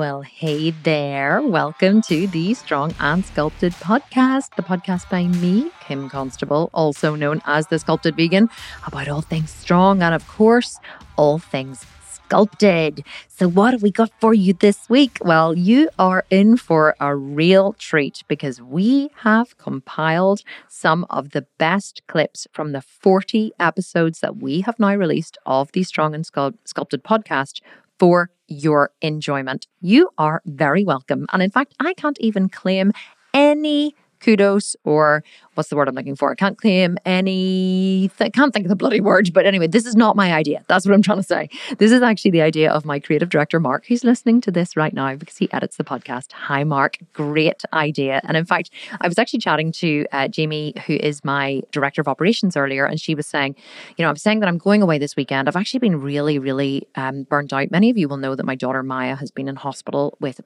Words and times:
Well, 0.00 0.22
hey 0.22 0.70
there. 0.70 1.42
Welcome 1.42 2.00
to 2.08 2.26
the 2.26 2.54
Strong 2.54 2.94
and 3.00 3.22
Sculpted 3.22 3.74
podcast, 3.74 4.54
the 4.56 4.62
podcast 4.62 5.10
by 5.10 5.26
me, 5.26 5.70
Kim 5.80 6.08
Constable, 6.08 6.70
also 6.72 7.14
known 7.14 7.42
as 7.44 7.66
the 7.66 7.78
Sculpted 7.78 8.16
Vegan, 8.16 8.48
about 8.86 9.08
all 9.08 9.20
things 9.20 9.50
strong 9.50 10.02
and, 10.02 10.14
of 10.14 10.26
course, 10.26 10.78
all 11.16 11.38
things 11.38 11.84
sculpted. 12.10 13.04
So, 13.28 13.46
what 13.46 13.74
have 13.74 13.82
we 13.82 13.90
got 13.90 14.10
for 14.20 14.32
you 14.32 14.54
this 14.54 14.88
week? 14.88 15.18
Well, 15.20 15.54
you 15.54 15.90
are 15.98 16.24
in 16.30 16.56
for 16.56 16.96
a 16.98 17.14
real 17.14 17.74
treat 17.74 18.22
because 18.26 18.62
we 18.62 19.10
have 19.16 19.58
compiled 19.58 20.40
some 20.66 21.04
of 21.10 21.32
the 21.32 21.44
best 21.58 22.00
clips 22.06 22.46
from 22.54 22.72
the 22.72 22.80
40 22.80 23.52
episodes 23.60 24.20
that 24.20 24.38
we 24.38 24.62
have 24.62 24.78
now 24.78 24.94
released 24.94 25.36
of 25.44 25.70
the 25.72 25.82
Strong 25.82 26.14
and 26.14 26.24
Sculpted 26.24 27.04
podcast 27.04 27.60
for 28.00 28.30
your 28.48 28.90
enjoyment. 29.02 29.68
You 29.80 30.10
are 30.18 30.42
very 30.46 30.84
welcome. 30.84 31.26
And 31.32 31.42
in 31.42 31.50
fact, 31.50 31.74
I 31.78 31.94
can't 31.94 32.18
even 32.20 32.48
claim 32.48 32.92
any 33.32 33.94
kudos 34.20 34.76
or 34.84 35.24
what's 35.54 35.68
the 35.68 35.76
word 35.76 35.88
I'm 35.88 35.94
looking 35.94 36.16
for? 36.16 36.30
I 36.30 36.34
can't 36.34 36.56
claim 36.56 36.96
any, 37.04 38.10
th- 38.16 38.32
can't 38.32 38.52
think 38.52 38.66
of 38.66 38.70
the 38.70 38.76
bloody 38.76 39.00
word. 39.00 39.32
But 39.32 39.46
anyway, 39.46 39.66
this 39.66 39.86
is 39.86 39.96
not 39.96 40.16
my 40.16 40.32
idea. 40.32 40.64
That's 40.68 40.86
what 40.86 40.94
I'm 40.94 41.02
trying 41.02 41.18
to 41.18 41.22
say. 41.22 41.48
This 41.78 41.92
is 41.92 42.02
actually 42.02 42.30
the 42.30 42.42
idea 42.42 42.70
of 42.70 42.84
my 42.84 42.98
creative 42.98 43.28
director, 43.28 43.60
Mark, 43.60 43.86
who's 43.86 44.04
listening 44.04 44.40
to 44.42 44.50
this 44.50 44.76
right 44.76 44.94
now 44.94 45.14
because 45.16 45.36
he 45.36 45.52
edits 45.52 45.76
the 45.76 45.84
podcast. 45.84 46.32
Hi, 46.32 46.64
Mark. 46.64 46.98
Great 47.12 47.62
idea. 47.72 48.20
And 48.24 48.36
in 48.36 48.44
fact, 48.44 48.70
I 49.00 49.08
was 49.08 49.18
actually 49.18 49.40
chatting 49.40 49.72
to 49.72 50.06
uh, 50.12 50.28
Jamie, 50.28 50.74
who 50.86 50.94
is 50.94 51.24
my 51.24 51.62
director 51.72 52.00
of 52.00 52.08
operations 52.08 52.56
earlier, 52.56 52.84
and 52.84 53.00
she 53.00 53.14
was 53.14 53.26
saying, 53.26 53.56
you 53.96 54.04
know, 54.04 54.08
I'm 54.08 54.16
saying 54.16 54.40
that 54.40 54.48
I'm 54.48 54.58
going 54.58 54.82
away 54.82 54.98
this 54.98 55.16
weekend. 55.16 55.48
I've 55.48 55.56
actually 55.56 55.80
been 55.80 56.00
really, 56.00 56.38
really 56.38 56.86
um, 56.94 57.24
burnt 57.24 57.52
out. 57.52 57.70
Many 57.70 57.90
of 57.90 57.98
you 57.98 58.08
will 58.08 58.16
know 58.16 58.34
that 58.34 58.46
my 58.46 58.54
daughter 58.54 58.82
Maya 58.82 59.16
has 59.16 59.30
been 59.30 59.48
in 59.48 59.56
hospital 59.56 60.16
with 60.20 60.40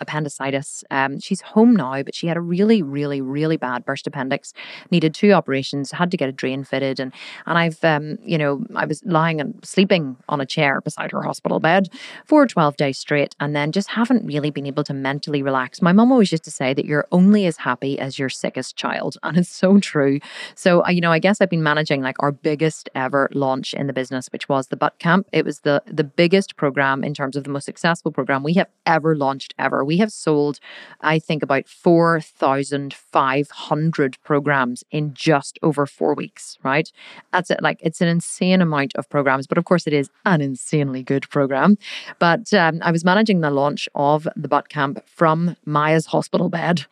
appendicitis. 0.00 0.84
Um, 0.90 1.20
she's 1.20 1.40
home 1.40 1.74
now, 1.74 2.02
but 2.02 2.14
she 2.14 2.26
had 2.26 2.36
a 2.36 2.40
really, 2.40 2.82
really, 2.82 3.13
really, 3.20 3.44
really 3.44 3.56
bad 3.56 3.84
burst 3.84 4.06
appendix, 4.06 4.52
needed 4.90 5.14
two 5.14 5.32
operations, 5.32 5.92
had 5.92 6.10
to 6.10 6.16
get 6.16 6.28
a 6.28 6.32
drain 6.32 6.64
fitted. 6.64 6.98
And, 6.98 7.12
and 7.46 7.58
I've, 7.58 7.82
um, 7.84 8.18
you 8.24 8.38
know, 8.38 8.64
I 8.74 8.86
was 8.86 9.02
lying 9.04 9.40
and 9.40 9.58
sleeping 9.62 10.16
on 10.28 10.40
a 10.40 10.46
chair 10.46 10.80
beside 10.80 11.12
her 11.12 11.22
hospital 11.22 11.60
bed 11.60 11.88
for 12.24 12.46
12 12.46 12.76
days 12.76 12.98
straight 12.98 13.34
and 13.40 13.54
then 13.54 13.72
just 13.72 13.88
haven't 13.90 14.24
really 14.24 14.50
been 14.50 14.66
able 14.66 14.84
to 14.84 14.94
mentally 14.94 15.42
relax. 15.42 15.82
My 15.82 15.92
mom 15.92 16.10
always 16.10 16.32
used 16.32 16.44
to 16.44 16.50
say 16.50 16.74
that 16.74 16.86
you're 16.86 17.06
only 17.12 17.46
as 17.46 17.58
happy 17.58 17.98
as 17.98 18.18
your 18.18 18.28
sickest 18.28 18.76
child. 18.76 19.16
And 19.34 19.38
it's 19.38 19.48
so 19.48 19.80
true. 19.80 20.20
So, 20.54 20.84
uh, 20.84 20.90
you 20.90 21.00
know, 21.00 21.10
I 21.10 21.18
guess 21.18 21.40
I've 21.40 21.50
been 21.50 21.62
managing 21.62 22.02
like 22.02 22.16
our 22.20 22.30
biggest 22.30 22.88
ever 22.94 23.28
launch 23.32 23.74
in 23.74 23.86
the 23.86 23.92
business, 23.92 24.28
which 24.32 24.48
was 24.48 24.68
the 24.68 24.76
Butt 24.76 24.98
Camp. 24.98 25.26
It 25.32 25.44
was 25.44 25.60
the, 25.60 25.82
the 25.86 26.04
biggest 26.04 26.56
program 26.56 27.02
in 27.02 27.14
terms 27.14 27.36
of 27.36 27.44
the 27.44 27.50
most 27.50 27.64
successful 27.64 28.12
program 28.12 28.42
we 28.42 28.54
have 28.54 28.68
ever 28.86 29.16
launched 29.16 29.54
ever. 29.58 29.84
We 29.84 29.96
have 29.96 30.12
sold, 30.12 30.60
I 31.00 31.18
think, 31.18 31.42
about 31.42 31.66
4,000 31.66 32.94
500 33.12 34.16
programs 34.24 34.84
in 34.90 35.14
just 35.14 35.58
over 35.62 35.86
four 35.86 36.14
weeks, 36.14 36.58
right? 36.62 36.90
That's 37.32 37.50
it. 37.50 37.62
Like 37.62 37.78
it's 37.80 38.00
an 38.00 38.08
insane 38.08 38.60
amount 38.60 38.94
of 38.96 39.08
programs, 39.08 39.46
but 39.46 39.58
of 39.58 39.64
course 39.64 39.86
it 39.86 39.92
is 39.92 40.10
an 40.24 40.40
insanely 40.40 41.02
good 41.02 41.28
program. 41.30 41.78
But 42.18 42.52
um, 42.54 42.80
I 42.82 42.90
was 42.90 43.04
managing 43.04 43.40
the 43.40 43.50
launch 43.50 43.88
of 43.94 44.26
the 44.36 44.48
Butt 44.48 44.68
Camp 44.68 45.02
from 45.06 45.56
Maya's 45.64 46.06
hospital 46.06 46.48
bed 46.48 46.86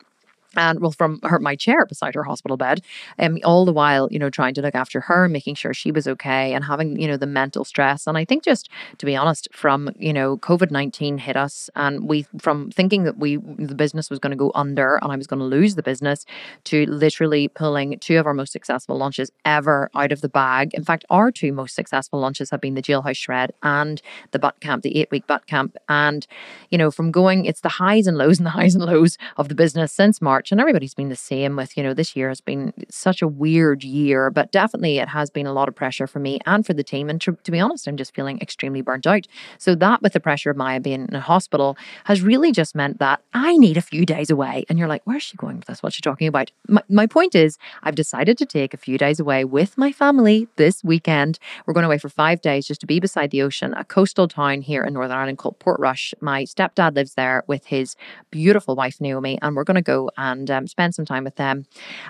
and 0.57 0.81
well 0.81 0.93
from 0.93 1.19
her 1.23 1.39
my 1.39 1.57
chair 1.57 1.85
beside 1.87 2.15
her 2.15 2.25
hospital 2.25 2.57
bed 2.57 2.81
and 3.19 3.35
um, 3.35 3.41
all 3.45 3.65
the 3.65 3.73
while 3.73 4.09
you 4.11 4.19
know 4.19 4.31
trying 4.31 4.55
to 4.55 4.63
look 4.63 4.75
after 4.75 5.01
her 5.01 5.29
making 5.29 5.55
sure 5.55 5.75
she 5.75 5.91
was 5.93 6.07
okay 6.07 6.55
and 6.55 6.65
having 6.65 6.99
you 7.01 7.09
know 7.09 7.17
the 7.17 7.27
mental 7.27 7.65
stress. 7.65 8.07
And 8.07 8.17
i 8.19 8.25
think 8.25 8.45
just 8.45 8.69
to 8.99 9.07
be 9.07 9.17
honest 9.17 9.49
from 9.53 9.91
you 9.99 10.13
know 10.13 10.37
covid-19 10.39 11.21
hit 11.21 11.37
us 11.37 11.71
and 11.75 12.09
we 12.09 12.27
from 12.39 12.71
thinking 12.71 13.05
that 13.05 13.19
we 13.19 13.37
the 13.37 13.75
business 13.75 14.11
was 14.11 14.19
going 14.19 14.31
to 14.31 14.37
go 14.37 14.53
under 14.55 14.99
and 15.03 15.13
i 15.13 15.17
was 15.17 15.27
going 15.27 15.41
to 15.41 15.47
lose 15.47 15.75
the 15.75 15.83
business 15.83 16.25
to 16.65 16.87
literally 16.87 17.49
pulling 17.49 17.99
two 17.99 18.19
of 18.19 18.27
our 18.27 18.35
most 18.35 18.53
successful 18.53 18.97
launches 18.97 19.31
ever 19.45 19.91
out 19.95 20.13
of 20.13 20.21
the 20.21 20.29
bag. 20.29 20.75
In 20.75 20.85
fact 20.85 21.05
our 21.11 21.31
two 21.31 21.53
most 21.53 21.75
successful 21.75 22.21
launches 22.21 22.51
have 22.51 22.61
been 22.61 22.75
the 22.75 22.83
jailhouse 22.83 23.17
shred 23.17 23.53
and 23.63 24.01
the 24.33 24.39
butt 24.39 24.59
camp 24.61 24.83
the 24.83 24.97
eight 24.99 25.11
week 25.11 25.27
butt 25.27 25.47
camp. 25.47 25.77
And 25.89 26.27
you 26.71 26.79
know 26.79 26.91
from 26.91 27.11
going 27.11 27.45
it's 27.45 27.61
the 27.61 27.69
highs 27.69 28.07
and 28.07 28.19
lows 28.19 28.39
and 28.39 28.47
the 28.47 28.51
highs 28.51 28.75
and 28.75 28.85
lows 28.85 29.19
of 29.37 29.49
the 29.49 29.55
business 29.55 29.93
since 29.93 30.21
march 30.21 30.42
March, 30.43 30.51
and 30.51 30.61
everybody's 30.61 30.95
been 30.95 31.09
the 31.09 31.15
same 31.15 31.55
with, 31.55 31.77
you 31.77 31.85
know, 31.85 31.95
this 31.95 32.17
year 32.17 32.29
has 32.29 32.41
been 32.41 32.73
such 32.91 33.23
a 33.23 33.29
weird 33.29 33.85
year, 33.85 34.29
but 34.29 34.51
definitely 34.51 34.99
it 34.99 35.07
has 35.07 35.31
been 35.31 35.47
a 35.47 35.53
lot 35.53 35.69
of 35.69 35.75
pressure 35.77 36.09
for 36.09 36.19
me 36.19 36.41
and 36.47 36.67
for 36.67 36.75
the 36.75 36.83
team. 36.83 37.09
And 37.09 37.21
to, 37.21 37.39
to 37.45 37.53
be 37.53 37.61
honest, 37.61 37.87
I'm 37.87 37.97
just 37.97 38.13
feeling 38.13 38.41
extremely 38.41 38.81
burnt 38.81 39.07
out. 39.07 39.29
So 39.59 39.77
that 39.77 40.03
with 40.03 40.15
the 40.15 40.19
pressure 40.19 40.51
of 40.51 40.57
Maya 40.57 40.81
being 40.81 41.07
in 41.09 41.15
a 41.15 41.21
hospital 41.21 41.77
has 42.07 42.23
really 42.23 42.51
just 42.51 42.75
meant 42.75 42.99
that 42.99 43.21
I 43.33 43.57
need 43.57 43.77
a 43.77 43.81
few 43.81 44.05
days 44.05 44.31
away. 44.31 44.65
And 44.69 44.81
you're 44.81 44.89
like, 44.89 45.03
where's 45.05 45.23
she 45.23 45.37
going 45.37 45.59
with 45.59 45.67
this? 45.67 45.81
What's 45.81 45.95
she 45.95 46.03
talking 46.03 46.27
about? 46.27 46.51
My, 46.67 46.83
my 46.89 47.07
point 47.07 47.37
is, 47.37 47.57
I've 47.85 47.95
decided 47.95 48.37
to 48.39 48.47
take 48.47 48.75
a 48.75 48.77
few 48.77 48.99
days 48.99 49.21
away 49.21 49.45
with 49.45 49.79
my 49.79 49.93
family 49.93 50.49
this 50.57 50.83
weekend. 50.83 51.39
We're 51.67 51.75
going 51.75 51.87
away 51.87 51.99
for 51.99 52.09
five 52.09 52.41
days 52.41 52.67
just 52.67 52.81
to 52.81 52.87
be 52.89 52.99
beside 52.99 53.31
the 53.31 53.43
ocean, 53.43 53.75
a 53.75 53.85
coastal 53.85 54.27
town 54.27 54.63
here 54.63 54.83
in 54.83 54.95
Northern 54.95 55.17
Ireland 55.17 55.39
called 55.39 55.61
Portrush. 55.61 56.15
My 56.21 56.43
stepdad 56.43 56.97
lives 56.97 57.15
there 57.15 57.45
with 57.47 57.67
his 57.67 57.95
beautiful 58.33 58.75
wife, 58.75 59.01
Naomi, 59.01 59.39
and 59.41 59.55
we're 59.55 59.63
going 59.63 59.77
to 59.77 59.83
go 59.83 60.11
and 60.17 60.32
and 60.33 60.51
um, 60.51 60.67
spend 60.67 60.95
some 60.95 61.05
time 61.05 61.25
with 61.25 61.37
them. 61.37 61.65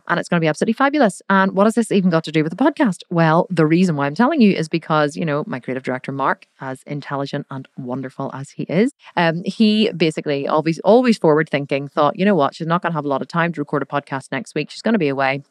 And 0.09 0.19
it's 0.19 0.28
going 0.28 0.41
to 0.41 0.44
be 0.44 0.49
absolutely 0.49 0.75
fabulous. 0.75 1.21
And 1.28 1.53
what 1.53 1.66
has 1.66 1.75
this 1.75 1.93
even 1.93 2.10
got 2.10 2.25
to 2.25 2.33
do 2.33 2.43
with 2.43 2.56
the 2.56 2.65
podcast? 2.65 3.00
Well, 3.10 3.47
the 3.50 3.66
reason 3.66 3.97
why 3.97 4.06
I'm 4.06 4.15
telling 4.15 4.41
you 4.41 4.53
is 4.53 4.69
because, 4.69 5.16
you 5.16 5.25
know, 5.25 5.44
my 5.47 5.60
creative 5.60 5.83
director, 5.83 6.12
Mark, 6.12 6.47
as 6.60 6.83
intelligent 6.84 7.47
and 7.50 7.69
wonderful 7.77 8.31
as 8.33 8.50
he 8.50 8.62
is, 8.65 8.93
um, 9.16 9.43
he 9.44 9.91
basically 9.93 10.47
always, 10.49 10.78
always 10.81 11.19
forward 11.19 11.50
thinking, 11.50 11.88
thought, 11.88 12.19
you 12.19 12.25
know 12.25 12.34
what, 12.34 12.55
she's 12.55 12.66
not 12.66 12.83
going 12.83 12.93
to 12.93 12.97
have 12.97 13.05
a 13.05 13.09
lot 13.09 13.22
of 13.22 13.28
time 13.28 13.53
to 13.53 13.60
record 13.60 13.83
a 13.83 13.87
podcast 13.87 14.33
next 14.33 14.54
week. 14.54 14.71
She's 14.71 14.83
going 14.83 14.94
to 14.94 14.99
be 14.99 15.09
away 15.09 15.43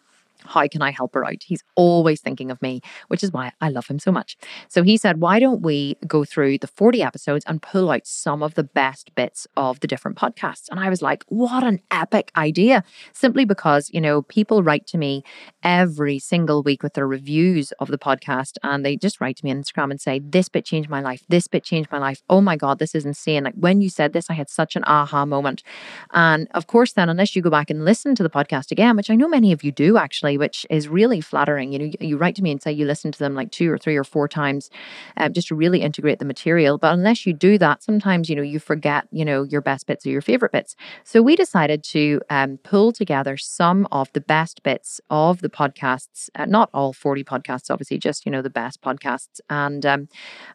how 0.45 0.67
can 0.67 0.81
I 0.81 0.91
help 0.91 1.13
her 1.13 1.25
out? 1.25 1.43
He's 1.43 1.63
always 1.75 2.21
thinking 2.21 2.51
of 2.51 2.61
me, 2.61 2.81
which 3.07 3.23
is 3.23 3.31
why 3.31 3.51
I 3.61 3.69
love 3.69 3.87
him 3.87 3.99
so 3.99 4.11
much. 4.11 4.37
So 4.67 4.83
he 4.83 4.97
said, 4.97 5.19
Why 5.19 5.39
don't 5.39 5.61
we 5.61 5.97
go 6.07 6.23
through 6.23 6.59
the 6.59 6.67
40 6.67 7.03
episodes 7.03 7.45
and 7.47 7.61
pull 7.61 7.91
out 7.91 8.05
some 8.05 8.43
of 8.43 8.55
the 8.55 8.63
best 8.63 9.13
bits 9.15 9.47
of 9.57 9.79
the 9.79 9.87
different 9.87 10.17
podcasts? 10.17 10.69
And 10.69 10.79
I 10.79 10.89
was 10.89 11.01
like, 11.01 11.23
What 11.27 11.63
an 11.63 11.79
epic 11.91 12.31
idea. 12.35 12.83
Simply 13.13 13.45
because, 13.45 13.89
you 13.93 14.01
know, 14.01 14.21
people 14.23 14.63
write 14.63 14.87
to 14.87 14.97
me 14.97 15.23
every 15.63 16.19
single 16.19 16.63
week 16.63 16.83
with 16.83 16.93
their 16.93 17.07
reviews 17.07 17.71
of 17.73 17.89
the 17.89 17.97
podcast 17.97 18.57
and 18.63 18.85
they 18.85 18.95
just 18.95 19.21
write 19.21 19.37
to 19.37 19.45
me 19.45 19.51
on 19.51 19.61
Instagram 19.61 19.91
and 19.91 20.01
say, 20.01 20.19
This 20.19 20.49
bit 20.49 20.65
changed 20.65 20.89
my 20.89 21.01
life. 21.01 21.23
This 21.29 21.47
bit 21.47 21.63
changed 21.63 21.91
my 21.91 21.99
life. 21.99 22.21
Oh 22.29 22.41
my 22.41 22.55
God, 22.55 22.79
this 22.79 22.95
is 22.95 23.05
insane. 23.05 23.43
Like 23.43 23.55
when 23.55 23.81
you 23.81 23.89
said 23.89 24.13
this, 24.13 24.29
I 24.29 24.33
had 24.33 24.49
such 24.49 24.75
an 24.75 24.83
aha 24.85 25.25
moment. 25.25 25.63
And 26.11 26.47
of 26.53 26.67
course, 26.67 26.93
then, 26.93 27.09
unless 27.09 27.35
you 27.35 27.41
go 27.41 27.49
back 27.49 27.69
and 27.69 27.85
listen 27.85 28.15
to 28.15 28.23
the 28.23 28.29
podcast 28.29 28.71
again, 28.71 28.95
which 28.95 29.09
I 29.09 29.15
know 29.15 29.27
many 29.27 29.51
of 29.51 29.63
you 29.63 29.71
do 29.71 29.97
actually 29.97 30.30
which 30.37 30.65
is 30.69 30.87
really 30.87 31.21
flattering. 31.21 31.71
You 31.71 31.79
know, 31.79 31.91
you, 31.99 32.17
write 32.17 32.35
to 32.35 32.43
me 32.43 32.51
and 32.51 32.61
say 32.61 32.71
you 32.71 32.85
listen 32.85 33.11
to 33.11 33.19
them 33.19 33.33
like 33.33 33.51
two 33.51 33.71
or 33.71 33.77
three 33.77 33.95
or 33.95 34.03
four 34.03 34.27
times 34.27 34.69
um, 35.17 35.33
just 35.33 35.47
to 35.47 35.55
really 35.55 35.81
integrate 35.81 36.19
the 36.19 36.25
material. 36.25 36.77
But 36.77 36.93
unless 36.93 37.25
you 37.25 37.33
do 37.33 37.57
that, 37.57 37.81
sometimes, 37.81 38.29
you 38.29 38.35
know, 38.35 38.41
you 38.41 38.59
forget, 38.59 39.07
you 39.11 39.25
know, 39.25 39.43
your 39.43 39.61
best 39.61 39.87
bits 39.87 40.05
or 40.05 40.09
your 40.09 40.21
favorite 40.21 40.51
bits. 40.51 40.75
So 41.03 41.21
we 41.21 41.35
decided 41.35 41.83
to 41.85 42.21
um, 42.29 42.57
pull 42.57 42.91
together 42.91 43.37
some 43.37 43.87
of 43.91 44.11
the 44.13 44.21
best 44.21 44.63
bits 44.63 45.01
of 45.09 45.41
the 45.41 45.49
podcasts, 45.49 46.29
uh, 46.35 46.45
not 46.45 46.69
all 46.73 46.93
40 46.93 47.23
podcasts, 47.23 47.71
obviously, 47.71 47.97
just, 47.97 48.25
you 48.25 48.31
know, 48.31 48.41
the 48.41 48.49
best 48.49 48.81
podcasts 48.81 49.39
and, 49.49 49.85
um, 49.85 50.09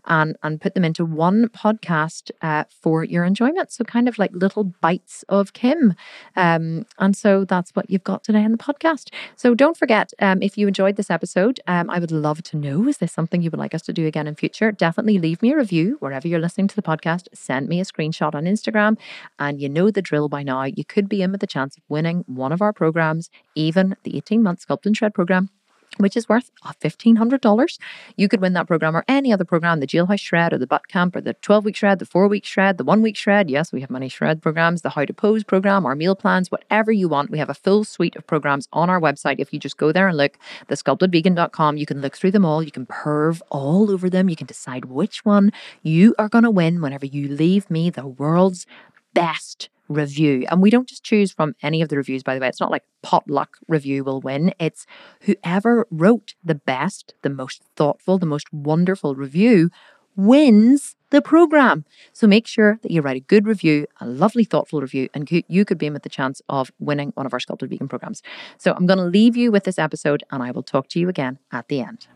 and, 0.05 0.37
and 0.43 0.61
put 0.61 0.75
them 0.75 0.85
into 0.85 1.05
one 1.05 1.49
podcast 1.49 2.31
uh, 2.43 2.65
for 2.69 3.03
your 3.03 3.25
enjoyment. 3.25 3.73
So 3.73 3.85
kind 3.85 4.09
of 4.09 4.19
like 4.19 4.31
little 4.33 4.65
bites 4.65 5.25
of 5.29 5.53
Kim. 5.53 5.95
Um, 6.37 6.87
and 6.99 7.17
so 7.17 7.45
that's 7.45 7.71
what 7.73 7.91
you've 7.91 8.05
got 8.05 8.23
today 8.23 8.43
in 8.43 8.53
the 8.53 8.59
podcast. 8.59 9.13
So 9.37 9.55
don't 9.55 9.66
don't 9.67 9.77
forget, 9.77 10.13
um, 10.21 10.43
if 10.43 10.57
you 10.57 10.69
enjoyed 10.69 10.95
this 10.95 11.11
episode, 11.11 11.59
um, 11.67 11.91
I 11.91 11.99
would 11.99 12.13
love 12.13 12.41
to 12.45 12.57
know 12.57 12.87
is 12.87 12.99
this 12.99 13.11
something 13.11 13.43
you 13.43 13.51
would 13.51 13.59
like 13.59 13.75
us 13.75 13.83
to 13.83 13.93
do 13.93 14.07
again 14.07 14.29
in 14.29 14.37
future? 14.37 14.71
Definitely 14.71 15.19
leave 15.19 15.43
me 15.43 15.51
a 15.51 15.57
review 15.57 15.97
wherever 15.99 16.29
you're 16.29 16.39
listening 16.39 16.69
to 16.69 16.77
the 16.77 16.83
podcast. 16.83 17.27
Send 17.35 17.69
me 17.69 17.81
a 17.81 17.85
screenshot 17.85 18.37
on 18.37 18.45
Instagram. 18.45 18.97
And 19.41 19.61
you 19.61 19.69
know 19.69 19.91
the 19.91 20.03
drill 20.03 20.29
by 20.29 20.45
now. 20.45 20.63
You 20.63 20.85
could 20.85 21.09
be 21.09 21.21
in 21.21 21.33
with 21.33 21.43
a 21.43 21.49
chance 21.49 21.77
of 21.77 21.83
winning 21.89 22.23
one 22.29 22.53
of 22.53 22.63
our 22.63 22.73
programs, 22.73 23.29
even 23.57 23.97
the 24.05 24.17
18 24.17 24.41
month 24.41 24.65
Sculpt 24.65 24.87
and 24.87 24.97
Shred 24.97 25.15
program 25.15 25.51
which 25.99 26.17
is 26.17 26.29
worth 26.29 26.51
uh, 26.65 26.73
$1,500. 26.81 27.79
You 28.17 28.29
could 28.29 28.41
win 28.41 28.53
that 28.55 28.67
program 28.67 28.97
or 28.97 29.05
any 29.09 29.33
other 29.33 29.45
program, 29.45 29.81
the 29.81 29.87
Jailhouse 29.87 30.21
Shred 30.21 30.53
or 30.53 30.59
the 30.59 30.67
Butt 30.67 30.89
Camp 30.89 31.17
or 31.17 31.21
the 31.21 31.35
12 31.35 31.65
week 31.65 31.77
shred, 31.77 31.99
the 31.99 32.07
four 32.07 32.29
week 32.29 32.45
shred, 32.45 32.79
the 32.79 32.85
one 32.85 33.03
week 33.03 33.17
shred. 33.17 33.51
Yes, 33.51 33.73
we 33.73 33.81
have 33.81 33.91
many 33.91 34.09
shred 34.09 34.43
programs, 34.43 34.83
the 34.83 34.91
How 34.91 35.05
to 35.05 35.13
Pose 35.13 35.45
program, 35.45 35.87
our 35.87 35.95
meal 35.95 36.15
plans, 36.15 36.51
whatever 36.51 36.93
you 36.93 37.09
want. 37.09 37.31
We 37.31 37.39
have 37.39 37.51
a 37.51 37.55
full 37.55 37.85
suite 37.85 38.17
of 38.17 38.27
programs 38.27 38.69
on 38.73 38.91
our 38.91 39.01
website. 39.01 39.37
If 39.39 39.53
you 39.53 39.59
just 39.59 39.77
go 39.77 39.93
there 39.93 40.09
and 40.09 40.17
look, 40.17 40.39
thesculptedvegan.com, 40.69 41.77
you 41.77 41.87
can 41.87 42.01
look 42.01 42.17
through 42.17 42.33
them 42.33 42.45
all. 42.45 42.63
You 42.63 42.71
can 42.71 42.87
perv 42.87 43.41
all 43.51 43.91
over 43.91 44.11
them. 44.11 44.29
You 44.29 44.37
can 44.37 44.47
decide 44.47 44.87
which 44.87 45.25
one 45.25 45.53
you 45.83 46.15
are 46.19 46.29
going 46.29 46.45
to 46.45 46.51
win 46.51 46.81
whenever 46.81 47.07
you 47.07 47.29
leave 47.29 47.71
me 47.71 47.91
the 47.91 48.07
world's 48.07 48.67
best 49.15 49.69
review. 49.89 50.45
And 50.51 50.61
we 50.61 50.71
don't 50.71 50.89
just 50.89 51.05
choose 51.05 51.33
from 51.33 51.55
any 51.63 51.83
of 51.83 51.89
the 51.89 51.97
reviews, 51.97 52.23
by 52.23 52.35
the 52.35 52.41
way. 52.41 52.49
It's 52.49 52.61
not 52.61 52.71
like 52.71 52.85
potluck 53.03 53.59
review 53.69 54.05
will 54.05 54.21
win. 54.21 54.53
It's 54.59 54.87
whoever 55.23 55.87
wrote 55.91 56.35
the 56.45 56.55
best, 56.55 57.15
the 57.23 57.31
most 57.31 57.63
thoughtful, 57.77 58.19
the 58.19 58.27
most 58.27 58.53
wonderful 58.53 59.15
review 59.15 59.71
wins 60.17 60.97
the 61.11 61.21
program. 61.21 61.85
So 62.13 62.27
make 62.27 62.47
sure 62.47 62.79
that 62.83 62.91
you 62.91 63.03
write 63.03 63.17
a 63.17 63.21
good 63.21 63.47
review, 63.47 63.87
a 64.01 64.07
lovely, 64.07 64.45
thoughtful 64.45 64.81
review, 64.81 65.09
and 65.15 65.31
you 65.31 65.65
could 65.65 65.79
be 65.79 65.87
in 65.87 65.93
with 65.93 66.03
the 66.03 66.09
chance 66.09 66.41
of 66.49 66.73
winning 66.79 67.13
one 67.15 67.27
of 67.27 67.33
our 67.33 67.41
Sculpted 67.41 67.71
Vegan 67.71 67.87
programs. 67.87 68.23
So 68.59 68.73
I'm 68.73 68.87
going 68.87 68.99
to 68.99 69.05
leave 69.05 69.37
you 69.37 69.53
with 69.53 69.65
this 69.65 69.79
episode, 69.79 70.25
and 70.31 70.43
I 70.43 70.51
will 70.51 70.63
talk 70.63 70.89
to 70.89 70.99
you 70.99 71.09
again 71.09 71.39
at 71.53 71.69
the 71.69 71.81
end. 71.81 72.07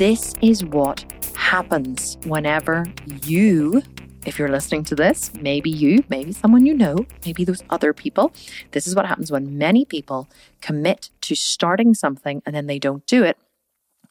This 0.00 0.34
is 0.40 0.64
what 0.64 1.04
happens 1.36 2.16
whenever 2.24 2.86
you 3.26 3.82
if 4.24 4.38
you're 4.38 4.48
listening 4.48 4.82
to 4.84 4.94
this, 4.94 5.30
maybe 5.42 5.68
you, 5.68 6.02
maybe 6.08 6.32
someone 6.32 6.64
you 6.64 6.72
know, 6.72 7.04
maybe 7.26 7.44
those 7.44 7.62
other 7.68 7.92
people. 7.92 8.32
This 8.70 8.86
is 8.86 8.94
what 8.94 9.04
happens 9.04 9.30
when 9.30 9.58
many 9.58 9.84
people 9.84 10.30
commit 10.62 11.10
to 11.20 11.34
starting 11.34 11.92
something 11.92 12.40
and 12.46 12.56
then 12.56 12.66
they 12.66 12.78
don't 12.78 13.04
do 13.06 13.24
it. 13.24 13.36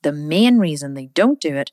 The 0.04 0.12
main 0.12 0.60
reason 0.60 0.94
they 0.94 1.08
don't 1.08 1.42
do 1.42 1.56
it 1.56 1.72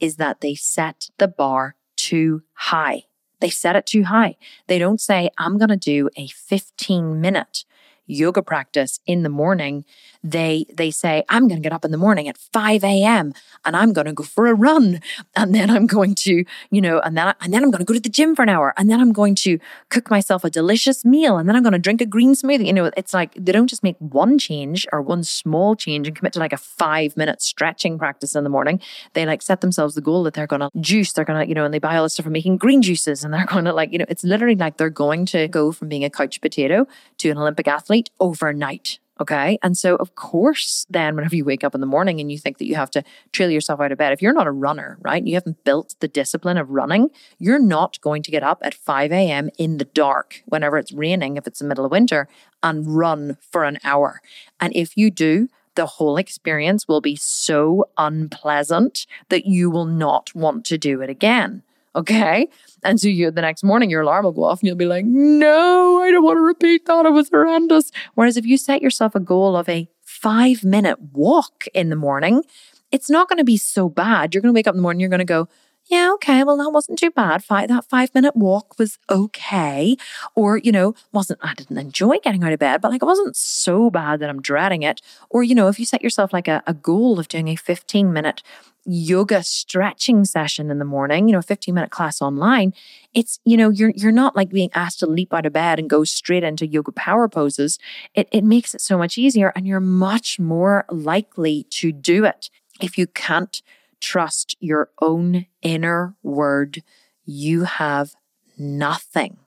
is 0.00 0.16
that 0.16 0.40
they 0.40 0.54
set 0.54 1.10
the 1.18 1.28
bar 1.28 1.76
too 1.94 2.44
high. 2.54 3.02
They 3.40 3.50
set 3.50 3.76
it 3.76 3.84
too 3.84 4.04
high. 4.04 4.36
They 4.66 4.78
don't 4.78 4.98
say, 4.98 5.28
I'm 5.36 5.58
going 5.58 5.68
to 5.68 5.76
do 5.76 6.08
a 6.16 6.28
15 6.28 7.20
minute 7.20 7.66
yoga 8.08 8.42
practice 8.42 9.00
in 9.06 9.22
the 9.22 9.28
morning, 9.28 9.84
they 10.24 10.66
they 10.74 10.90
say, 10.90 11.24
I'm 11.28 11.46
going 11.46 11.62
to 11.62 11.62
get 11.62 11.72
up 11.72 11.84
in 11.84 11.90
the 11.90 11.96
morning 11.96 12.28
at 12.28 12.36
5 12.36 12.82
a.m. 12.82 13.32
and 13.64 13.76
I'm 13.76 13.92
going 13.92 14.06
to 14.06 14.12
go 14.12 14.24
for 14.24 14.46
a 14.46 14.54
run. 14.54 15.00
And 15.36 15.54
then 15.54 15.70
I'm 15.70 15.86
going 15.86 16.14
to, 16.16 16.44
you 16.70 16.80
know, 16.80 16.98
and 17.00 17.16
then, 17.16 17.34
and 17.40 17.52
then 17.52 17.62
I'm 17.62 17.70
to 17.70 17.84
go 17.84 17.94
to 17.94 18.00
the 18.00 18.08
gym 18.08 18.34
for 18.34 18.42
an 18.42 18.48
hour. 18.48 18.74
And 18.76 18.90
then 18.90 19.00
I'm 19.00 19.12
going 19.12 19.34
to 19.36 19.58
cook 19.88 20.10
myself 20.10 20.42
a 20.42 20.50
delicious 20.50 21.04
meal. 21.04 21.38
And 21.38 21.48
then 21.48 21.54
I'm 21.54 21.62
going 21.62 21.74
to 21.74 21.78
drink 21.78 22.00
a 22.00 22.06
green 22.06 22.34
smoothie. 22.34 22.66
You 22.66 22.72
know, 22.72 22.90
it's 22.96 23.14
like 23.14 23.34
they 23.34 23.52
don't 23.52 23.68
just 23.68 23.82
make 23.82 23.96
one 23.98 24.38
change 24.38 24.86
or 24.92 25.00
one 25.00 25.22
small 25.22 25.76
change 25.76 26.08
and 26.08 26.16
commit 26.16 26.32
to 26.32 26.38
like 26.40 26.52
a 26.52 26.56
five 26.56 27.16
minute 27.16 27.40
stretching 27.40 27.98
practice 27.98 28.34
in 28.34 28.42
the 28.42 28.50
morning. 28.50 28.80
They 29.12 29.26
like 29.26 29.42
set 29.42 29.60
themselves 29.60 29.94
the 29.94 30.00
goal 30.00 30.24
that 30.24 30.34
they're 30.34 30.46
going 30.46 30.60
to 30.60 30.70
juice. 30.80 31.12
They're 31.12 31.24
going 31.24 31.40
to, 31.40 31.48
you 31.48 31.54
know, 31.54 31.64
and 31.64 31.72
they 31.72 31.78
buy 31.78 31.96
all 31.96 32.04
this 32.04 32.14
stuff 32.14 32.24
for 32.24 32.30
making 32.30 32.56
green 32.56 32.82
juices 32.82 33.22
and 33.22 33.32
they're 33.32 33.46
going 33.46 33.64
to 33.66 33.72
like, 33.72 33.92
you 33.92 33.98
know, 33.98 34.06
it's 34.08 34.24
literally 34.24 34.56
like 34.56 34.76
they're 34.76 34.90
going 34.90 35.26
to 35.26 35.48
go 35.48 35.72
from 35.72 35.88
being 35.88 36.04
a 36.04 36.10
couch 36.10 36.40
potato 36.40 36.86
to 37.18 37.30
an 37.30 37.38
Olympic 37.38 37.68
athlete 37.68 37.97
overnight. 38.20 38.98
Okay. 39.20 39.58
And 39.62 39.76
so, 39.76 39.96
of 39.96 40.14
course, 40.14 40.86
then 40.88 41.16
whenever 41.16 41.34
you 41.34 41.44
wake 41.44 41.64
up 41.64 41.74
in 41.74 41.80
the 41.80 41.88
morning 41.88 42.20
and 42.20 42.30
you 42.30 42.38
think 42.38 42.58
that 42.58 42.66
you 42.66 42.76
have 42.76 42.90
to 42.92 43.02
trail 43.32 43.50
yourself 43.50 43.80
out 43.80 43.90
of 43.90 43.98
bed, 43.98 44.12
if 44.12 44.22
you're 44.22 44.32
not 44.32 44.46
a 44.46 44.52
runner, 44.52 44.96
right, 45.00 45.26
you 45.26 45.34
haven't 45.34 45.64
built 45.64 45.96
the 45.98 46.06
discipline 46.06 46.56
of 46.56 46.70
running, 46.70 47.10
you're 47.38 47.58
not 47.58 48.00
going 48.00 48.22
to 48.22 48.30
get 48.30 48.44
up 48.44 48.60
at 48.62 48.74
5 48.74 49.10
a.m. 49.10 49.50
in 49.58 49.78
the 49.78 49.86
dark 49.86 50.42
whenever 50.46 50.78
it's 50.78 50.92
raining, 50.92 51.36
if 51.36 51.48
it's 51.48 51.58
the 51.58 51.64
middle 51.64 51.84
of 51.84 51.90
winter, 51.90 52.28
and 52.62 52.96
run 52.96 53.38
for 53.40 53.64
an 53.64 53.78
hour. 53.82 54.20
And 54.60 54.72
if 54.76 54.96
you 54.96 55.10
do, 55.10 55.48
the 55.74 55.86
whole 55.86 56.16
experience 56.16 56.86
will 56.86 57.00
be 57.00 57.16
so 57.16 57.88
unpleasant 57.96 59.06
that 59.30 59.46
you 59.46 59.68
will 59.70 59.84
not 59.84 60.34
want 60.34 60.64
to 60.66 60.78
do 60.78 61.00
it 61.00 61.10
again. 61.10 61.62
Okay. 61.96 62.48
And 62.84 63.00
so 63.00 63.08
you 63.08 63.30
the 63.30 63.42
next 63.42 63.64
morning 63.64 63.90
your 63.90 64.02
alarm 64.02 64.24
will 64.24 64.32
go 64.32 64.44
off 64.44 64.60
and 64.60 64.66
you'll 64.68 64.76
be 64.76 64.86
like, 64.86 65.04
no, 65.04 66.02
I 66.02 66.10
don't 66.10 66.24
want 66.24 66.36
to 66.36 66.42
repeat 66.42 66.86
that. 66.86 67.06
It 67.06 67.10
was 67.10 67.28
horrendous. 67.28 67.90
Whereas 68.14 68.36
if 68.36 68.44
you 68.46 68.56
set 68.56 68.82
yourself 68.82 69.14
a 69.14 69.20
goal 69.20 69.56
of 69.56 69.68
a 69.68 69.88
five 70.02 70.64
minute 70.64 70.98
walk 71.12 71.64
in 71.74 71.90
the 71.90 71.96
morning, 71.96 72.42
it's 72.90 73.10
not 73.10 73.28
going 73.28 73.38
to 73.38 73.44
be 73.44 73.56
so 73.56 73.88
bad. 73.88 74.34
You're 74.34 74.42
going 74.42 74.52
to 74.52 74.58
wake 74.58 74.66
up 74.66 74.74
in 74.74 74.78
the 74.78 74.82
morning, 74.82 75.00
you're 75.00 75.10
going 75.10 75.18
to 75.18 75.24
go, 75.24 75.48
yeah, 75.88 76.12
okay, 76.14 76.44
well, 76.44 76.58
that 76.58 76.70
wasn't 76.70 76.98
too 76.98 77.10
bad. 77.10 77.42
Five, 77.42 77.68
that 77.68 77.84
five 77.84 78.14
minute 78.14 78.36
walk 78.36 78.78
was 78.78 78.98
okay. 79.08 79.96
Or, 80.34 80.58
you 80.58 80.70
know, 80.70 80.94
wasn't, 81.12 81.40
I 81.42 81.54
didn't 81.54 81.78
enjoy 81.78 82.18
getting 82.18 82.44
out 82.44 82.52
of 82.52 82.58
bed, 82.58 82.82
but 82.82 82.90
like 82.90 83.02
it 83.02 83.06
wasn't 83.06 83.36
so 83.36 83.88
bad 83.88 84.20
that 84.20 84.28
I'm 84.28 84.42
dreading 84.42 84.82
it. 84.82 85.00
Or, 85.30 85.42
you 85.42 85.54
know, 85.54 85.68
if 85.68 85.78
you 85.78 85.86
set 85.86 86.02
yourself 86.02 86.32
like 86.32 86.46
a, 86.46 86.62
a 86.66 86.74
goal 86.74 87.18
of 87.18 87.28
doing 87.28 87.48
a 87.48 87.56
15 87.56 88.12
minute 88.12 88.42
yoga 88.84 89.42
stretching 89.42 90.26
session 90.26 90.70
in 90.70 90.78
the 90.78 90.84
morning, 90.84 91.26
you 91.26 91.32
know, 91.32 91.38
a 91.38 91.42
15 91.42 91.74
minute 91.74 91.90
class 91.90 92.20
online, 92.20 92.74
it's, 93.14 93.38
you 93.46 93.56
know, 93.56 93.70
you're 93.70 93.92
you're 93.96 94.12
not 94.12 94.36
like 94.36 94.50
being 94.50 94.70
asked 94.74 95.00
to 95.00 95.06
leap 95.06 95.32
out 95.32 95.46
of 95.46 95.54
bed 95.54 95.78
and 95.78 95.88
go 95.88 96.04
straight 96.04 96.44
into 96.44 96.66
yoga 96.66 96.92
power 96.92 97.28
poses. 97.28 97.78
It 98.14 98.28
it 98.30 98.44
makes 98.44 98.74
it 98.74 98.82
so 98.82 98.98
much 98.98 99.16
easier 99.16 99.54
and 99.56 99.66
you're 99.66 99.80
much 99.80 100.38
more 100.38 100.84
likely 100.90 101.64
to 101.70 101.92
do 101.92 102.26
it. 102.26 102.50
If 102.80 102.98
you 102.98 103.06
can't 103.06 103.62
trust 104.00 104.56
your 104.60 104.90
own 105.00 105.46
inner 105.62 106.14
word, 106.22 106.82
you 107.24 107.64
have 107.64 108.14
nothing. 108.56 109.38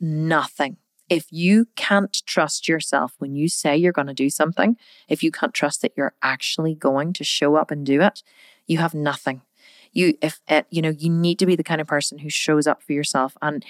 Nothing. 0.00 0.76
If 1.08 1.26
you 1.30 1.66
can't 1.74 2.16
trust 2.26 2.68
yourself 2.68 3.14
when 3.18 3.34
you 3.34 3.48
say 3.48 3.76
you're 3.76 3.92
going 3.92 4.08
to 4.08 4.14
do 4.14 4.28
something, 4.28 4.76
if 5.08 5.22
you 5.22 5.30
can't 5.30 5.54
trust 5.54 5.82
that 5.82 5.92
you're 5.96 6.14
actually 6.22 6.74
going 6.74 7.12
to 7.14 7.24
show 7.24 7.56
up 7.56 7.70
and 7.70 7.84
do 7.84 8.02
it, 8.02 8.22
you 8.66 8.78
have 8.78 8.94
nothing 8.94 9.40
you 9.92 10.16
if 10.22 10.40
it, 10.48 10.66
you 10.70 10.82
know 10.82 10.90
you 10.90 11.10
need 11.10 11.38
to 11.38 11.46
be 11.46 11.56
the 11.56 11.64
kind 11.64 11.80
of 11.80 11.86
person 11.86 12.18
who 12.18 12.30
shows 12.30 12.66
up 12.66 12.82
for 12.82 12.92
yourself. 12.92 13.36
And 13.42 13.64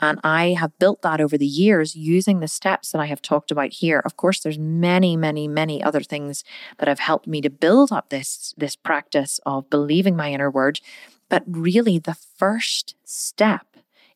and 0.00 0.18
i 0.24 0.48
have 0.48 0.76
built 0.78 1.02
that 1.02 1.20
over 1.20 1.38
the 1.38 1.46
years 1.46 1.94
using 1.94 2.40
the 2.40 2.48
steps 2.48 2.90
that 2.90 3.00
i 3.00 3.06
have 3.06 3.22
talked 3.22 3.50
about 3.50 3.72
here. 3.72 4.00
Of 4.04 4.16
course 4.16 4.40
there's 4.40 4.58
many 4.58 5.16
many 5.16 5.48
many 5.48 5.82
other 5.82 6.02
things 6.02 6.44
that 6.78 6.88
have 6.88 6.98
helped 6.98 7.26
me 7.26 7.40
to 7.40 7.50
build 7.50 7.92
up 7.92 8.10
this 8.10 8.54
this 8.56 8.76
practice 8.76 9.40
of 9.46 9.70
believing 9.70 10.16
my 10.16 10.32
inner 10.32 10.50
word. 10.50 10.80
But 11.28 11.44
really 11.46 11.98
the 11.98 12.14
first 12.14 12.94
step 13.04 13.66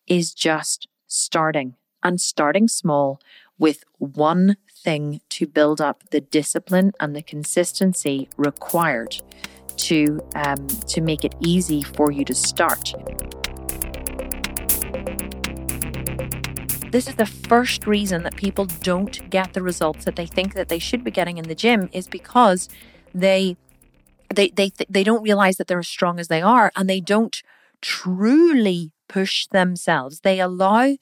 is 0.07 0.35
just 0.35 0.89
starting 1.07 1.75
and 2.03 2.21
starting 2.21 2.69
small 2.69 3.21
with 3.59 3.85
one 3.99 4.57
thing 4.73 5.21
to 5.29 5.47
build 5.47 5.81
up 5.81 6.05
the 6.11 6.21
discipline 6.21 6.93
and 7.01 7.15
the 7.15 7.23
consistency 7.23 8.29
required 8.37 9.21
to 9.79 10.21
um, 10.35 10.67
to 10.67 11.01
make 11.01 11.25
it 11.25 11.35
easy 11.41 11.83
for 11.83 12.11
you 12.11 12.25
to 12.25 12.35
start. 12.35 12.95
This 16.91 17.07
is 17.07 17.17
the 17.17 17.27
first 17.27 17.87
reason 17.87 18.23
that 18.23 18.37
people 18.37 18.65
don't 18.83 19.29
get 19.29 19.53
the 19.53 19.63
results 19.63 20.05
that 20.07 20.17
they 20.17 20.27
think 20.27 20.55
that 20.55 20.69
they 20.69 20.79
should 20.79 21.05
be 21.05 21.11
getting 21.11 21.37
in 21.37 21.47
the 21.47 21.55
gym 21.55 21.91
is 21.93 22.09
because 22.09 22.69
they 23.15 23.57
they 24.35 24.49
they 24.51 24.71
they 24.89 25.05
don't 25.05 25.23
realize 25.23 25.57
that 25.57 25.67
they're 25.67 25.79
as 25.79 25.89
strong 25.89 26.19
as 26.19 26.29
they 26.29 26.41
are 26.41 26.73
and 26.77 26.89
they 26.89 27.01
don't 27.01 27.43
truly 27.81 28.93
push 29.09 29.47
themselves. 29.49 30.21
They 30.21 30.41
allow 30.41 30.97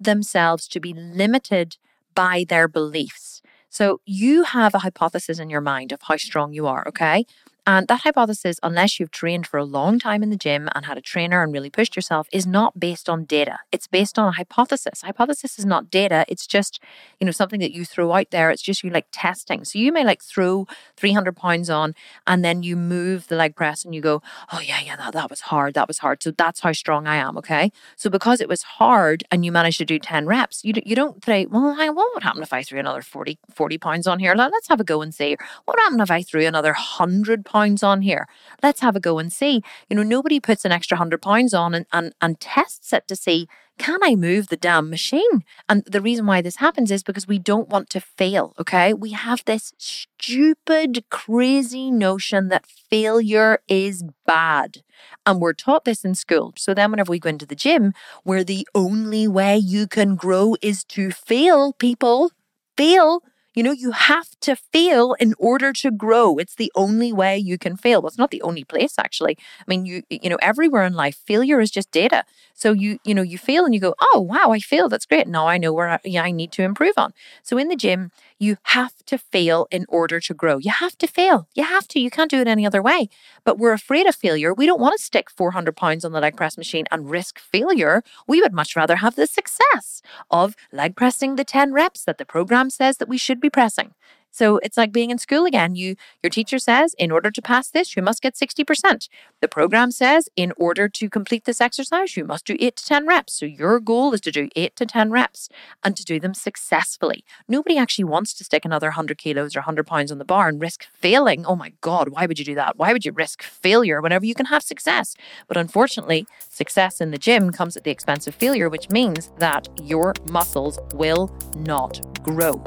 themselves 0.00 0.68
to 0.68 0.80
be 0.80 0.92
limited 0.92 1.76
by 2.14 2.44
their 2.48 2.68
beliefs. 2.68 3.42
So 3.68 4.00
you 4.06 4.44
have 4.44 4.74
a 4.74 4.78
hypothesis 4.78 5.38
in 5.38 5.50
your 5.50 5.60
mind 5.60 5.92
of 5.92 6.00
how 6.02 6.16
strong 6.16 6.52
you 6.52 6.66
are, 6.66 6.84
okay? 6.88 7.26
And 7.66 7.88
that 7.88 8.02
hypothesis, 8.02 8.60
unless 8.62 9.00
you've 9.00 9.10
trained 9.10 9.44
for 9.48 9.58
a 9.58 9.64
long 9.64 9.98
time 9.98 10.22
in 10.22 10.30
the 10.30 10.36
gym 10.36 10.68
and 10.74 10.84
had 10.84 10.96
a 10.96 11.00
trainer 11.00 11.42
and 11.42 11.52
really 11.52 11.68
pushed 11.68 11.96
yourself, 11.96 12.28
is 12.30 12.46
not 12.46 12.78
based 12.78 13.08
on 13.08 13.24
data. 13.24 13.58
It's 13.72 13.88
based 13.88 14.20
on 14.20 14.28
a 14.28 14.32
hypothesis. 14.32 15.02
Hypothesis 15.02 15.58
is 15.58 15.66
not 15.66 15.90
data. 15.90 16.24
It's 16.28 16.46
just, 16.46 16.80
you 17.18 17.24
know, 17.24 17.32
something 17.32 17.58
that 17.58 17.72
you 17.72 17.84
throw 17.84 18.12
out 18.12 18.30
there. 18.30 18.52
It's 18.52 18.62
just 18.62 18.84
you 18.84 18.90
like 18.90 19.08
testing. 19.10 19.64
So 19.64 19.80
you 19.80 19.90
may 19.90 20.04
like 20.04 20.22
throw 20.22 20.66
300 20.96 21.36
pounds 21.36 21.68
on 21.68 21.96
and 22.24 22.44
then 22.44 22.62
you 22.62 22.76
move 22.76 23.26
the 23.26 23.34
leg 23.34 23.56
press 23.56 23.84
and 23.84 23.96
you 23.96 24.00
go, 24.00 24.22
oh, 24.52 24.60
yeah, 24.60 24.80
yeah, 24.80 24.94
that, 24.94 25.12
that 25.14 25.28
was 25.28 25.40
hard. 25.40 25.74
That 25.74 25.88
was 25.88 25.98
hard. 25.98 26.22
So 26.22 26.30
that's 26.30 26.60
how 26.60 26.70
strong 26.70 27.08
I 27.08 27.16
am. 27.16 27.36
Okay. 27.36 27.72
So 27.96 28.08
because 28.08 28.40
it 28.40 28.48
was 28.48 28.62
hard 28.62 29.24
and 29.32 29.44
you 29.44 29.50
managed 29.50 29.78
to 29.78 29.84
do 29.84 29.98
10 29.98 30.26
reps, 30.26 30.64
you, 30.64 30.72
you 30.84 30.94
don't 30.94 31.24
say, 31.24 31.46
well, 31.46 31.74
what 31.74 32.14
would 32.14 32.22
happen 32.22 32.42
if 32.44 32.52
I 32.52 32.62
threw 32.62 32.78
another 32.78 33.02
40, 33.02 33.40
40 33.52 33.78
pounds 33.78 34.06
on 34.06 34.20
here? 34.20 34.36
Let's 34.36 34.68
have 34.68 34.78
a 34.78 34.84
go 34.84 35.02
and 35.02 35.12
see. 35.12 35.36
What 35.64 35.76
would 35.76 35.82
happen 35.82 36.00
if 36.00 36.12
I 36.12 36.22
threw 36.22 36.46
another 36.46 36.70
100 36.70 37.44
pounds? 37.44 37.55
Pounds 37.56 37.82
on 37.82 38.02
here. 38.02 38.26
Let's 38.62 38.80
have 38.80 38.96
a 38.96 39.00
go 39.00 39.18
and 39.18 39.32
see. 39.32 39.62
You 39.88 39.96
know, 39.96 40.02
nobody 40.02 40.40
puts 40.40 40.64
an 40.64 40.72
extra 40.72 40.98
hundred 40.98 41.22
pounds 41.22 41.54
on 41.54 41.74
and, 41.74 41.86
and, 41.92 42.12
and 42.20 42.38
tests 42.38 42.92
it 42.92 43.08
to 43.08 43.16
see 43.16 43.48
can 43.78 44.00
I 44.02 44.14
move 44.14 44.48
the 44.48 44.56
damn 44.56 44.88
machine? 44.88 45.44
And 45.68 45.84
the 45.84 46.00
reason 46.00 46.24
why 46.26 46.40
this 46.40 46.56
happens 46.56 46.90
is 46.90 47.02
because 47.02 47.26
we 47.28 47.38
don't 47.38 47.68
want 47.68 47.90
to 47.90 48.00
fail, 48.00 48.54
okay? 48.58 48.94
We 48.94 49.10
have 49.10 49.42
this 49.44 49.74
stupid, 49.76 51.04
crazy 51.10 51.90
notion 51.90 52.48
that 52.48 52.64
failure 52.66 53.58
is 53.68 54.02
bad. 54.24 54.78
And 55.26 55.40
we're 55.40 55.52
taught 55.52 55.84
this 55.84 56.06
in 56.06 56.14
school. 56.14 56.54
So 56.56 56.72
then, 56.72 56.90
whenever 56.90 57.10
we 57.10 57.18
go 57.18 57.28
into 57.28 57.44
the 57.44 57.54
gym, 57.54 57.92
where 58.22 58.44
the 58.44 58.66
only 58.74 59.28
way 59.28 59.58
you 59.58 59.86
can 59.86 60.16
grow 60.16 60.56
is 60.62 60.82
to 60.96 61.10
fail, 61.10 61.74
people, 61.74 62.30
fail 62.78 63.20
you 63.56 63.62
know, 63.64 63.72
you 63.72 63.92
have 63.92 64.28
to 64.42 64.54
fail 64.56 65.14
in 65.18 65.34
order 65.38 65.72
to 65.72 65.90
grow. 65.90 66.38
It's 66.38 66.54
the 66.54 66.70
only 66.76 67.12
way 67.12 67.38
you 67.38 67.58
can 67.58 67.76
fail. 67.76 68.02
Well, 68.02 68.08
it's 68.08 68.18
not 68.18 68.30
the 68.30 68.42
only 68.42 68.64
place 68.64 68.94
actually. 68.98 69.36
I 69.60 69.64
mean, 69.66 69.86
you 69.86 70.02
you 70.10 70.30
know, 70.30 70.38
everywhere 70.42 70.84
in 70.84 70.92
life, 70.94 71.16
failure 71.26 71.60
is 71.60 71.70
just 71.70 71.90
data. 71.90 72.24
So 72.56 72.72
you 72.72 72.98
you 73.04 73.14
know, 73.14 73.22
you 73.22 73.38
fail 73.38 73.64
and 73.64 73.74
you 73.74 73.80
go, 73.80 73.94
oh 74.00 74.20
wow, 74.20 74.50
I 74.50 74.58
failed. 74.58 74.92
That's 74.92 75.06
great. 75.06 75.28
Now 75.28 75.46
I 75.46 75.58
know 75.58 75.72
where 75.72 75.88
I, 75.88 75.98
yeah, 76.04 76.22
I 76.24 76.30
need 76.32 76.52
to 76.52 76.62
improve 76.62 76.94
on. 76.96 77.12
So 77.42 77.58
in 77.58 77.68
the 77.68 77.76
gym, 77.76 78.10
You 78.38 78.56
have 78.64 78.92
to 79.06 79.16
fail 79.18 79.66
in 79.70 79.86
order 79.88 80.20
to 80.20 80.34
grow. 80.34 80.58
You 80.58 80.70
have 80.70 80.98
to 80.98 81.06
fail. 81.06 81.48
You 81.54 81.64
have 81.64 81.88
to. 81.88 82.00
You 82.00 82.10
can't 82.10 82.30
do 82.30 82.40
it 82.40 82.48
any 82.48 82.66
other 82.66 82.82
way. 82.82 83.08
But 83.44 83.58
we're 83.58 83.72
afraid 83.72 84.06
of 84.06 84.14
failure. 84.14 84.52
We 84.52 84.66
don't 84.66 84.80
want 84.80 84.94
to 84.98 85.02
stick 85.02 85.30
400 85.30 85.76
pounds 85.76 86.04
on 86.04 86.12
the 86.12 86.20
leg 86.20 86.36
press 86.36 86.58
machine 86.58 86.84
and 86.90 87.10
risk 87.10 87.38
failure. 87.38 88.02
We 88.26 88.40
would 88.42 88.52
much 88.52 88.76
rather 88.76 88.96
have 88.96 89.16
the 89.16 89.26
success 89.26 90.02
of 90.30 90.54
leg 90.72 90.96
pressing 90.96 91.36
the 91.36 91.44
10 91.44 91.72
reps 91.72 92.04
that 92.04 92.18
the 92.18 92.26
program 92.26 92.68
says 92.70 92.98
that 92.98 93.08
we 93.08 93.18
should 93.18 93.40
be 93.40 93.50
pressing. 93.50 93.94
So 94.36 94.58
it's 94.62 94.76
like 94.76 94.92
being 94.92 95.10
in 95.10 95.16
school 95.16 95.46
again. 95.46 95.74
You 95.76 95.96
your 96.22 96.28
teacher 96.28 96.58
says 96.58 96.94
in 96.98 97.10
order 97.10 97.30
to 97.30 97.40
pass 97.40 97.70
this 97.70 97.96
you 97.96 98.02
must 98.02 98.20
get 98.20 98.34
60%. 98.34 99.08
The 99.40 99.48
program 99.48 99.90
says 99.90 100.28
in 100.36 100.52
order 100.58 100.90
to 100.90 101.08
complete 101.08 101.44
this 101.46 101.60
exercise 101.62 102.18
you 102.18 102.24
must 102.26 102.44
do 102.44 102.54
8 102.60 102.76
to 102.76 102.84
10 102.84 103.06
reps. 103.06 103.32
So 103.32 103.46
your 103.46 103.80
goal 103.80 104.12
is 104.12 104.20
to 104.22 104.30
do 104.30 104.50
8 104.54 104.76
to 104.76 104.84
10 104.84 105.10
reps 105.10 105.48
and 105.82 105.96
to 105.96 106.04
do 106.04 106.20
them 106.20 106.34
successfully. 106.34 107.24
Nobody 107.48 107.78
actually 107.78 108.04
wants 108.04 108.34
to 108.34 108.44
stick 108.44 108.66
another 108.66 108.88
100 108.88 109.16
kilos 109.16 109.56
or 109.56 109.60
100 109.60 109.86
pounds 109.86 110.12
on 110.12 110.18
the 110.18 110.24
bar 110.26 110.48
and 110.48 110.60
risk 110.60 110.84
failing. 110.92 111.46
Oh 111.46 111.56
my 111.56 111.72
god, 111.80 112.10
why 112.10 112.26
would 112.26 112.38
you 112.38 112.44
do 112.44 112.54
that? 112.56 112.76
Why 112.76 112.92
would 112.92 113.06
you 113.06 113.12
risk 113.12 113.42
failure 113.42 114.02
whenever 114.02 114.26
you 114.26 114.34
can 114.34 114.46
have 114.46 114.62
success? 114.62 115.16
But 115.48 115.56
unfortunately, 115.56 116.26
success 116.50 117.00
in 117.00 117.10
the 117.10 117.24
gym 117.26 117.52
comes 117.52 117.74
at 117.74 117.84
the 117.84 117.90
expense 117.90 118.26
of 118.26 118.34
failure, 118.34 118.68
which 118.68 118.90
means 118.90 119.30
that 119.38 119.66
your 119.80 120.12
muscles 120.30 120.78
will 120.92 121.34
not 121.54 122.02
grow. 122.22 122.62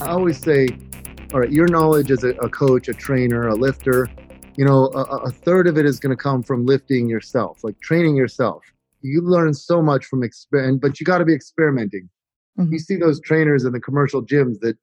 I 0.00 0.12
always 0.12 0.40
say, 0.40 0.68
all 1.34 1.40
right, 1.40 1.52
your 1.52 1.68
knowledge 1.68 2.10
as 2.10 2.24
a, 2.24 2.30
a 2.36 2.48
coach, 2.48 2.88
a 2.88 2.94
trainer, 2.94 3.48
a 3.48 3.54
lifter, 3.54 4.08
you 4.56 4.64
know, 4.64 4.90
a, 4.94 5.02
a 5.02 5.30
third 5.30 5.68
of 5.68 5.78
it 5.78 5.86
is 5.86 6.00
going 6.00 6.16
to 6.16 6.20
come 6.20 6.42
from 6.42 6.66
lifting 6.66 7.08
yourself, 7.08 7.62
like 7.62 7.78
training 7.80 8.16
yourself. 8.16 8.64
You 9.02 9.20
learn 9.20 9.54
so 9.54 9.80
much 9.80 10.06
from 10.06 10.24
experiment, 10.24 10.80
but 10.82 10.98
you 10.98 11.04
got 11.04 11.18
to 11.18 11.24
be 11.24 11.34
experimenting. 11.34 12.08
Mm-hmm. 12.58 12.72
You 12.72 12.78
see 12.80 12.96
those 12.96 13.20
trainers 13.20 13.64
in 13.64 13.72
the 13.72 13.80
commercial 13.80 14.20
gyms 14.20 14.58
that 14.60 14.76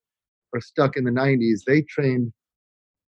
are 0.53 0.61
stuck 0.61 0.95
in 0.95 1.03
the 1.03 1.11
90s. 1.11 1.61
They 1.67 1.81
trained, 1.81 2.31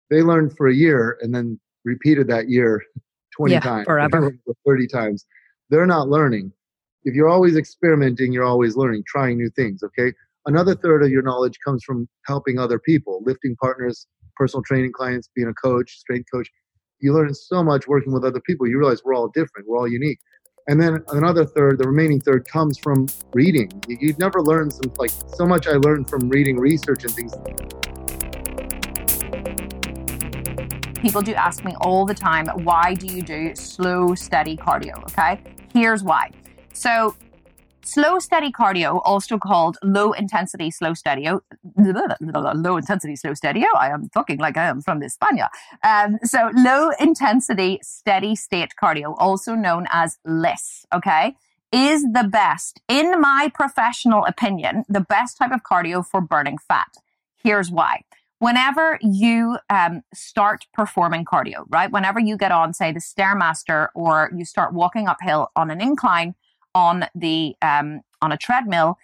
they 0.10 0.22
learned 0.22 0.56
for 0.56 0.68
a 0.68 0.74
year 0.74 1.18
and 1.22 1.36
then 1.36 1.60
repeated 1.84 2.28
that 2.28 2.50
year 2.50 2.82
20 3.36 3.54
yeah, 3.54 3.60
times, 3.60 3.86
forever, 3.86 4.34
30 4.68 4.88
times. 4.88 5.26
They're 5.70 5.86
not 5.86 6.08
learning. 6.08 6.54
If 7.06 7.16
you're 7.16 7.30
always 7.30 7.58
experimenting, 7.58 8.32
you're 8.32 8.46
always 8.46 8.78
learning, 8.78 9.04
trying 9.06 9.38
new 9.38 9.50
things. 9.50 9.84
Okay. 9.84 10.14
Another 10.46 10.76
third 10.76 11.04
of 11.04 11.10
your 11.10 11.22
knowledge 11.22 11.58
comes 11.66 11.84
from 11.84 12.08
helping 12.26 12.60
other 12.60 12.80
people, 12.80 13.22
lifting 13.26 13.56
partners, 13.58 14.08
personal 14.36 14.64
training 14.64 14.92
clients, 14.94 15.30
being 15.36 15.48
a 15.48 15.54
coach, 15.54 16.00
strength 16.00 16.28
coach. 16.34 16.50
You 17.00 17.14
learn 17.14 17.34
so 17.34 17.64
much 17.64 17.88
working 17.88 18.14
with 18.14 18.24
other 18.24 18.40
people. 18.42 18.68
You 18.68 18.78
realize 18.78 19.04
we're 19.04 19.16
all 19.16 19.30
different, 19.30 19.68
we're 19.68 19.78
all 19.78 19.88
unique. 19.88 20.20
And 20.68 20.82
then 20.82 21.04
another 21.10 21.46
third, 21.46 21.78
the 21.78 21.88
remaining 21.88 22.22
third, 22.22 22.48
comes 22.48 22.78
from 22.78 23.08
reading. 23.34 23.70
You've 23.88 24.20
never 24.20 24.42
learned 24.42 24.72
some 24.72 24.94
like 24.98 25.12
so 25.36 25.46
much. 25.46 25.68
I 25.68 25.74
learned 25.74 26.10
from 26.10 26.30
reading 26.30 26.58
research 26.58 27.04
and 27.04 27.14
things. 27.14 27.34
People 31.00 31.22
do 31.22 31.34
ask 31.34 31.66
me 31.66 31.76
all 31.82 32.06
the 32.06 32.14
time, 32.14 32.48
why 32.64 32.94
do 32.94 33.08
you 33.08 33.22
do 33.22 33.54
slow, 33.56 34.16
steady 34.16 34.56
cardio? 34.56 35.04
Okay, 35.12 35.42
here's 35.74 36.02
why. 36.02 36.32
So 36.74 37.16
Slow 37.86 38.18
steady 38.20 38.50
cardio, 38.50 39.02
also 39.04 39.38
called 39.38 39.78
low 39.84 40.14
intensity 40.14 40.72
slow 40.72 40.94
steady, 40.94 41.28
low 41.76 42.78
intensity 42.78 43.18
slow 43.18 43.34
steady. 43.34 43.66
I 43.78 43.90
am 43.90 44.08
talking 44.10 44.40
like 44.40 44.56
I 44.56 44.68
am 44.68 44.82
from 44.82 45.02
España. 45.02 45.50
Um, 45.84 46.18
so 46.24 46.50
low 46.56 46.92
intensity 46.98 47.80
steady 47.84 48.38
state 48.38 48.72
cardio, 48.82 49.16
also 49.18 49.54
known 49.54 49.86
as 49.92 50.18
LISS, 50.24 50.86
okay, 50.94 51.36
is 51.74 52.04
the 52.04 52.24
best, 52.24 52.80
in 52.88 53.20
my 53.20 53.52
professional 53.54 54.24
opinion, 54.26 54.86
the 54.88 55.02
best 55.02 55.38
type 55.38 55.52
of 55.52 55.64
cardio 55.64 56.06
for 56.06 56.22
burning 56.22 56.58
fat. 56.58 56.94
Here's 57.44 57.70
why 57.70 58.04
whenever 58.40 59.00
you 59.02 59.58
um, 59.70 60.02
start 60.14 60.66
performing 60.74 61.24
cardio, 61.24 61.64
right? 61.70 61.90
Whenever 61.92 62.20
you 62.20 62.36
get 62.36 62.52
on, 62.52 62.74
say, 62.74 62.92
the 62.92 63.00
Stairmaster 63.00 63.88
or 63.96 64.32
you 64.36 64.44
start 64.44 64.74
walking 64.74 65.08
uphill 65.08 65.50
on 65.56 65.72
an 65.72 65.80
incline, 65.80 66.36
on 66.76 67.06
the 67.16 67.56
um, 67.62 68.02
on 68.22 68.32
a 68.32 68.38
treadmill, 68.38 68.98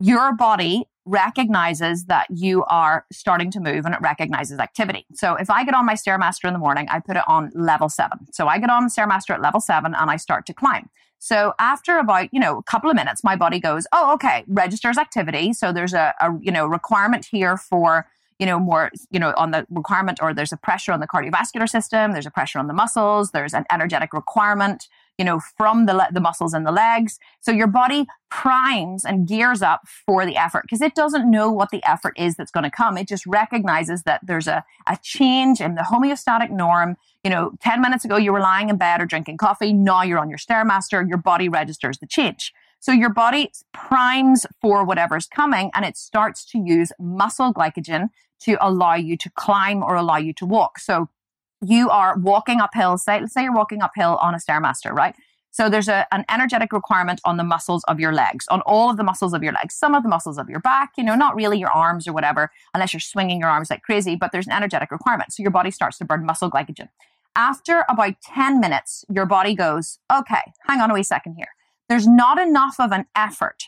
your 0.00 0.34
body 0.34 0.84
recognizes 1.04 2.06
that 2.06 2.26
you 2.30 2.64
are 2.64 3.06
starting 3.12 3.50
to 3.52 3.60
move 3.60 3.84
and 3.86 3.94
it 3.94 4.00
recognizes 4.00 4.58
activity. 4.58 5.06
So 5.14 5.34
if 5.34 5.48
I 5.48 5.64
get 5.64 5.74
on 5.74 5.86
my 5.86 5.94
Stairmaster 5.94 6.44
in 6.48 6.52
the 6.52 6.58
morning, 6.58 6.88
I 6.90 6.98
put 6.98 7.16
it 7.16 7.22
on 7.28 7.52
level 7.54 7.88
seven. 7.88 8.32
So 8.32 8.48
I 8.48 8.58
get 8.58 8.70
on 8.70 8.88
Stairmaster 8.88 9.30
at 9.30 9.40
level 9.40 9.60
seven 9.60 9.94
and 9.94 10.10
I 10.10 10.16
start 10.16 10.46
to 10.46 10.54
climb. 10.54 10.90
So 11.18 11.54
after 11.58 11.98
about, 11.98 12.28
you 12.32 12.40
know, 12.40 12.58
a 12.58 12.62
couple 12.62 12.90
of 12.90 12.96
minutes, 12.96 13.22
my 13.22 13.36
body 13.36 13.60
goes, 13.60 13.86
oh, 13.92 14.12
okay, 14.14 14.44
registers 14.48 14.98
activity. 14.98 15.52
So 15.52 15.72
there's 15.72 15.94
a, 15.94 16.12
a 16.20 16.36
you 16.40 16.50
know, 16.50 16.66
requirement 16.66 17.26
here 17.30 17.56
for 17.56 18.06
you 18.38 18.44
know, 18.44 18.58
more, 18.58 18.90
you 19.10 19.18
know, 19.18 19.32
on 19.36 19.50
the 19.50 19.66
requirement 19.70 20.18
or 20.20 20.34
there's 20.34 20.52
a 20.52 20.58
pressure 20.58 20.92
on 20.92 21.00
the 21.00 21.06
cardiovascular 21.06 21.66
system, 21.66 22.12
there's 22.12 22.26
a 22.26 22.30
pressure 22.30 22.58
on 22.58 22.66
the 22.66 22.74
muscles, 22.74 23.30
there's 23.30 23.54
an 23.54 23.64
energetic 23.72 24.12
requirement 24.12 24.88
you 25.18 25.24
know, 25.24 25.40
from 25.40 25.86
the, 25.86 26.08
the 26.12 26.20
muscles 26.20 26.52
in 26.52 26.64
the 26.64 26.72
legs. 26.72 27.18
So 27.40 27.50
your 27.50 27.66
body 27.66 28.06
primes 28.30 29.04
and 29.04 29.26
gears 29.26 29.62
up 29.62 29.82
for 30.04 30.26
the 30.26 30.36
effort 30.36 30.62
because 30.62 30.82
it 30.82 30.94
doesn't 30.94 31.30
know 31.30 31.50
what 31.50 31.70
the 31.70 31.82
effort 31.88 32.14
is 32.16 32.36
that's 32.36 32.50
going 32.50 32.64
to 32.64 32.70
come. 32.70 32.96
It 32.98 33.08
just 33.08 33.26
recognizes 33.26 34.02
that 34.02 34.20
there's 34.26 34.46
a, 34.46 34.64
a 34.86 34.98
change 35.02 35.60
in 35.60 35.74
the 35.74 35.82
homeostatic 35.82 36.50
norm. 36.50 36.96
You 37.24 37.30
know, 37.30 37.52
10 37.62 37.80
minutes 37.80 38.04
ago, 38.04 38.16
you 38.16 38.32
were 38.32 38.40
lying 38.40 38.68
in 38.68 38.76
bed 38.76 39.00
or 39.00 39.06
drinking 39.06 39.38
coffee. 39.38 39.72
Now 39.72 40.02
you're 40.02 40.18
on 40.18 40.28
your 40.28 40.38
Stairmaster. 40.38 41.08
Your 41.08 41.18
body 41.18 41.48
registers 41.48 41.98
the 41.98 42.06
change. 42.06 42.52
So 42.80 42.92
your 42.92 43.10
body 43.10 43.50
primes 43.72 44.46
for 44.60 44.84
whatever's 44.84 45.26
coming 45.26 45.70
and 45.74 45.84
it 45.84 45.96
starts 45.96 46.44
to 46.52 46.58
use 46.58 46.92
muscle 47.00 47.52
glycogen 47.52 48.10
to 48.40 48.56
allow 48.60 48.94
you 48.94 49.16
to 49.16 49.30
climb 49.30 49.82
or 49.82 49.94
allow 49.96 50.18
you 50.18 50.32
to 50.34 50.46
walk. 50.46 50.78
So 50.78 51.08
you 51.64 51.90
are 51.90 52.16
walking 52.18 52.60
uphill, 52.60 52.98
say, 52.98 53.20
let's 53.20 53.32
say 53.32 53.44
you're 53.44 53.54
walking 53.54 53.82
uphill 53.82 54.16
on 54.20 54.34
a 54.34 54.38
Stairmaster, 54.38 54.92
right? 54.92 55.14
So 55.56 55.70
there's 55.70 55.88
a, 55.88 56.06
an 56.12 56.26
energetic 56.28 56.70
requirement 56.70 57.18
on 57.24 57.38
the 57.38 57.44
muscles 57.44 57.82
of 57.84 57.98
your 57.98 58.12
legs, 58.12 58.46
on 58.48 58.60
all 58.62 58.90
of 58.90 58.98
the 58.98 59.02
muscles 59.02 59.32
of 59.32 59.42
your 59.42 59.54
legs, 59.54 59.74
some 59.74 59.94
of 59.94 60.02
the 60.02 60.08
muscles 60.08 60.36
of 60.36 60.50
your 60.50 60.60
back, 60.60 60.90
you 60.98 61.02
know, 61.02 61.14
not 61.14 61.34
really 61.34 61.58
your 61.58 61.70
arms 61.70 62.06
or 62.06 62.12
whatever, 62.12 62.50
unless 62.74 62.92
you're 62.92 63.00
swinging 63.00 63.40
your 63.40 63.48
arms 63.48 63.70
like 63.70 63.80
crazy, 63.82 64.16
but 64.16 64.32
there's 64.32 64.46
an 64.46 64.52
energetic 64.52 64.90
requirement. 64.90 65.32
So 65.32 65.42
your 65.42 65.50
body 65.50 65.70
starts 65.70 65.96
to 65.98 66.04
burn 66.04 66.26
muscle 66.26 66.50
glycogen. 66.50 66.88
After 67.34 67.86
about 67.88 68.20
10 68.22 68.60
minutes, 68.60 69.06
your 69.08 69.24
body 69.24 69.54
goes, 69.54 69.98
okay, 70.12 70.52
hang 70.66 70.82
on 70.82 70.90
a 70.90 70.94
wee 70.94 71.02
second 71.02 71.36
here. 71.36 71.48
There's 71.88 72.06
not 72.06 72.38
enough 72.38 72.76
of 72.78 72.92
an 72.92 73.06
effort 73.16 73.64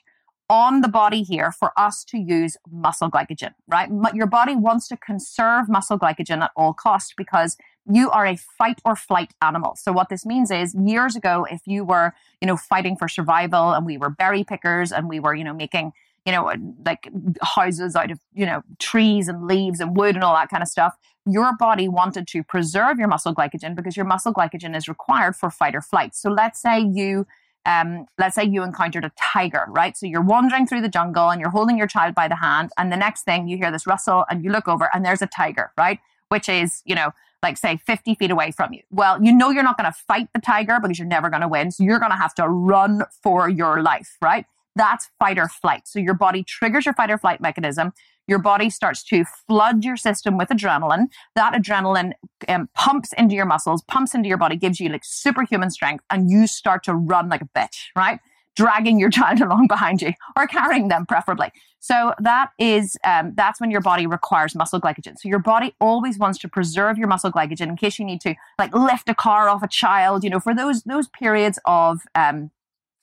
on 0.51 0.81
the 0.81 0.89
body 0.89 1.23
here 1.23 1.53
for 1.53 1.73
us 1.77 2.05
to 2.05 2.19
use 2.19 2.57
muscle 2.71 3.11
glycogen, 3.11 3.53
right? 3.67 3.91
Your 4.15 4.27
body 4.27 4.57
wants 4.57 4.89
to 4.89 4.97
conserve 4.97 5.69
muscle 5.69 5.99
glycogen 5.99 6.43
at 6.43 6.51
all 6.57 6.73
costs 6.73 7.13
because 7.17 7.57
you 7.91 8.11
are 8.11 8.27
a 8.27 8.37
fight 8.37 8.81
or 8.85 8.97
flight 8.97 9.33
animal. 9.43 9.77
So 9.77 9.93
what 9.93 10.09
this 10.09 10.25
means 10.27 10.51
is 10.51 10.75
years 10.75 11.17
ago, 11.17 11.47
if 11.51 11.63
you 11.67 11.85
were, 11.85 12.13
you 12.41 12.47
know, 12.47 12.57
fighting 12.57 12.97
for 12.97 13.09
survival 13.09 13.73
and 13.73 13.85
we 13.85 13.99
were 13.99 14.11
berry 14.11 14.45
pickers 14.45 14.93
and 14.93 15.09
we 15.09 15.21
were, 15.21 15.35
you 15.35 15.45
know, 15.45 15.55
making, 15.55 15.93
you 16.25 16.33
know, 16.33 16.53
like 16.85 17.09
houses 17.43 17.97
out 17.97 18.11
of, 18.11 18.21
you 18.35 18.45
know, 18.45 18.63
trees 18.79 19.29
and 19.29 19.47
leaves 19.47 19.81
and 19.81 19.97
wood 19.97 20.15
and 20.15 20.25
all 20.25 20.35
that 20.35 20.51
kind 20.51 20.63
of 20.63 20.69
stuff, 20.69 20.97
your 21.27 21.57
body 21.57 21.89
wanted 21.89 22.27
to 22.29 22.43
preserve 22.43 22.99
your 22.99 23.09
muscle 23.09 23.35
glycogen 23.35 23.75
because 23.75 23.97
your 23.97 24.07
muscle 24.07 24.33
glycogen 24.33 24.77
is 24.77 24.89
required 24.89 25.37
for 25.37 25.51
fight 25.51 25.75
or 25.75 25.83
flight. 25.83 26.15
So 26.15 26.31
let's 26.31 26.61
say 26.61 26.81
you, 26.81 27.27
um, 27.69 28.07
let's 28.17 28.35
say 28.35 28.45
you 28.45 28.63
encountered 28.63 29.05
a 29.05 29.13
tiger, 29.21 29.67
right? 29.69 29.95
So 29.97 30.07
you're 30.07 30.23
wandering 30.23 30.67
through 30.67 30.81
the 30.81 30.89
jungle 30.89 31.29
and 31.29 31.39
you're 31.39 31.51
holding 31.51 31.77
your 31.77 31.87
child 31.87 32.15
by 32.15 32.27
the 32.27 32.37
hand, 32.37 32.71
and 32.79 32.91
the 32.91 32.97
next 32.97 33.23
thing 33.23 33.47
you 33.47 33.59
hear 33.59 33.71
this 33.71 33.87
rustle 33.87 34.25
and 34.31 34.43
you 34.43 34.51
look 34.51 34.67
over 34.67 34.89
and 34.95 35.05
there's 35.05 35.21
a 35.21 35.27
tiger, 35.27 35.71
right? 35.77 35.99
Which 36.31 36.49
is, 36.49 36.83
you 36.87 36.95
know, 36.95 37.11
like 37.43 37.59
say 37.59 37.77
50 37.77 38.15
feet 38.15 38.31
away 38.31 38.51
from 38.51 38.73
you. 38.73 38.81
Well, 38.91 39.23
you 39.23 39.33
know 39.33 39.51
you're 39.51 39.63
not 39.63 39.77
going 39.77 39.91
to 39.91 39.97
fight 39.97 40.29
the 40.35 40.41
tiger 40.41 40.79
because 40.81 40.99
you're 40.99 41.07
never 41.07 41.29
going 41.29 41.43
to 41.43 41.49
win. 41.49 41.71
So 41.71 41.85
you're 41.85 42.01
going 42.01 42.11
to 42.11 42.17
have 42.17 42.35
to 42.37 42.49
run 42.49 43.03
for 43.23 43.49
your 43.49 43.83
life, 43.83 44.17
right? 44.23 44.47
That's 44.75 45.11
fight 45.19 45.39
or 45.39 45.49
flight. 45.49 45.87
So 45.87 45.99
your 45.99 46.15
body 46.15 46.43
triggers 46.43 46.87
your 46.87 46.95
fight 46.95 47.11
or 47.11 47.19
flight 47.19 47.41
mechanism. 47.41 47.93
Your 48.29 48.39
body 48.39 48.71
starts 48.71 49.03
to 49.05 49.25
flood 49.47 49.85
your 49.85 49.97
system 49.97 50.39
with 50.39 50.51
adrenaline. 50.51 51.07
That 51.35 51.55
adrenaline 51.55 52.13
um, 52.49 52.69
pumps 52.75 53.13
into 53.15 53.35
your 53.35 53.47
muscles, 53.47 53.83
pumps 53.83 54.15
into 54.15 54.29
your 54.29 54.39
body, 54.39 54.57
gives 54.57 54.79
you 54.79 54.89
like 54.91 55.03
superhuman 55.05 55.71
strength, 55.71 56.05
and 56.11 56.31
you 56.31 56.47
start 56.47 56.85
to 56.85 56.95
run 56.95 57.29
like 57.29 57.43
a 57.43 57.49
bitch, 57.57 57.87
right? 57.97 58.21
dragging 58.59 58.99
your 58.99 59.09
child 59.19 59.41
along 59.41 59.69
behind 59.69 60.03
you 60.03 60.13
or 60.37 60.47
carrying 60.47 60.89
them 60.89 61.07
preferably. 61.07 61.51
So 61.79 62.13
that 62.19 62.51
is 62.59 62.97
um, 63.05 63.33
that's 63.37 63.61
when 63.61 63.71
your 63.71 63.81
body 63.81 64.07
requires 64.07 64.55
muscle 64.57 64.81
glycogen. 64.81 65.17
So 65.17 65.29
your 65.29 65.39
body 65.39 65.75
always 65.81 66.19
wants 66.19 66.39
to 66.41 66.49
preserve 66.49 66.99
your 66.99 67.07
muscle 67.07 67.31
glycogen 67.31 67.69
in 67.69 67.77
case 67.77 67.99
you 68.01 68.05
need 68.05 68.21
to 68.23 68.35
like 68.59 68.75
lift 68.75 69.09
a 69.09 69.15
car 69.15 69.49
off 69.49 69.63
a 69.63 69.69
child. 69.69 70.25
You 70.25 70.31
know, 70.31 70.41
for 70.41 70.55
those 70.55 70.83
those 70.83 71.07
periods 71.09 71.61
of 71.67 72.01
um, 72.17 72.51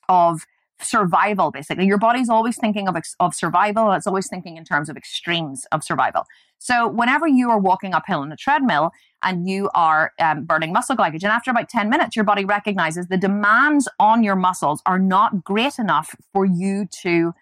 of 0.10 0.46
survival 0.82 1.52
basically. 1.52 1.86
Your 1.86 1.98
body's 1.98 2.30
always 2.30 2.58
thinking 2.58 2.88
of 2.88 2.96
of 3.20 3.34
survival. 3.34 3.92
It's 3.92 4.08
always 4.08 4.28
thinking 4.28 4.58
in 4.58 4.66
terms 4.66 4.90
of 4.90 4.98
extremes 4.98 5.66
of 5.72 5.84
survival. 5.84 6.26
So 6.58 6.88
whenever 6.88 7.28
you 7.28 7.50
are 7.50 7.60
walking 7.60 7.94
uphill 7.94 8.20
on 8.20 8.32
a 8.32 8.38
treadmill 8.38 8.92
and 9.24 9.48
you 9.48 9.70
are 9.74 10.14
um, 10.20 10.46
burning 10.46 10.74
muscle 10.74 10.96
glycogen 10.96 11.26
after 11.26 11.52
about 11.52 11.70
10 11.70 11.90
minutes 11.90 12.16
your 12.16 12.26
body 12.26 12.46
recognizes 12.46 13.08
the 13.08 13.18
demands 13.18 13.88
on 14.00 14.24
your 14.24 14.36
muscles 14.36 14.82
are 14.86 15.00
not 15.00 15.44
great 15.44 15.78
enough 15.78 16.16
for 16.34 16.46
you 16.46 16.88
to 17.02 17.34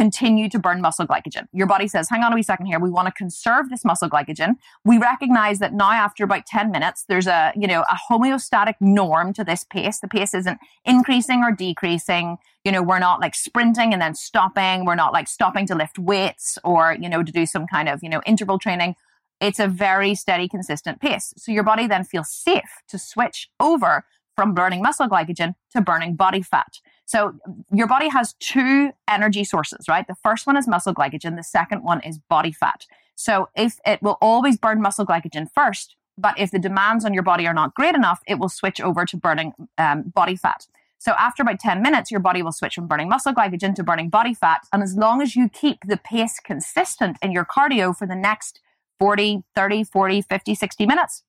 continue 0.00 0.48
to 0.48 0.58
burn 0.58 0.80
muscle 0.80 1.06
glycogen. 1.06 1.46
Your 1.52 1.66
body 1.66 1.86
says, 1.86 2.08
hang 2.08 2.22
on 2.22 2.32
a 2.32 2.34
wee 2.34 2.42
second 2.42 2.64
here. 2.64 2.80
We 2.80 2.88
want 2.88 3.08
to 3.08 3.12
conserve 3.12 3.68
this 3.68 3.84
muscle 3.84 4.08
glycogen. 4.08 4.54
We 4.82 4.96
recognize 4.96 5.58
that 5.58 5.74
now 5.74 5.92
after 5.92 6.24
about 6.24 6.46
10 6.46 6.70
minutes, 6.70 7.04
there's 7.06 7.26
a, 7.26 7.52
you 7.54 7.66
know, 7.66 7.82
a 7.82 7.98
homeostatic 8.10 8.76
norm 8.80 9.34
to 9.34 9.44
this 9.44 9.62
pace. 9.62 9.98
The 9.98 10.08
pace 10.08 10.32
isn't 10.32 10.58
increasing 10.86 11.42
or 11.42 11.52
decreasing. 11.52 12.38
You 12.64 12.72
know, 12.72 12.82
we're 12.82 12.98
not 12.98 13.20
like 13.20 13.34
sprinting 13.34 13.92
and 13.92 14.00
then 14.00 14.14
stopping. 14.14 14.86
We're 14.86 14.94
not 14.94 15.12
like 15.12 15.28
stopping 15.28 15.66
to 15.66 15.74
lift 15.74 15.98
weights 15.98 16.56
or, 16.64 16.96
you 16.98 17.10
know, 17.10 17.22
to 17.22 17.30
do 17.30 17.44
some 17.44 17.66
kind 17.66 17.86
of, 17.86 18.02
you 18.02 18.08
know, 18.08 18.22
interval 18.24 18.58
training. 18.58 18.94
It's 19.38 19.60
a 19.60 19.68
very 19.68 20.14
steady, 20.14 20.48
consistent 20.48 21.02
pace. 21.02 21.34
So 21.36 21.52
your 21.52 21.62
body 21.62 21.86
then 21.86 22.04
feels 22.04 22.32
safe 22.32 22.80
to 22.88 22.98
switch 22.98 23.50
over 23.60 24.06
from 24.40 24.54
burning 24.54 24.80
muscle 24.80 25.06
glycogen 25.06 25.54
to 25.70 25.82
burning 25.82 26.14
body 26.14 26.40
fat. 26.40 26.78
So 27.04 27.34
your 27.70 27.86
body 27.86 28.08
has 28.08 28.32
two 28.40 28.90
energy 29.06 29.44
sources, 29.44 29.84
right? 29.86 30.06
The 30.06 30.14
first 30.14 30.46
one 30.46 30.56
is 30.56 30.66
muscle 30.66 30.94
glycogen. 30.94 31.36
The 31.36 31.42
second 31.42 31.82
one 31.82 32.00
is 32.00 32.18
body 32.18 32.50
fat. 32.50 32.86
So 33.16 33.50
if 33.54 33.80
it 33.84 34.00
will 34.00 34.16
always 34.22 34.56
burn 34.56 34.80
muscle 34.80 35.04
glycogen 35.04 35.46
first, 35.54 35.94
but 36.16 36.38
if 36.38 36.52
the 36.52 36.58
demands 36.58 37.04
on 37.04 37.12
your 37.12 37.22
body 37.22 37.46
are 37.46 37.52
not 37.52 37.74
great 37.74 37.94
enough, 37.94 38.22
it 38.26 38.38
will 38.38 38.48
switch 38.48 38.80
over 38.80 39.04
to 39.04 39.14
burning 39.18 39.52
um, 39.76 40.04
body 40.14 40.36
fat. 40.36 40.66
So 40.96 41.12
after 41.18 41.42
about 41.42 41.60
10 41.60 41.82
minutes, 41.82 42.10
your 42.10 42.20
body 42.20 42.42
will 42.42 42.52
switch 42.52 42.76
from 42.76 42.86
burning 42.86 43.10
muscle 43.10 43.34
glycogen 43.34 43.74
to 43.74 43.84
burning 43.84 44.08
body 44.08 44.32
fat. 44.32 44.62
And 44.72 44.82
as 44.82 44.96
long 44.96 45.20
as 45.20 45.36
you 45.36 45.50
keep 45.50 45.80
the 45.86 45.98
pace 45.98 46.40
consistent 46.42 47.18
in 47.20 47.30
your 47.30 47.44
cardio 47.44 47.94
for 47.94 48.06
the 48.06 48.16
next 48.16 48.60
40, 49.00 49.42
30, 49.54 49.84
40, 49.84 50.22
50, 50.22 50.54
60 50.54 50.86
minutes, 50.86 51.24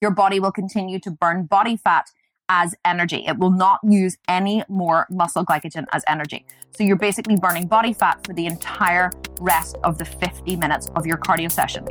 your 0.00 0.10
body 0.10 0.40
will 0.40 0.52
continue 0.52 0.98
to 1.00 1.10
burn 1.10 1.44
body 1.44 1.76
fat 1.76 2.06
as 2.48 2.74
energy. 2.84 3.24
It 3.26 3.38
will 3.38 3.50
not 3.50 3.80
use 3.82 4.16
any 4.28 4.62
more 4.68 5.06
muscle 5.10 5.44
glycogen 5.44 5.86
as 5.92 6.04
energy. 6.08 6.46
So 6.76 6.84
you're 6.84 6.96
basically 6.96 7.36
burning 7.36 7.66
body 7.66 7.92
fat 7.92 8.24
for 8.24 8.32
the 8.32 8.46
entire 8.46 9.10
rest 9.40 9.76
of 9.84 9.98
the 9.98 10.04
50 10.04 10.56
minutes 10.56 10.88
of 10.94 11.06
your 11.06 11.16
cardio 11.16 11.50
session. 11.50 11.84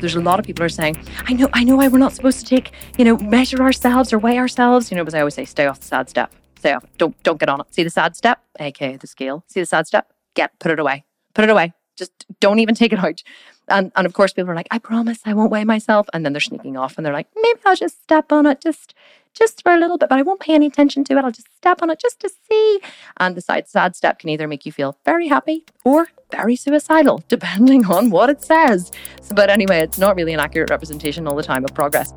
There's 0.00 0.14
a 0.14 0.20
lot 0.20 0.38
of 0.38 0.46
people 0.46 0.64
are 0.64 0.68
saying, 0.68 0.96
I 1.26 1.32
know, 1.32 1.48
I 1.52 1.64
know 1.64 1.76
why 1.76 1.88
we're 1.88 1.98
not 1.98 2.12
supposed 2.12 2.38
to 2.40 2.44
take, 2.44 2.72
you 2.96 3.04
know, 3.04 3.16
measure 3.18 3.60
ourselves 3.62 4.12
or 4.12 4.18
weigh 4.18 4.38
ourselves. 4.38 4.90
You 4.90 4.96
know, 4.96 5.04
but 5.04 5.14
I 5.14 5.20
always 5.20 5.34
say, 5.34 5.44
stay 5.44 5.66
off 5.66 5.80
the 5.80 5.86
sad 5.86 6.08
step. 6.08 6.32
Stay 6.58 6.72
off. 6.72 6.84
Don't 6.98 7.20
don't 7.22 7.38
get 7.38 7.48
on 7.48 7.60
it. 7.60 7.66
See 7.74 7.82
the 7.82 7.90
sad 7.90 8.16
step, 8.16 8.40
aka 8.58 8.96
the 8.96 9.06
scale. 9.06 9.44
See 9.48 9.60
the 9.60 9.66
sad 9.66 9.86
step? 9.86 10.12
Get 10.34 10.58
put 10.58 10.70
it 10.70 10.78
away. 10.78 11.04
Put 11.34 11.44
it 11.44 11.50
away. 11.50 11.72
Just 11.96 12.12
don't 12.40 12.58
even 12.58 12.74
take 12.74 12.92
it 12.92 12.98
out. 12.98 13.22
And, 13.68 13.92
and 13.96 14.06
of 14.06 14.12
course, 14.12 14.32
people 14.32 14.50
are 14.50 14.54
like, 14.54 14.68
I 14.70 14.78
promise 14.78 15.20
I 15.24 15.34
won't 15.34 15.50
weigh 15.50 15.64
myself. 15.64 16.08
And 16.12 16.24
then 16.24 16.32
they're 16.32 16.40
sneaking 16.40 16.76
off 16.76 16.96
and 16.96 17.04
they're 17.04 17.12
like, 17.12 17.28
maybe 17.36 17.60
I'll 17.64 17.76
just 17.76 18.02
step 18.02 18.32
on 18.32 18.46
it 18.46 18.60
just 18.60 18.94
just 19.34 19.62
for 19.62 19.72
a 19.72 19.78
little 19.78 19.98
bit, 19.98 20.08
but 20.08 20.18
I 20.18 20.22
won't 20.22 20.40
pay 20.40 20.54
any 20.54 20.66
attention 20.66 21.04
to 21.04 21.16
it. 21.16 21.24
I'll 21.24 21.30
just 21.30 21.54
step 21.56 21.80
on 21.80 21.90
it 21.90 22.00
just 22.00 22.18
to 22.20 22.30
see. 22.48 22.80
And 23.18 23.36
the 23.36 23.40
side 23.40 23.68
sad 23.68 23.94
step 23.94 24.18
can 24.18 24.30
either 24.30 24.48
make 24.48 24.66
you 24.66 24.72
feel 24.72 24.98
very 25.04 25.28
happy 25.28 25.64
or 25.84 26.08
very 26.32 26.56
suicidal, 26.56 27.22
depending 27.28 27.86
on 27.86 28.10
what 28.10 28.30
it 28.30 28.42
says. 28.42 28.90
So, 29.22 29.34
but 29.34 29.48
anyway, 29.48 29.78
it's 29.78 29.98
not 29.98 30.16
really 30.16 30.32
an 30.32 30.40
accurate 30.40 30.70
representation 30.70 31.28
all 31.28 31.36
the 31.36 31.42
time 31.44 31.64
of 31.64 31.72
progress. 31.72 32.12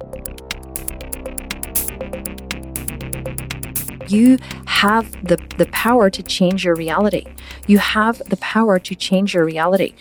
You 4.08 4.40
have 4.66 5.12
the, 5.26 5.38
the 5.58 5.68
power 5.72 6.10
to 6.10 6.24
change 6.24 6.66
your 6.66 6.76
reality. 6.76 7.26
You 7.68 7.78
have 7.78 8.22
the 8.28 8.38
power 8.38 8.80
to 8.80 8.96
change 8.96 9.34
your 9.34 9.46
reality 9.46 9.94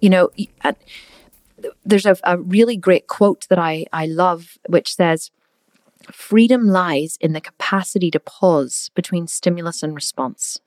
you 0.00 0.10
know, 0.10 0.30
there's 1.84 2.06
a, 2.06 2.16
a 2.24 2.38
really 2.38 2.76
great 2.76 3.06
quote 3.06 3.46
that 3.48 3.58
I, 3.58 3.86
I 3.92 4.06
love, 4.06 4.58
which 4.68 4.94
says, 4.94 5.30
Freedom 6.12 6.66
lies 6.66 7.18
in 7.20 7.32
the 7.32 7.40
capacity 7.40 8.10
to 8.12 8.20
pause 8.20 8.90
between 8.94 9.26
stimulus 9.26 9.82
and 9.82 9.94
response. 9.94 10.60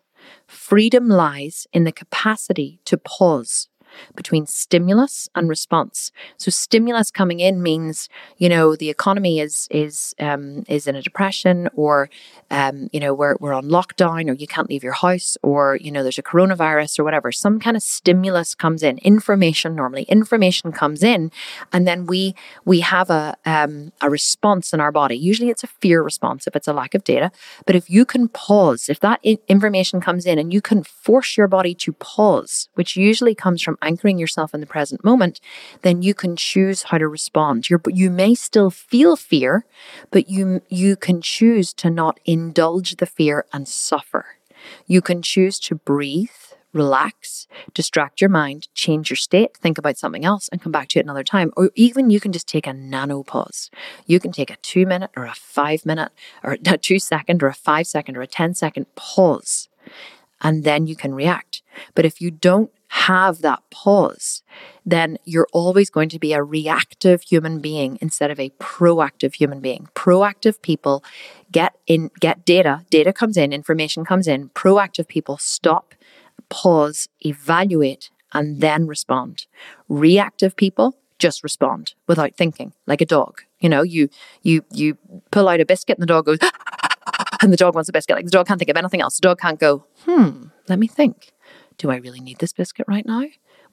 Freedom 0.46 1.08
lies 1.08 1.66
in 1.74 1.84
the 1.84 1.92
capacity 1.92 2.80
to 2.86 2.98
pause 2.98 3.70
between 4.16 4.46
stimulus 4.46 5.30
and 5.36 5.50
response. 5.50 6.12
So 6.38 6.52
stimulus 6.52 7.12
coming 7.12 7.40
in 7.40 7.62
means, 7.62 8.10
you 8.38 8.50
know, 8.50 8.76
the 8.76 8.90
economy 8.90 9.40
is 9.40 9.68
is 9.72 10.16
um, 10.20 10.64
is 10.68 10.88
in 10.88 10.96
a 10.96 11.02
depression, 11.02 11.70
or 11.76 12.10
um, 12.50 12.90
you 12.92 13.00
know, 13.00 13.14
we're 13.14 13.36
we're 13.40 13.54
on 13.54 13.66
lockdown, 13.66 14.30
or 14.30 14.34
you 14.34 14.48
can't 14.48 14.70
leave 14.70 14.84
your 14.84 14.94
house, 14.94 15.38
or 15.42 15.78
you 15.78 15.92
know, 15.92 16.04
there's 16.04 16.18
a 16.18 16.24
coronavirus 16.24 17.00
or 17.00 17.04
whatever. 17.04 17.32
Some 17.32 17.60
kind 17.60 17.78
of 17.78 17.84
stimulus 17.84 18.56
comes 18.56 18.84
in. 18.84 18.98
Information 19.00 19.76
normally, 19.76 20.04
information 20.04 20.72
comes 20.72 21.04
in, 21.04 21.32
and 21.72 21.88
then 21.88 22.06
we 22.06 22.36
we 22.66 22.82
have 22.82 23.10
a 23.10 23.36
um, 23.46 23.92
a 24.02 24.10
response 24.10 24.74
in 24.74 24.80
our 24.80 24.92
body. 24.92 25.16
Usually, 25.16 25.50
it's 25.50 25.64
a 25.64 25.68
fear 25.68 26.02
response 26.02 26.48
if 26.48 26.56
it's 26.56 26.68
a 26.68 26.74
lack 26.74 26.94
of 26.94 27.04
data. 27.04 27.32
But 27.66 27.76
if 27.76 27.90
you 27.90 28.06
can 28.06 28.28
pause, 28.28 28.90
if 28.90 29.00
that 29.00 29.20
information 29.48 30.02
comes 30.02 30.26
in, 30.26 30.38
and 30.38 30.54
you 30.54 30.62
can 30.62 30.84
force 30.84 31.38
your 31.38 31.48
body 31.48 31.74
to 31.76 31.94
pause, 31.94 32.70
which 32.76 32.96
usually 32.96 33.36
comes 33.36 33.62
from 33.62 33.78
anchoring 33.82 34.18
yourself 34.18 34.54
in 34.54 34.60
the 34.60 34.68
present 34.68 35.04
moment, 35.04 35.40
then 35.82 36.02
you 36.02 36.14
can 36.14 36.36
choose 36.36 36.84
how 36.84 36.98
to 36.98 37.08
respond. 37.08 37.70
You're, 37.70 37.82
you 37.88 38.10
may 38.10 38.36
still 38.36 38.70
feel 38.70 39.16
fear, 39.16 39.66
but 40.12 40.30
you, 40.30 40.62
you 40.70 40.96
can 40.96 41.22
choose 41.22 41.74
to 41.76 41.90
not 41.90 42.20
indulge 42.26 42.98
the 42.98 43.06
fear 43.06 43.46
and 43.54 43.68
suffer. 43.68 44.26
You 44.88 45.02
can 45.02 45.22
choose 45.22 45.60
to 45.62 45.76
breathe, 45.76 46.30
relax, 46.74 47.48
distract 47.74 48.22
your 48.22 48.30
mind, 48.30 48.68
change 48.74 49.10
your 49.10 49.18
state, 49.18 49.58
think 49.58 49.78
about 49.78 49.98
something 49.98 50.26
else, 50.26 50.48
and 50.50 50.62
come 50.62 50.72
back 50.72 50.88
to 50.90 51.00
it 51.00 51.06
another 51.06 51.24
time. 51.24 51.52
Or 51.58 51.72
even 51.76 52.10
you 52.10 52.20
can 52.20 52.32
just 52.32 52.48
take 52.48 52.68
a 52.68 52.74
nano 52.74 53.24
pause. 53.24 53.70
You 54.06 54.20
can 54.20 54.32
take 54.32 54.50
a 54.50 54.58
two 54.58 54.86
minute 54.86 55.12
or 55.16 55.26
a 55.26 55.36
five 55.36 55.86
minute 55.86 56.12
or 56.44 56.54
a 56.54 56.58
two 56.78 57.00
second 57.00 57.44
or 57.44 57.48
a 57.48 57.54
five 57.54 57.88
second 57.88 58.18
or 58.18 58.22
a 58.22 58.28
10 58.28 58.54
second 58.56 58.94
pause, 58.96 59.70
and 60.42 60.64
then 60.64 60.88
you 60.88 60.96
can 60.96 61.14
react. 61.14 61.62
But 61.94 62.06
if 62.06 62.22
you 62.22 62.32
don't 62.32 62.72
have 62.92 63.42
that 63.42 63.62
pause, 63.72 64.44
then 64.86 65.18
you're 65.24 65.48
always 65.54 65.90
going 65.90 66.10
to 66.10 66.20
be 66.20 66.34
a 66.34 66.44
reactive 66.44 67.22
human 67.22 67.60
being 67.60 67.98
instead 68.02 68.30
of 68.30 68.38
a 68.38 68.50
proactive 68.60 69.36
human 69.36 69.62
being. 69.62 69.88
Proactive 69.96 70.62
people 70.62 71.02
get 71.54 71.74
in 71.88 72.12
get 72.20 72.44
data, 72.44 72.86
data 72.90 73.14
comes 73.14 73.38
in, 73.38 73.54
information 73.54 74.04
comes 74.04 74.28
in. 74.28 74.50
Proactive 74.50 75.08
people 75.08 75.38
stop, 75.38 75.96
pause, 76.50 77.08
evaluate 77.22 78.10
and 78.34 78.60
then 78.60 78.88
respond. 78.88 79.46
Reactive 79.88 80.58
people 80.58 80.98
just 81.18 81.44
respond 81.44 81.94
without 82.08 82.36
thinking, 82.36 82.74
like 82.88 83.00
a 83.00 83.06
dog. 83.06 83.42
You 83.62 83.70
know, 83.70 83.84
you 83.84 84.10
you 84.44 84.66
you 84.70 84.98
pull 85.32 85.48
out 85.48 85.62
a 85.62 85.66
biscuit 85.66 85.98
and 85.98 86.04
the 86.04 86.08
dog 86.08 86.26
goes 86.26 86.40
and 87.42 87.54
the 87.54 87.58
dog 87.58 87.74
wants 87.74 87.88
a 87.88 87.94
biscuit. 87.94 88.18
Like 88.18 88.26
the 88.26 88.32
dog 88.32 88.48
can't 88.48 88.60
think 88.60 88.70
of 88.70 88.76
anything 88.76 89.00
else. 89.00 89.16
The 89.16 89.28
dog 89.30 89.40
can't 89.40 89.60
go, 89.62 89.86
hmm, 90.06 90.48
let 90.68 90.78
me 90.78 90.88
think. 90.88 91.32
Do 91.82 91.90
I 91.90 91.96
really 91.96 92.20
need 92.20 92.38
this 92.38 92.54
biscuit 92.54 92.86
right 92.88 93.08
now? 93.08 93.24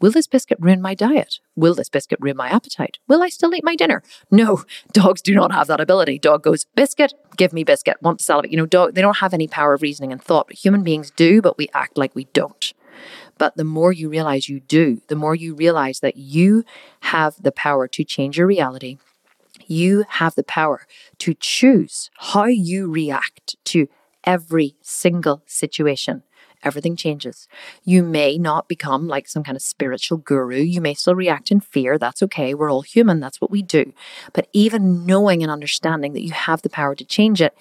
Will 0.01 0.11
this 0.11 0.27
biscuit 0.27 0.57
ruin 0.63 0.81
my 0.81 0.95
diet? 0.95 1.41
Will 1.55 1.75
this 1.75 1.91
biscuit 1.91 2.19
ruin 2.23 2.39
my 2.39 2.49
appetite? 2.49 2.97
Will 3.07 3.23
I 3.23 3.29
still 3.29 3.55
eat 3.55 3.63
my 3.63 3.77
dinner? 3.77 4.03
No, 4.31 4.65
dogs 4.95 5.21
do 5.21 5.35
not 5.35 5.53
have 5.53 5.67
that 5.67 5.79
ability. 5.79 6.19
Dog 6.19 6.43
goes, 6.43 6.65
biscuit, 6.75 7.13
give 7.37 7.53
me 7.53 7.65
biscuit, 7.65 7.99
want 8.01 8.21
to 8.21 8.25
salivate. 8.25 8.51
You 8.51 8.57
know, 8.57 8.65
dog, 8.65 8.95
they 8.95 9.03
don't 9.03 9.19
have 9.19 9.35
any 9.35 9.47
power 9.47 9.75
of 9.75 9.83
reasoning 9.83 10.11
and 10.11 10.23
thought. 10.23 10.51
Human 10.55 10.83
beings 10.83 11.11
do, 11.11 11.43
but 11.43 11.59
we 11.59 11.69
act 11.75 11.99
like 11.99 12.15
we 12.15 12.25
don't. 12.33 12.73
But 13.37 13.59
the 13.59 13.65
more 13.65 13.93
you 13.93 14.09
realize 14.09 14.49
you 14.49 14.61
do, 14.61 15.03
the 15.09 15.15
more 15.15 15.35
you 15.35 15.55
realize 15.55 16.01
that 16.01 16.17
you 16.17 16.65
have 17.01 17.35
the 17.39 17.53
power 17.53 17.87
to 17.89 18.05
change 18.05 18.39
your 18.39 18.47
reality. 18.47 18.97
You 19.67 20.07
have 20.09 20.35
the 20.35 20.45
power 20.45 20.87
to 21.19 21.35
choose 21.35 22.09
how 22.17 22.47
you 22.47 22.91
react 22.91 23.57
to 23.67 23.87
every 24.25 24.77
single 24.81 25.43
situation 25.47 26.23
everything 26.63 26.97
changes. 26.97 27.49
You 27.85 28.03
may 28.03 28.39
not 28.39 28.69
become 28.69 29.09
like 29.09 29.29
some 29.29 29.43
kind 29.43 29.57
of 29.57 29.63
spiritual 29.63 30.19
guru. 30.19 30.59
You 30.61 30.81
may 30.81 30.95
still 30.95 31.15
react 31.15 31.51
in 31.51 31.61
fear. 31.61 31.99
That's 31.99 32.23
okay. 32.25 32.55
We're 32.55 32.71
all 32.71 32.83
human. 32.83 33.21
That's 33.21 33.41
what 33.41 33.51
we 33.51 33.63
do. 33.63 33.93
But 34.33 34.49
even 34.53 35.07
knowing 35.07 35.43
and 35.43 35.53
understanding 35.53 36.13
that 36.13 36.25
you 36.25 36.33
have 36.33 36.63
the 36.63 36.71
power 36.71 36.95
to 36.95 37.05
change 37.05 37.41
it 37.41 37.57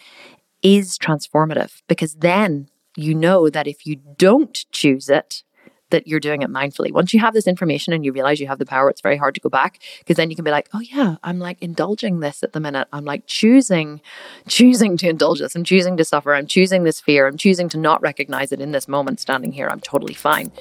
is 0.63 0.97
transformative 0.97 1.81
because 1.87 2.15
then 2.15 2.69
you 2.95 3.13
know 3.13 3.49
that 3.49 3.67
if 3.67 3.85
you 3.85 3.97
don't 4.17 4.65
choose 4.71 5.07
it, 5.07 5.43
that 5.89 6.07
you're 6.07 6.19
doing 6.19 6.41
it 6.41 6.49
mindfully. 6.49 6.91
Once 6.91 7.13
you 7.13 7.19
have 7.19 7.33
this 7.33 7.47
information 7.47 7.93
and 7.93 8.03
you 8.03 8.11
realize 8.11 8.39
you 8.39 8.47
have 8.47 8.59
the 8.59 8.65
power, 8.65 8.89
it's 8.89 9.01
very 9.01 9.17
hard 9.17 9.35
to 9.35 9.41
go 9.41 9.49
back 9.49 9.79
because 9.99 10.17
then 10.17 10.29
you 10.29 10.35
can 10.35 10.45
be 10.45 10.51
like, 10.51 10.69
oh 10.73 10.79
yeah, 10.79 11.15
I'm 11.23 11.39
like 11.39 11.61
indulging 11.61 12.19
this 12.19 12.43
at 12.43 12.53
the 12.53 12.59
minute. 12.59 12.87
I'm 12.91 13.05
like 13.05 13.25
choosing, 13.27 14.01
choosing 14.47 14.97
to 14.97 15.09
indulge 15.09 15.39
this. 15.39 15.55
I'm 15.55 15.63
choosing 15.63 15.97
to 15.97 16.05
suffer. 16.05 16.33
I'm 16.33 16.47
choosing 16.47 16.83
this 16.83 16.99
fear. 16.99 17.27
I'm 17.27 17.37
choosing 17.37 17.69
to 17.69 17.77
not 17.77 18.01
recognize 18.01 18.51
it 18.51 18.61
in 18.61 18.71
this 18.71 18.87
moment 18.87 19.19
standing 19.19 19.51
here. 19.51 19.67
I'm 19.69 19.81
totally 19.81 20.13
fine. 20.13 20.51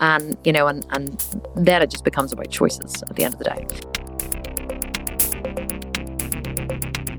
And, 0.00 0.36
you 0.44 0.52
know, 0.52 0.66
and, 0.66 0.86
and 0.90 1.24
then 1.56 1.82
it 1.82 1.90
just 1.90 2.04
becomes 2.04 2.32
about 2.32 2.50
choices 2.50 3.02
at 3.02 3.16
the 3.16 3.24
end 3.24 3.34
of 3.34 3.38
the 3.38 3.44
day. 3.44 3.66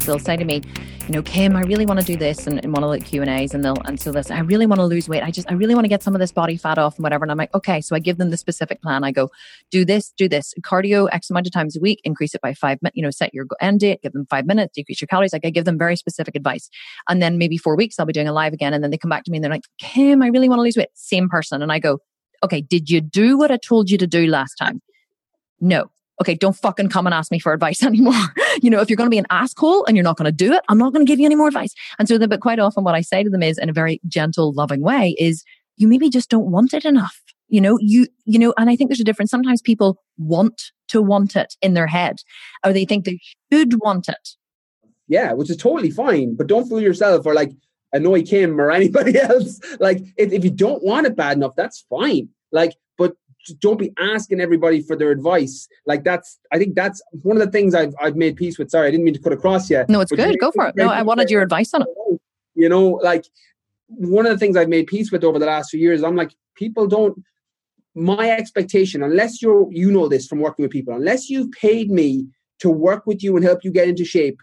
they'll 0.05 0.19
say 0.19 0.37
to 0.37 0.45
me, 0.45 0.61
you 1.07 1.13
know, 1.13 1.21
Kim, 1.21 1.55
I 1.55 1.61
really 1.61 1.85
want 1.85 1.99
to 1.99 2.05
do 2.05 2.17
this 2.17 2.47
and 2.47 2.59
in 2.63 2.71
one 2.71 2.83
of 2.83 2.89
the 2.89 2.99
Q 2.99 3.21
and 3.21 3.29
A's, 3.29 3.53
and 3.53 3.63
they'll 3.63 3.79
and 3.85 3.99
so 3.99 4.11
this, 4.11 4.31
I 4.31 4.39
really 4.39 4.65
want 4.65 4.79
to 4.79 4.85
lose 4.85 5.07
weight. 5.07 5.21
I 5.21 5.29
just, 5.29 5.49
I 5.51 5.53
really 5.53 5.75
want 5.75 5.85
to 5.85 5.89
get 5.89 6.01
some 6.01 6.15
of 6.15 6.19
this 6.19 6.31
body 6.31 6.57
fat 6.57 6.79
off 6.79 6.95
and 6.95 7.03
whatever. 7.03 7.23
And 7.23 7.31
I'm 7.31 7.37
like, 7.37 7.53
okay, 7.53 7.79
so 7.79 7.95
I 7.95 7.99
give 7.99 8.17
them 8.17 8.31
the 8.31 8.37
specific 8.37 8.81
plan. 8.81 9.03
I 9.03 9.11
go, 9.11 9.29
do 9.69 9.85
this, 9.85 10.11
do 10.17 10.27
this, 10.27 10.55
cardio 10.61 11.07
X 11.11 11.29
amount 11.29 11.45
of 11.45 11.53
times 11.53 11.77
a 11.77 11.79
week, 11.79 12.01
increase 12.03 12.33
it 12.33 12.41
by 12.41 12.55
five 12.55 12.81
minutes. 12.81 12.97
You 12.97 13.03
know, 13.03 13.11
set 13.11 13.35
your 13.35 13.45
end 13.61 13.81
date, 13.81 14.01
give 14.01 14.13
them 14.13 14.25
five 14.31 14.47
minutes, 14.47 14.73
decrease 14.73 14.99
your 14.99 15.07
calories. 15.07 15.31
Like 15.31 15.45
I 15.45 15.51
give 15.51 15.65
them 15.65 15.77
very 15.77 15.95
specific 15.95 16.35
advice, 16.35 16.69
and 17.07 17.21
then 17.21 17.37
maybe 17.37 17.57
four 17.57 17.75
weeks 17.75 17.99
I'll 17.99 18.07
be 18.07 18.13
doing 18.13 18.27
a 18.27 18.33
live 18.33 18.53
again, 18.53 18.73
and 18.73 18.83
then 18.83 18.89
they 18.89 18.97
come 18.97 19.09
back 19.09 19.25
to 19.25 19.31
me 19.31 19.37
and 19.37 19.43
they're 19.43 19.51
like, 19.51 19.65
Kim, 19.77 20.23
I 20.23 20.27
really 20.27 20.49
want 20.49 20.57
to 20.57 20.63
lose 20.63 20.75
weight. 20.75 20.89
Same 20.95 21.29
person, 21.29 21.61
and 21.61 21.71
I 21.71 21.77
go, 21.77 21.99
okay, 22.43 22.61
did 22.61 22.89
you 22.89 22.99
do 22.99 23.37
what 23.37 23.51
I 23.51 23.57
told 23.57 23.91
you 23.91 23.99
to 23.99 24.07
do 24.07 24.25
last 24.25 24.55
time? 24.55 24.81
No 25.61 25.91
okay, 26.21 26.35
don't 26.35 26.55
fucking 26.55 26.89
come 26.89 27.05
and 27.05 27.13
ask 27.13 27.31
me 27.31 27.39
for 27.39 27.53
advice 27.53 27.83
anymore. 27.83 28.13
you 28.61 28.69
know, 28.69 28.81
if 28.81 28.89
you're 28.89 28.97
going 28.97 29.07
to 29.07 29.13
be 29.13 29.17
an 29.17 29.27
asshole 29.29 29.85
and 29.85 29.95
you're 29.97 30.03
not 30.03 30.17
going 30.17 30.25
to 30.25 30.31
do 30.31 30.53
it, 30.53 30.63
I'm 30.69 30.77
not 30.77 30.93
going 30.93 31.05
to 31.05 31.09
give 31.09 31.19
you 31.19 31.25
any 31.25 31.35
more 31.35 31.47
advice. 31.47 31.73
And 31.99 32.07
so, 32.07 32.17
but 32.27 32.41
quite 32.41 32.59
often 32.59 32.83
what 32.83 32.95
I 32.95 33.01
say 33.01 33.23
to 33.23 33.29
them 33.29 33.43
is 33.43 33.57
in 33.57 33.69
a 33.69 33.73
very 33.73 33.99
gentle, 34.07 34.53
loving 34.53 34.81
way 34.81 35.15
is 35.19 35.43
you 35.77 35.87
maybe 35.87 36.09
just 36.09 36.29
don't 36.29 36.51
want 36.51 36.73
it 36.73 36.85
enough. 36.85 37.21
You 37.47 37.61
know, 37.61 37.77
you, 37.79 38.07
you 38.25 38.39
know, 38.39 38.53
and 38.57 38.69
I 38.69 38.75
think 38.75 38.89
there's 38.89 38.99
a 38.99 39.05
difference. 39.05 39.29
Sometimes 39.29 39.61
people 39.61 40.01
want 40.17 40.71
to 40.87 41.01
want 41.01 41.35
it 41.35 41.55
in 41.61 41.73
their 41.73 41.87
head 41.87 42.17
or 42.65 42.73
they 42.73 42.85
think 42.85 43.05
they 43.05 43.19
should 43.51 43.79
want 43.81 44.09
it. 44.09 44.29
Yeah, 45.07 45.33
which 45.33 45.51
is 45.51 45.57
totally 45.57 45.91
fine, 45.91 46.35
but 46.35 46.47
don't 46.47 46.67
fool 46.67 46.81
yourself 46.81 47.25
or 47.25 47.35
like 47.35 47.51
annoy 47.93 48.23
Kim 48.23 48.59
or 48.59 48.71
anybody 48.79 49.19
else. 49.19 49.59
Like 49.79 50.01
if, 50.17 50.31
if 50.31 50.43
you 50.43 50.51
don't 50.51 50.83
want 50.83 51.07
it 51.07 51.15
bad 51.15 51.37
enough, 51.37 51.55
that's 51.55 51.85
fine. 51.89 52.29
Like, 52.51 52.75
but 52.97 53.13
don't 53.53 53.77
be 53.77 53.93
asking 53.99 54.41
everybody 54.41 54.81
for 54.81 54.95
their 54.95 55.11
advice. 55.11 55.67
Like 55.85 56.03
that's, 56.03 56.39
I 56.51 56.57
think 56.57 56.75
that's 56.75 57.01
one 57.21 57.37
of 57.37 57.43
the 57.43 57.51
things 57.51 57.75
I've 57.75 57.93
I've 58.01 58.15
made 58.15 58.35
peace 58.35 58.57
with. 58.57 58.69
Sorry, 58.69 58.87
I 58.87 58.91
didn't 58.91 59.05
mean 59.05 59.13
to 59.13 59.19
cut 59.19 59.33
across 59.33 59.69
yet. 59.69 59.89
No, 59.89 60.01
it's 60.01 60.11
good. 60.11 60.39
Go 60.39 60.51
for 60.51 60.67
it. 60.67 60.75
No, 60.75 60.89
I 60.89 61.01
wanted 61.01 61.29
your 61.29 61.41
advice 61.41 61.73
on 61.73 61.83
it. 61.83 61.87
You 62.55 62.69
know, 62.69 62.99
like 63.03 63.25
one 63.87 64.25
of 64.25 64.31
the 64.31 64.37
things 64.37 64.57
I've 64.57 64.69
made 64.69 64.87
peace 64.87 65.11
with 65.11 65.23
over 65.23 65.39
the 65.39 65.45
last 65.45 65.69
few 65.69 65.79
years. 65.79 66.03
I'm 66.03 66.15
like, 66.15 66.35
people 66.55 66.87
don't. 66.87 67.21
My 67.97 68.29
expectation, 68.29 69.03
unless 69.03 69.41
you're, 69.41 69.71
you 69.71 69.89
know 69.89 70.09
this 70.09 70.27
from 70.27 70.39
working 70.39 70.63
with 70.63 70.71
people, 70.71 70.93
unless 70.93 71.29
you've 71.29 71.49
paid 71.53 71.89
me 71.89 72.27
to 72.59 72.69
work 72.69 73.05
with 73.05 73.23
you 73.23 73.37
and 73.37 73.45
help 73.45 73.63
you 73.63 73.71
get 73.71 73.87
into 73.87 74.03
shape, 74.03 74.37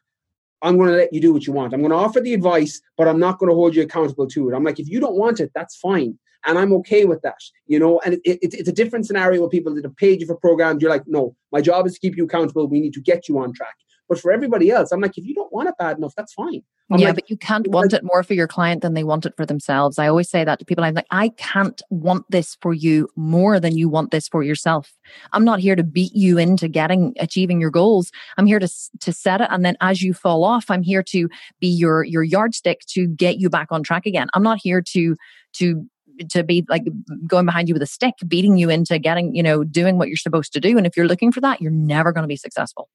I'm 0.62 0.78
going 0.78 0.88
to 0.88 0.96
let 0.96 1.12
you 1.12 1.20
do 1.20 1.34
what 1.34 1.46
you 1.46 1.52
want. 1.52 1.74
I'm 1.74 1.80
going 1.80 1.90
to 1.90 1.96
offer 1.96 2.20
the 2.20 2.32
advice, 2.32 2.80
but 2.96 3.08
I'm 3.08 3.20
not 3.20 3.38
going 3.38 3.50
to 3.50 3.54
hold 3.54 3.74
you 3.74 3.82
accountable 3.82 4.26
to 4.28 4.48
it. 4.48 4.54
I'm 4.54 4.64
like, 4.64 4.80
if 4.80 4.88
you 4.88 5.00
don't 5.00 5.16
want 5.16 5.38
it, 5.40 5.50
that's 5.54 5.76
fine 5.76 6.18
and 6.44 6.58
I'm 6.58 6.72
okay 6.74 7.04
with 7.04 7.22
that, 7.22 7.40
you 7.66 7.78
know. 7.78 8.00
And 8.04 8.14
it, 8.14 8.20
it, 8.24 8.54
it's 8.54 8.68
a 8.68 8.72
different 8.72 9.06
scenario 9.06 9.42
with 9.42 9.50
people 9.50 9.74
that 9.74 9.84
have 9.84 9.96
paid 9.96 10.20
you 10.20 10.26
for 10.26 10.36
programs. 10.36 10.82
You're 10.82 10.90
like, 10.90 11.06
no, 11.06 11.36
my 11.52 11.60
job 11.60 11.86
is 11.86 11.94
to 11.94 12.00
keep 12.00 12.16
you 12.16 12.24
accountable. 12.24 12.66
We 12.66 12.80
need 12.80 12.94
to 12.94 13.00
get 13.00 13.28
you 13.28 13.38
on 13.38 13.52
track. 13.52 13.74
But 14.08 14.20
for 14.20 14.32
everybody 14.32 14.70
else, 14.70 14.92
I'm 14.92 15.00
like, 15.00 15.16
if 15.16 15.24
you 15.24 15.34
don't 15.34 15.52
want 15.52 15.68
it 15.68 15.74
bad 15.78 15.96
enough, 15.96 16.14
that's 16.16 16.34
fine. 16.34 16.62
I'm 16.90 16.98
yeah, 16.98 17.06
like, 17.06 17.14
but 17.14 17.30
you 17.30 17.38
can't 17.38 17.66
want 17.68 17.94
it 17.94 18.04
more 18.04 18.22
for 18.22 18.34
your 18.34 18.46
client 18.46 18.82
than 18.82 18.92
they 18.92 19.04
want 19.04 19.24
it 19.24 19.34
for 19.36 19.46
themselves. 19.46 19.98
I 19.98 20.08
always 20.08 20.28
say 20.28 20.44
that 20.44 20.58
to 20.58 20.64
people. 20.66 20.84
I'm 20.84 20.94
like, 20.94 21.06
I 21.10 21.30
can't 21.30 21.80
want 21.88 22.26
this 22.30 22.58
for 22.60 22.74
you 22.74 23.08
more 23.16 23.58
than 23.58 23.78
you 23.78 23.88
want 23.88 24.10
this 24.10 24.28
for 24.28 24.42
yourself. 24.42 24.92
I'm 25.32 25.44
not 25.44 25.60
here 25.60 25.74
to 25.74 25.82
beat 25.82 26.14
you 26.14 26.36
into 26.36 26.68
getting 26.68 27.14
achieving 27.18 27.60
your 27.60 27.70
goals. 27.70 28.10
I'm 28.36 28.44
here 28.44 28.58
to 28.58 28.68
to 29.00 29.12
set 29.12 29.40
it, 29.40 29.48
and 29.50 29.64
then 29.64 29.76
as 29.80 30.02
you 30.02 30.12
fall 30.12 30.44
off, 30.44 30.66
I'm 30.68 30.82
here 30.82 31.02
to 31.04 31.30
be 31.60 31.68
your 31.68 32.04
your 32.04 32.22
yardstick 32.22 32.80
to 32.88 33.06
get 33.06 33.38
you 33.38 33.48
back 33.48 33.68
on 33.70 33.82
track 33.82 34.04
again. 34.04 34.28
I'm 34.34 34.42
not 34.42 34.58
here 34.62 34.82
to 34.92 35.16
to 35.54 35.86
to 36.30 36.42
be 36.42 36.64
like 36.68 36.84
going 37.26 37.46
behind 37.46 37.68
you 37.68 37.74
with 37.74 37.82
a 37.82 37.86
stick, 37.86 38.14
beating 38.26 38.56
you 38.56 38.70
into 38.70 38.98
getting, 38.98 39.34
you 39.34 39.42
know, 39.42 39.64
doing 39.64 39.98
what 39.98 40.08
you're 40.08 40.16
supposed 40.16 40.52
to 40.52 40.60
do. 40.60 40.76
And 40.76 40.86
if 40.86 40.96
you're 40.96 41.06
looking 41.06 41.32
for 41.32 41.40
that, 41.40 41.60
you're 41.60 41.70
never 41.70 42.12
going 42.12 42.22
to 42.22 42.28
be 42.28 42.36
successful. 42.36 42.88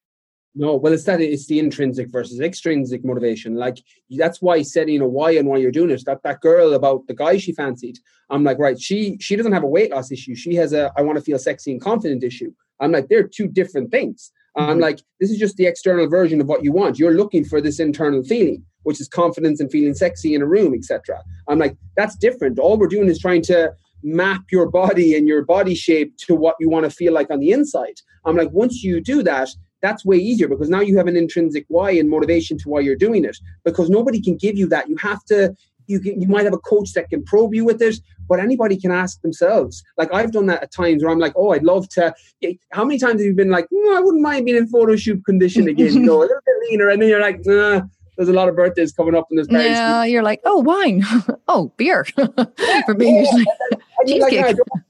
No, 0.60 0.76
well, 0.76 0.92
it's 0.92 1.04
that 1.04 1.22
it's 1.22 1.46
the 1.46 1.60
intrinsic 1.60 2.10
versus 2.10 2.40
extrinsic 2.40 3.06
motivation. 3.06 3.56
Like 3.56 3.78
that's 4.10 4.42
why 4.42 4.64
setting 4.64 5.02
a 5.02 5.08
why 5.08 5.32
and 5.32 5.48
why 5.48 5.58
you're 5.58 5.72
doing 5.72 5.92
it. 5.92 6.04
That 6.06 6.24
that 6.24 6.42
girl 6.42 6.74
about 6.74 7.06
the 7.06 7.14
guy 7.14 7.38
she 7.38 7.54
fancied. 7.54 8.00
I'm 8.32 8.44
like, 8.44 8.58
right, 8.58 8.80
she 8.80 9.18
she 9.20 9.36
doesn't 9.36 9.52
have 9.52 9.64
a 9.64 9.68
weight 9.68 9.92
loss 9.92 10.12
issue. 10.12 10.34
She 10.34 10.56
has 10.56 10.74
a 10.74 10.92
I 10.98 11.04
want 11.04 11.20
to 11.20 11.24
feel 11.24 11.38
sexy 11.38 11.72
and 11.72 11.80
confident 11.80 12.24
issue. 12.24 12.52
I'm 12.80 12.92
like, 12.92 13.08
they're 13.08 13.28
two 13.28 13.48
different 13.48 13.92
things. 13.92 14.32
Mm-hmm. 14.58 14.72
I'm 14.72 14.80
like, 14.80 15.00
this 15.20 15.30
is 15.30 15.38
just 15.38 15.58
the 15.58 15.68
external 15.68 16.08
version 16.08 16.42
of 16.42 16.48
what 16.48 16.64
you 16.64 16.72
want. 16.72 16.98
You're 16.98 17.14
looking 17.14 17.46
for 17.46 17.62
this 17.62 17.80
internal 17.80 18.24
feeling 18.24 18.64
which 18.88 19.02
is 19.02 19.10
confidence 19.10 19.60
and 19.60 19.70
feeling 19.70 19.94
sexy 19.94 20.34
in 20.34 20.42
a 20.42 20.46
room, 20.46 20.74
etc. 20.74 21.22
I'm 21.50 21.60
like, 21.60 21.76
that's 21.98 22.16
different. 22.16 22.58
All 22.58 22.78
we're 22.78 22.88
doing 22.88 23.10
is 23.10 23.20
trying 23.20 23.42
to 23.44 23.74
map 24.02 24.44
your 24.50 24.72
body 24.72 25.14
and 25.18 25.28
your 25.28 25.44
body 25.44 25.76
shape 25.76 26.16
to 26.20 26.36
what 26.36 26.56
you 26.62 26.70
want 26.70 26.86
to 26.86 26.90
feel 26.90 27.12
like 27.12 27.30
on 27.30 27.42
the 27.42 27.52
inside. 27.52 28.00
I'm 28.24 28.38
like, 28.38 28.50
once 28.52 28.84
you 28.84 29.02
do 29.02 29.24
that, 29.24 29.50
that's 29.82 30.06
way 30.06 30.16
easier 30.16 30.48
because 30.48 30.70
now 30.70 30.80
you 30.80 30.96
have 30.96 31.08
an 31.08 31.18
intrinsic 31.18 31.66
why 31.68 31.92
and 31.92 32.10
motivation 32.10 32.58
to 32.60 32.70
why 32.70 32.80
you're 32.80 32.96
doing 32.96 33.26
it. 33.26 33.36
Because 33.66 33.90
nobody 33.90 34.22
can 34.22 34.38
give 34.38 34.58
you 34.58 34.70
that. 34.70 34.88
You 34.88 34.96
have 35.02 35.22
to. 35.26 35.54
You 35.90 36.02
can, 36.02 36.22
you 36.22 36.28
might 36.28 36.44
have 36.44 36.54
a 36.54 36.58
coach 36.60 36.92
that 36.94 37.10
can 37.10 37.24
probe 37.24 37.54
you 37.54 37.64
with 37.64 37.82
it, 37.82 37.96
but 38.28 38.42
anybody 38.42 38.78
can 38.78 38.92
ask 38.92 39.22
themselves. 39.22 39.84
Like 39.98 40.14
I've 40.14 40.34
done 40.34 40.48
that 40.48 40.64
at 40.64 40.72
times 40.72 41.02
where 41.02 41.12
I'm 41.12 41.20
like, 41.20 41.32
oh, 41.38 41.52
I'd 41.52 41.64
love 41.64 41.88
to. 41.90 42.14
How 42.72 42.84
many 42.84 43.00
times 43.00 43.22
have 43.22 43.26
you 43.26 43.34
been 43.34 43.50
like, 43.50 43.68
mm, 43.74 43.96
I 43.96 44.02
wouldn't 44.02 44.22
mind 44.22 44.46
being 44.46 44.58
in 44.58 44.68
photo 44.68 44.98
shoot 44.98 45.24
condition 45.26 45.70
again, 45.70 45.94
you 45.94 46.00
know, 46.10 46.20
a 46.20 46.28
little 46.28 46.42
bit 46.46 46.70
leaner, 46.70 46.90
and 46.90 47.02
then 47.02 47.08
you're 47.08 47.22
like, 47.22 47.40
nah, 47.46 47.84
there's 48.18 48.30
a 48.30 48.34
lot 48.34 48.50
of 48.50 48.56
birthdays 48.56 48.92
coming 48.92 49.16
up 49.16 49.28
in 49.32 49.38
this 49.38 49.48
Paris. 49.48 49.68
Yeah, 49.68 50.04
you're 50.04 50.24
like, 50.24 50.42
oh, 50.44 50.60
wine. 50.60 51.04
oh, 51.48 51.72
beer. 51.78 52.04
For 52.86 52.94
me, 52.96 53.14
yeah. 53.16 53.20
usually 54.06 54.32
cheesecake. 54.32 54.58
Like, 54.58 54.84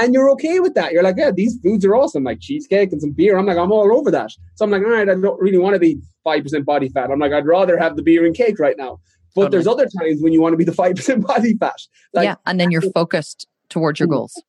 and 0.00 0.12
you're 0.12 0.30
okay 0.30 0.60
with 0.60 0.74
that. 0.74 0.92
You're 0.92 1.02
like, 1.02 1.16
yeah, 1.16 1.30
these 1.30 1.58
foods 1.62 1.84
are 1.84 1.94
awesome, 1.94 2.24
like 2.24 2.40
cheesecake 2.40 2.92
and 2.92 3.00
some 3.00 3.12
beer. 3.12 3.38
I'm 3.38 3.46
like, 3.46 3.56
I'm 3.56 3.72
all 3.72 3.96
over 3.96 4.10
that. 4.10 4.32
So 4.56 4.64
I'm 4.64 4.70
like, 4.70 4.82
all 4.82 4.90
right, 4.90 5.08
I 5.08 5.14
don't 5.14 5.40
really 5.40 5.58
want 5.58 5.74
to 5.74 5.80
be 5.80 5.98
five 6.24 6.42
percent 6.42 6.66
body 6.66 6.88
fat. 6.88 7.10
I'm 7.10 7.20
like, 7.20 7.32
I'd 7.32 7.46
rather 7.46 7.78
have 7.78 7.96
the 7.96 8.02
beer 8.02 8.26
and 8.26 8.34
cake 8.34 8.58
right 8.58 8.76
now. 8.76 9.00
But 9.34 9.42
totally. 9.42 9.50
there's 9.50 9.66
other 9.66 9.86
times 10.00 10.20
when 10.20 10.32
you 10.32 10.40
want 10.40 10.52
to 10.52 10.56
be 10.56 10.64
the 10.64 10.72
five 10.72 10.96
percent 10.96 11.26
body 11.26 11.56
fat. 11.56 11.78
Like, 12.12 12.24
yeah, 12.24 12.36
and 12.44 12.58
then 12.58 12.70
you're 12.70 12.82
focused 12.92 13.46
towards 13.68 14.00
your 14.00 14.08
mm. 14.08 14.12
goals 14.12 14.42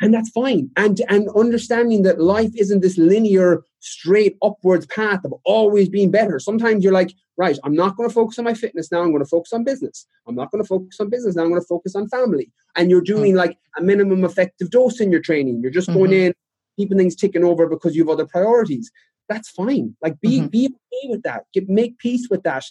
and 0.00 0.12
that's 0.12 0.30
fine. 0.30 0.70
And 0.76 1.00
and 1.08 1.28
understanding 1.36 2.02
that 2.02 2.20
life 2.20 2.52
isn't 2.56 2.80
this 2.80 2.98
linear 2.98 3.62
straight 3.80 4.36
upwards 4.42 4.86
path 4.86 5.24
of 5.24 5.34
always 5.44 5.88
being 5.88 6.10
better. 6.10 6.38
Sometimes 6.38 6.84
you're 6.84 6.92
like 6.92 7.12
right 7.36 7.58
i'm 7.64 7.74
not 7.74 7.96
going 7.96 8.06
to 8.08 8.14
focus 8.14 8.38
on 8.38 8.44
my 8.44 8.54
fitness 8.54 8.90
now. 8.92 9.00
I'm 9.02 9.10
going 9.10 9.24
to 9.24 9.28
focus 9.28 9.52
on 9.52 9.64
business. 9.64 10.06
I'm 10.26 10.34
not 10.34 10.50
going 10.50 10.62
to 10.62 10.68
focus 10.68 11.00
on 11.00 11.08
business 11.08 11.36
now. 11.36 11.42
I'm 11.42 11.50
going 11.50 11.60
to 11.60 11.66
focus 11.66 11.94
on 11.94 12.08
family. 12.08 12.50
And 12.76 12.90
you're 12.90 13.00
doing 13.00 13.32
mm-hmm. 13.32 13.38
like 13.38 13.58
a 13.78 13.82
minimum 13.82 14.24
effective 14.24 14.70
dose 14.70 15.00
in 15.00 15.10
your 15.10 15.20
training. 15.20 15.60
You're 15.62 15.70
just 15.70 15.88
mm-hmm. 15.88 15.98
going 15.98 16.12
in 16.12 16.34
keeping 16.78 16.98
things 16.98 17.16
ticking 17.16 17.44
over 17.44 17.66
because 17.68 17.96
you 17.96 18.02
have 18.02 18.10
other 18.10 18.26
priorities. 18.26 18.90
That's 19.28 19.48
fine. 19.48 19.96
Like 20.02 20.20
be 20.20 20.38
mm-hmm. 20.38 20.46
be 20.48 20.66
okay 20.66 21.10
with 21.10 21.22
that. 21.22 21.44
Get, 21.54 21.68
make 21.68 21.98
peace 21.98 22.28
with 22.30 22.42
that 22.42 22.64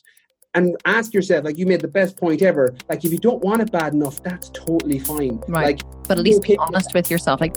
and 0.56 0.76
ask 0.86 1.14
yourself, 1.14 1.46
like 1.46 1.58
you 1.58 1.66
made 1.66 1.82
the 1.82 1.88
best 1.88 2.18
point 2.18 2.42
ever. 2.42 2.76
Like 2.90 3.06
if 3.06 3.12
you 3.12 3.20
don't 3.20 3.44
want 3.44 3.62
it 3.62 3.72
bad 3.72 3.94
enough, 3.94 4.22
that's 4.24 4.50
totally 4.50 5.00
fine. 5.00 5.40
Right. 5.48 5.78
Like, 5.78 6.08
but 6.08 6.18
at 6.18 6.24
least 6.24 6.42
be 6.42 6.58
honest 6.58 6.94
with 6.94 7.12
yourself. 7.12 7.40
Like 7.40 7.56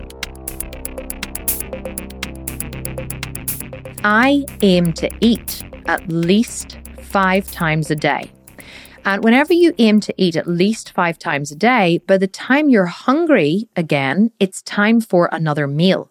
I 4.04 4.44
aim 4.62 4.92
to 4.94 5.10
eat 5.20 5.64
at 5.86 6.06
least 6.08 6.78
five 7.00 7.50
times 7.50 7.90
a 7.90 7.96
day. 7.96 8.30
And 9.04 9.24
whenever 9.24 9.52
you 9.52 9.74
aim 9.78 9.98
to 10.00 10.14
eat 10.16 10.36
at 10.36 10.46
least 10.46 10.92
five 10.92 11.18
times 11.18 11.50
a 11.50 11.56
day, 11.56 11.98
by 12.06 12.18
the 12.18 12.28
time 12.28 12.68
you're 12.68 12.86
hungry 12.86 13.68
again, 13.74 14.30
it's 14.38 14.62
time 14.62 15.00
for 15.00 15.28
another 15.32 15.66
meal. 15.66 16.08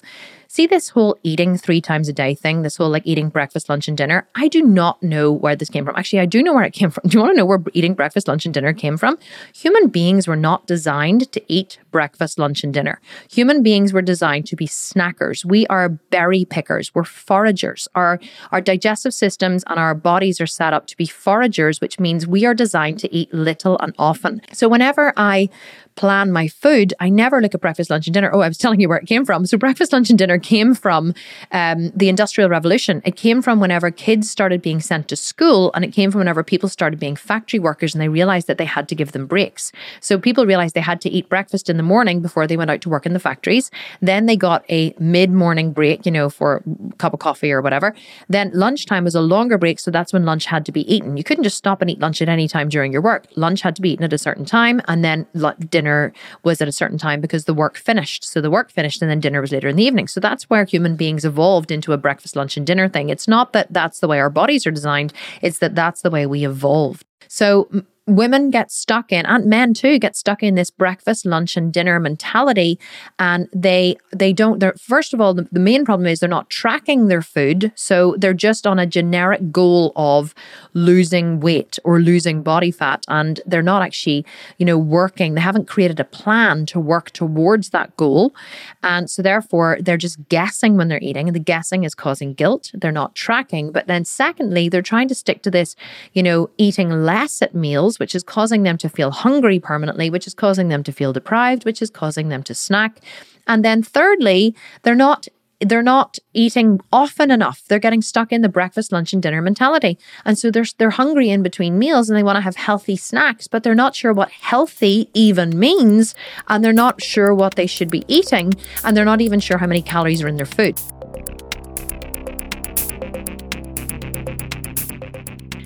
See 0.54 0.68
this 0.68 0.90
whole 0.90 1.18
eating 1.24 1.58
three 1.58 1.80
times 1.80 2.10
a 2.10 2.14
day 2.14 2.36
thing, 2.36 2.62
this 2.62 2.76
whole 2.76 2.90
like 2.90 3.04
eating 3.08 3.30
breakfast, 3.30 3.70
lunch, 3.70 3.88
and 3.88 3.98
dinner. 3.98 4.28
I 4.36 4.50
do 4.50 4.62
not 4.62 5.02
know 5.02 5.32
where 5.32 5.56
this 5.56 5.70
came 5.70 5.86
from. 5.86 5.96
Actually, 5.96 6.20
I 6.20 6.26
do 6.26 6.44
know 6.44 6.54
where 6.54 6.66
it 6.66 6.74
came 6.74 6.92
from. 6.92 7.04
Do 7.08 7.18
you 7.18 7.22
want 7.22 7.32
to 7.32 7.38
know 7.38 7.46
where 7.46 7.64
eating 7.72 7.94
breakfast, 7.94 8.28
lunch, 8.28 8.44
and 8.44 8.54
dinner 8.54 8.74
came 8.74 8.98
from? 8.98 9.18
Human 9.56 9.88
beings 9.88 10.28
were 10.28 10.36
not 10.36 10.68
designed 10.68 11.32
to 11.32 11.42
eat 11.48 11.80
breakfast, 11.92 12.38
lunch, 12.38 12.66
and 12.66 12.74
dinner. 12.74 13.00
Human 13.32 13.64
beings 13.64 13.94
were 13.94 14.02
designed 14.02 14.46
to 14.48 14.58
be 14.58 14.68
snackers. 14.68 15.46
We 15.46 15.68
are 15.68 15.88
berry 15.88 16.44
pickers. 16.44 16.94
We're 16.94 17.04
foragers. 17.04 17.88
Our, 17.96 18.20
our 18.52 18.60
digestive 18.60 19.14
systems 19.14 19.64
and 19.68 19.80
our 19.80 19.96
bodies 19.96 20.42
are 20.42 20.48
set 20.48 20.74
up 20.74 20.86
to 20.88 20.98
be 20.98 21.06
foragers, 21.06 21.80
which 21.80 21.98
means 21.98 22.28
we 22.28 22.44
are 22.44 22.54
designed 22.54 23.00
to 23.00 23.16
eat 23.16 23.34
little 23.34 23.80
and 23.80 23.96
often. 23.98 24.42
So 24.52 24.68
whenever 24.68 25.14
I 25.16 25.48
plan 25.96 26.32
my 26.32 26.48
food, 26.48 26.94
I 27.00 27.10
never 27.10 27.42
look 27.42 27.54
at 27.54 27.62
breakfast, 27.62 27.90
lunch, 27.90 28.08
and 28.08 28.14
dinner. 28.14 28.32
Oh, 28.34 28.42
I 28.42 28.48
was 28.48 28.58
telling 28.58 28.80
you 28.80 28.90
where 28.90 28.98
it 28.98 29.08
came 29.08 29.26
from. 29.26 29.46
So, 29.46 29.58
breakfast, 29.58 29.94
lunch, 29.94 30.10
and 30.10 30.18
dinner 30.18 30.38
came 30.38 30.74
from 30.74 31.14
um, 31.52 31.92
the 31.96 32.10
Industrial 32.10 32.50
Revolution. 32.50 33.02
It 33.06 33.16
came 33.16 33.42
from 33.42 33.60
whenever 33.60 33.92
kids 33.92 34.30
started 34.30 34.62
being 34.62 34.80
sent 34.80 35.08
to 35.10 35.16
school, 35.16 35.72
and 35.74 35.84
it 35.84 35.94
came 35.94 36.12
from 36.12 36.20
whenever 36.20 36.44
people 36.44 36.70
started 36.70 37.00
being 37.00 37.16
factory 37.16 37.60
workers 37.60 37.94
and 37.94 38.02
they 38.02 38.10
realized 38.10 38.48
that 38.48 38.58
they 38.58 38.66
had 38.66 38.88
to 38.90 38.96
give 38.96 39.12
them 39.12 39.26
breaks. 39.28 39.72
So, 40.00 40.18
people 40.18 40.46
realized 40.46 40.76
they 40.76 40.82
had 40.82 41.02
to 41.02 41.10
eat 41.10 41.30
breakfast 41.30 41.70
in 41.70 41.78
the 41.78 41.84
morning 41.84 42.22
before 42.22 42.48
they 42.48 42.58
went 42.58 42.72
out 42.72 42.82
to 42.82 42.90
work 42.90 43.06
in 43.06 43.14
the 43.14 43.20
factories. 43.20 43.72
Then 44.02 44.26
they 44.26 44.36
got 44.36 44.64
a 44.70 44.94
mid 45.00 45.32
morning 45.32 45.74
break, 45.74 46.06
you 46.06 46.12
know, 46.12 46.30
for 46.30 46.64
a 46.92 46.96
cup 46.98 47.14
of 47.14 47.20
coffee 47.20 47.52
or 47.52 47.62
whatever. 47.62 47.94
Then 48.30 48.52
lunchtime 48.54 49.04
was 49.04 49.16
a 49.16 49.22
longer 49.22 49.58
break. 49.58 49.80
So, 49.80 49.92
that's 49.92 50.14
when 50.14 50.26
lunch 50.26 50.46
had 50.46 50.66
to 50.66 50.72
be 50.72 50.92
eaten. 50.94 51.18
You 51.18 51.24
couldn't 51.24 51.44
just 51.44 51.58
stop 51.58 51.82
and 51.82 51.90
eat 51.90 52.00
lunch 52.00 52.22
at 52.22 52.30
any 52.30 52.48
time 52.48 52.70
during 52.70 52.92
your 52.92 53.02
work. 53.02 53.28
Lunch 53.36 53.62
had 53.62 53.76
to 53.76 53.82
be 53.82 53.92
eaten 53.92 54.06
at 54.06 54.14
a 54.14 54.18
certain 54.18 54.46
time, 54.46 54.82
and 54.88 55.04
then 55.04 55.28
dinner 55.70 55.81
dinner 55.82 56.14
was 56.44 56.62
at 56.62 56.68
a 56.68 56.72
certain 56.72 57.00
time 57.00 57.22
because 57.22 57.46
the 57.46 57.54
work 57.54 57.76
finished. 57.76 58.24
So 58.24 58.40
the 58.40 58.52
work 58.52 58.72
finished 58.72 59.02
and 59.02 59.10
then 59.10 59.20
dinner 59.20 59.42
was 59.42 59.52
later 59.52 59.68
in 59.68 59.76
the 59.76 59.84
evening. 59.84 60.08
So 60.08 60.20
that's 60.20 60.48
where 60.50 60.64
human 60.64 60.96
beings 60.96 61.26
evolved 61.26 61.72
into 61.72 61.92
a 61.92 61.98
breakfast, 61.98 62.36
lunch, 62.36 62.56
and 62.56 62.68
dinner 62.68 62.88
thing. 62.88 63.10
It's 63.10 63.28
not 63.28 63.54
that 63.54 63.68
that's 63.72 64.00
the 64.00 64.08
way 64.08 64.20
our 64.20 64.30
bodies 64.30 64.68
are 64.68 64.72
designed, 64.72 65.12
it's 65.42 65.58
that 65.58 65.74
that's 65.74 66.04
the 66.04 66.12
way 66.12 66.28
we 66.28 66.46
evolved. 66.46 67.04
So, 67.28 67.70
women 68.08 68.50
get 68.50 68.72
stuck 68.72 69.12
in 69.12 69.28
and 69.28 69.46
men 69.46 69.76
too 69.76 70.00
get 70.00 70.16
stuck 70.16 70.42
in 70.42 70.56
this 70.56 70.72
breakfast 70.72 71.24
lunch 71.24 71.56
and 71.56 71.72
dinner 71.72 72.00
mentality 72.00 72.80
and 73.20 73.48
they 73.54 73.96
they 74.12 74.34
don't 74.34 74.60
they're 74.60 74.74
first 74.74 75.14
of 75.14 75.22
all 75.22 75.36
the, 75.36 75.48
the 75.52 75.60
main 75.60 75.86
problem 75.86 76.08
is 76.08 76.20
they're 76.20 76.28
not 76.28 76.50
tracking 76.50 77.08
their 77.08 77.22
food 77.22 77.72
so 77.76 78.16
they're 78.18 78.34
just 78.34 78.66
on 78.66 78.80
a 78.80 78.88
generic 78.88 79.52
goal 79.52 79.92
of 79.96 80.34
losing 80.74 81.40
weight 81.40 81.78
or 81.84 82.00
losing 82.00 82.42
body 82.42 82.72
fat 82.72 83.06
and 83.08 83.40
they're 83.46 83.62
not 83.62 83.84
actually 83.84 84.26
you 84.58 84.66
know 84.66 84.80
working 84.80 85.36
they 85.36 85.42
haven't 85.42 85.68
created 85.68 86.00
a 86.00 86.04
plan 86.04 86.66
to 86.66 86.80
work 86.80 87.12
towards 87.12 87.70
that 87.70 87.96
goal 87.98 88.34
and 88.82 89.12
so 89.12 89.22
therefore 89.22 89.78
they're 89.80 89.96
just 89.96 90.28
guessing 90.28 90.76
when 90.76 90.88
they're 90.88 91.00
eating 91.04 91.28
and 91.28 91.36
the 91.36 91.40
guessing 91.40 91.84
is 91.84 91.94
causing 91.94 92.34
guilt 92.34 92.72
they're 92.74 92.92
not 92.92 93.14
tracking 93.14 93.72
but 93.72 93.86
then 93.86 94.04
secondly 94.04 94.68
they're 94.68 94.82
trying 94.82 95.08
to 95.08 95.14
stick 95.14 95.44
to 95.44 95.52
this 95.52 95.76
you 96.14 96.24
know 96.24 96.50
eating 96.58 96.90
less 96.90 97.44
at 97.44 97.54
meals 97.54 97.92
meals, 97.92 98.00
which 98.02 98.16
is 98.16 98.24
causing 98.24 98.64
them 98.64 98.80
to 98.80 98.90
feel 98.90 99.12
hungry 99.12 99.60
permanently, 99.60 100.10
which 100.10 100.26
is 100.26 100.34
causing 100.34 100.70
them 100.70 100.82
to 100.82 100.92
feel 100.92 101.14
deprived, 101.14 101.66
which 101.66 101.84
is 101.84 101.92
causing 101.92 102.30
them 102.30 102.42
to 102.42 102.56
snack. 102.56 103.00
And 103.46 103.64
then 103.64 103.84
thirdly, 103.84 104.56
they're 104.82 104.96
not 104.96 105.28
they're 105.60 105.84
not 105.84 106.18
eating 106.34 106.80
often 106.92 107.30
enough. 107.30 107.62
They're 107.68 107.78
getting 107.78 108.02
stuck 108.02 108.32
in 108.32 108.42
the 108.42 108.50
breakfast, 108.50 108.92
lunch, 108.92 109.14
and 109.14 109.22
dinner 109.22 109.44
mentality. 109.44 110.00
And 110.26 110.36
so 110.36 110.50
they're, 110.50 110.66
they're 110.80 110.90
hungry 110.90 111.30
in 111.30 111.44
between 111.44 111.78
meals 111.78 112.10
and 112.10 112.18
they 112.18 112.24
want 112.24 112.38
to 112.38 112.42
have 112.42 112.56
healthy 112.56 112.96
snacks, 112.96 113.48
but 113.48 113.62
they're 113.62 113.76
not 113.76 113.96
sure 113.96 114.12
what 114.12 114.32
healthy 114.32 115.08
even 115.14 115.60
means. 115.60 116.16
And 116.48 116.66
they're 116.66 116.74
not 116.74 117.04
sure 117.04 117.36
what 117.36 117.54
they 117.54 117.68
should 117.68 117.92
be 117.92 118.04
eating. 118.08 118.56
And 118.84 118.98
they're 118.98 119.06
not 119.06 119.22
even 119.22 119.40
sure 119.40 119.60
how 119.60 119.68
many 119.68 119.84
calories 119.84 120.24
are 120.24 120.28
in 120.28 120.38
their 120.38 120.48
food. 120.48 120.80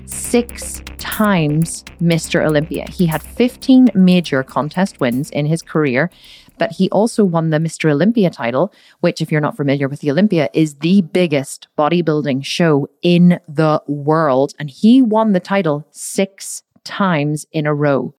Six 0.04 0.82
times 1.16 1.82
Mr. 1.98 2.44
Olympia. 2.44 2.84
He 2.90 3.06
had 3.06 3.22
15 3.22 3.88
major 3.94 4.42
contest 4.42 5.00
wins 5.00 5.30
in 5.30 5.46
his 5.46 5.62
career, 5.62 6.10
but 6.58 6.72
he 6.72 6.90
also 6.90 7.24
won 7.24 7.48
the 7.48 7.56
Mr. 7.56 7.90
Olympia 7.90 8.28
title, 8.28 8.70
which, 9.00 9.22
if 9.22 9.32
you're 9.32 9.40
not 9.40 9.56
familiar 9.56 9.88
with 9.88 10.00
the 10.00 10.10
Olympia, 10.10 10.50
is 10.52 10.74
the 10.74 11.00
biggest 11.00 11.68
bodybuilding 11.78 12.44
show 12.44 12.86
in 13.00 13.40
the 13.48 13.82
world. 13.86 14.52
And 14.58 14.68
he 14.68 15.00
won 15.00 15.32
the 15.32 15.40
title 15.40 15.86
six 15.90 16.62
times 16.84 17.46
in 17.50 17.64
a 17.64 17.72
row. 17.72 18.14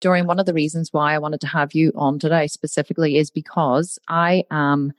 Dorian, 0.00 0.28
one 0.28 0.38
of 0.38 0.46
the 0.46 0.54
reasons 0.54 0.92
why 0.92 1.12
I 1.12 1.18
wanted 1.18 1.40
to 1.40 1.48
have 1.48 1.72
you 1.72 1.90
on 1.96 2.20
today 2.20 2.46
specifically 2.46 3.16
is 3.16 3.32
because 3.32 3.98
I 4.06 4.44
am 4.52 4.92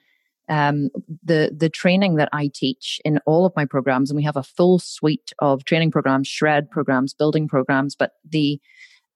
um, 0.50 0.90
the 1.24 1.52
the 1.56 1.70
training 1.70 2.16
that 2.16 2.30
I 2.32 2.50
teach 2.54 3.00
in 3.04 3.20
all 3.26 3.46
of 3.46 3.54
my 3.56 3.66
programs, 3.66 4.10
and 4.10 4.18
we 4.18 4.24
have 4.24 4.38
a 4.38 4.44
full 4.44 4.80
suite 4.80 5.34
of 5.40 5.66
training 5.66 5.92
programs, 5.92 6.28
shred 6.28 6.70
programs, 6.70 7.14
building 7.14 7.48
programs. 7.48 7.96
But 7.96 8.12
the 8.28 8.60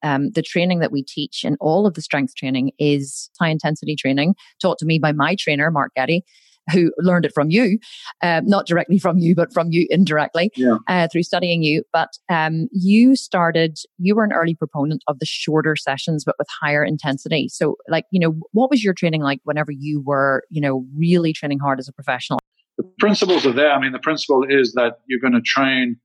um, 0.02 0.30
the 0.30 0.42
training 0.42 0.80
that 0.80 0.92
we 0.92 1.02
teach 1.02 1.44
in 1.44 1.56
all 1.60 1.86
of 1.86 1.94
the 1.94 2.02
strength 2.02 2.34
training 2.34 2.72
is 2.78 3.30
high 3.38 3.50
intensity 3.50 3.96
training, 3.96 4.34
taught 4.60 4.78
to 4.78 4.86
me 4.86 4.98
by 4.98 5.12
my 5.12 5.36
trainer, 5.36 5.70
Mark 5.70 5.92
Getty 5.94 6.24
who 6.70 6.92
learned 6.98 7.24
it 7.24 7.32
from 7.34 7.50
you, 7.50 7.78
uh, 8.22 8.40
not 8.44 8.66
directly 8.66 8.98
from 8.98 9.18
you, 9.18 9.34
but 9.34 9.52
from 9.52 9.68
you 9.70 9.86
indirectly 9.90 10.50
yeah. 10.56 10.76
uh, 10.88 11.08
through 11.10 11.22
studying 11.22 11.62
you. 11.62 11.82
But 11.92 12.10
um, 12.28 12.68
you 12.72 13.16
started, 13.16 13.78
you 13.98 14.14
were 14.14 14.24
an 14.24 14.32
early 14.32 14.54
proponent 14.54 15.02
of 15.08 15.18
the 15.18 15.26
shorter 15.26 15.76
sessions, 15.76 16.24
but 16.24 16.36
with 16.38 16.48
higher 16.60 16.84
intensity. 16.84 17.48
So, 17.48 17.76
like, 17.88 18.04
you 18.10 18.20
know, 18.20 18.38
what 18.52 18.70
was 18.70 18.84
your 18.84 18.94
training 18.94 19.22
like 19.22 19.40
whenever 19.44 19.72
you 19.72 20.02
were, 20.04 20.44
you 20.50 20.60
know, 20.60 20.86
really 20.96 21.32
training 21.32 21.58
hard 21.58 21.78
as 21.78 21.88
a 21.88 21.92
professional? 21.92 22.38
The 22.78 22.84
principles 22.98 23.44
are 23.46 23.52
there. 23.52 23.72
I 23.72 23.80
mean, 23.80 23.92
the 23.92 23.98
principle 23.98 24.44
is 24.48 24.72
that 24.74 24.98
you're 25.06 25.20
going 25.20 25.34
to 25.34 25.42
train 25.42 25.96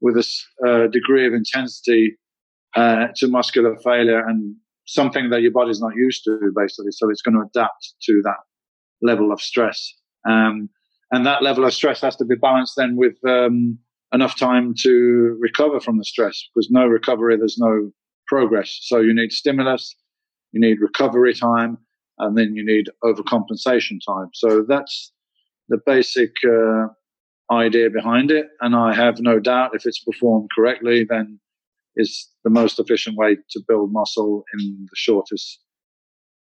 with 0.00 0.16
a 0.16 0.66
uh, 0.66 0.86
degree 0.88 1.26
of 1.26 1.32
intensity 1.32 2.16
uh, 2.74 3.08
to 3.16 3.28
muscular 3.28 3.76
failure 3.84 4.26
and 4.26 4.56
something 4.86 5.30
that 5.30 5.42
your 5.42 5.52
body's 5.52 5.80
not 5.80 5.94
used 5.94 6.24
to, 6.24 6.38
basically. 6.56 6.90
So 6.90 7.08
it's 7.08 7.22
going 7.22 7.34
to 7.34 7.42
adapt 7.42 7.94
to 8.02 8.20
that 8.24 8.38
level 9.02 9.32
of 9.32 9.40
stress. 9.40 9.92
Um, 10.28 10.68
and 11.10 11.26
that 11.26 11.42
level 11.42 11.64
of 11.64 11.74
stress 11.74 12.00
has 12.00 12.16
to 12.16 12.24
be 12.24 12.36
balanced 12.36 12.74
then 12.76 12.96
with 12.96 13.16
um, 13.26 13.78
enough 14.14 14.36
time 14.36 14.74
to 14.78 15.36
recover 15.40 15.80
from 15.80 15.98
the 15.98 16.04
stress 16.04 16.48
because 16.54 16.70
no 16.70 16.86
recovery, 16.86 17.36
there's 17.36 17.58
no 17.58 17.90
progress. 18.26 18.78
So 18.82 18.98
you 18.98 19.14
need 19.14 19.32
stimulus, 19.32 19.94
you 20.52 20.60
need 20.60 20.80
recovery 20.80 21.34
time, 21.34 21.78
and 22.18 22.36
then 22.36 22.54
you 22.54 22.64
need 22.64 22.88
overcompensation 23.04 23.98
time. 24.06 24.28
So 24.32 24.64
that's 24.66 25.12
the 25.68 25.78
basic 25.84 26.32
uh, 26.46 26.86
idea 27.52 27.90
behind 27.90 28.30
it. 28.30 28.46
And 28.60 28.74
I 28.74 28.94
have 28.94 29.20
no 29.20 29.38
doubt 29.38 29.74
if 29.74 29.86
it's 29.86 30.02
performed 30.02 30.48
correctly, 30.54 31.04
then 31.08 31.38
is 31.96 32.28
the 32.44 32.50
most 32.50 32.78
efficient 32.78 33.16
way 33.16 33.36
to 33.50 33.60
build 33.68 33.92
muscle 33.92 34.44
in 34.54 34.86
the 34.90 34.96
shortest 34.96 35.60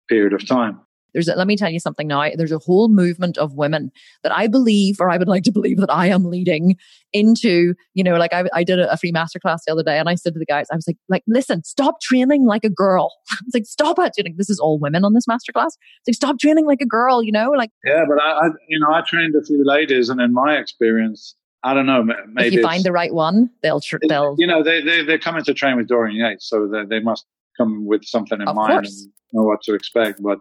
period 0.07 0.33
of 0.33 0.45
time. 0.45 0.79
There's 1.13 1.27
a, 1.27 1.35
let 1.35 1.47
me 1.47 1.55
tell 1.55 1.69
you 1.69 1.79
something 1.79 2.07
now. 2.07 2.29
There's 2.35 2.51
a 2.51 2.59
whole 2.59 2.89
movement 2.89 3.37
of 3.37 3.53
women 3.53 3.91
that 4.23 4.31
I 4.31 4.47
believe, 4.47 4.97
or 4.99 5.09
I 5.09 5.17
would 5.17 5.27
like 5.27 5.43
to 5.43 5.51
believe 5.51 5.77
that 5.77 5.91
I 5.91 6.07
am 6.07 6.25
leading 6.25 6.77
into, 7.13 7.73
you 7.93 8.03
know, 8.03 8.15
like 8.15 8.33
I, 8.33 8.45
I 8.53 8.63
did 8.63 8.79
a, 8.79 8.91
a 8.91 8.97
free 8.97 9.11
masterclass 9.11 9.59
the 9.65 9.71
other 9.71 9.83
day 9.83 9.99
and 9.99 10.07
I 10.07 10.15
said 10.15 10.33
to 10.33 10.39
the 10.39 10.45
guys, 10.45 10.67
I 10.71 10.75
was 10.75 10.87
like, 10.87 10.97
like, 11.09 11.23
listen, 11.27 11.63
stop 11.63 12.01
training 12.01 12.45
like 12.45 12.63
a 12.63 12.69
girl. 12.69 13.11
I 13.31 13.37
was 13.45 13.53
like, 13.53 13.65
stop 13.65 13.99
it. 13.99 14.13
You 14.17 14.23
know, 14.23 14.31
this 14.37 14.49
is 14.49 14.59
all 14.59 14.79
women 14.79 15.03
on 15.03 15.13
this 15.13 15.25
masterclass. 15.27 15.77
It's 16.05 16.07
like, 16.07 16.15
stop 16.15 16.39
training 16.39 16.65
like 16.65 16.81
a 16.81 16.85
girl, 16.85 17.23
you 17.23 17.31
know, 17.31 17.51
like. 17.51 17.71
Yeah, 17.83 18.05
but 18.07 18.21
I, 18.21 18.31
I 18.31 18.49
you 18.69 18.79
know, 18.79 18.91
I 18.91 19.01
trained 19.01 19.35
a 19.35 19.43
few 19.43 19.63
ladies 19.65 20.09
and 20.09 20.21
in 20.21 20.33
my 20.33 20.57
experience, 20.57 21.35
I 21.63 21.73
don't 21.73 21.85
know. 21.85 22.03
Maybe 22.03 22.47
if 22.47 22.53
you 22.53 22.61
find 22.63 22.83
the 22.83 22.91
right 22.91 23.13
one, 23.13 23.49
they'll 23.61 23.81
tr- 23.81 23.97
they'll. 24.07 24.35
You 24.39 24.47
know, 24.47 24.63
they 24.63 24.81
they 24.81 25.03
they're 25.03 25.19
coming 25.19 25.43
to 25.43 25.53
train 25.53 25.77
with 25.77 25.87
Dorian 25.87 26.15
Yates, 26.15 26.49
so 26.49 26.67
they 26.67 26.85
they 26.85 26.99
must 26.99 27.23
come 27.55 27.85
with 27.85 28.03
something 28.03 28.41
in 28.41 28.47
of 28.47 28.55
mind 28.55 28.71
course. 28.71 29.03
and 29.03 29.11
know 29.33 29.43
what 29.43 29.61
to 29.63 29.73
expect. 29.73 30.21
But 30.21 30.39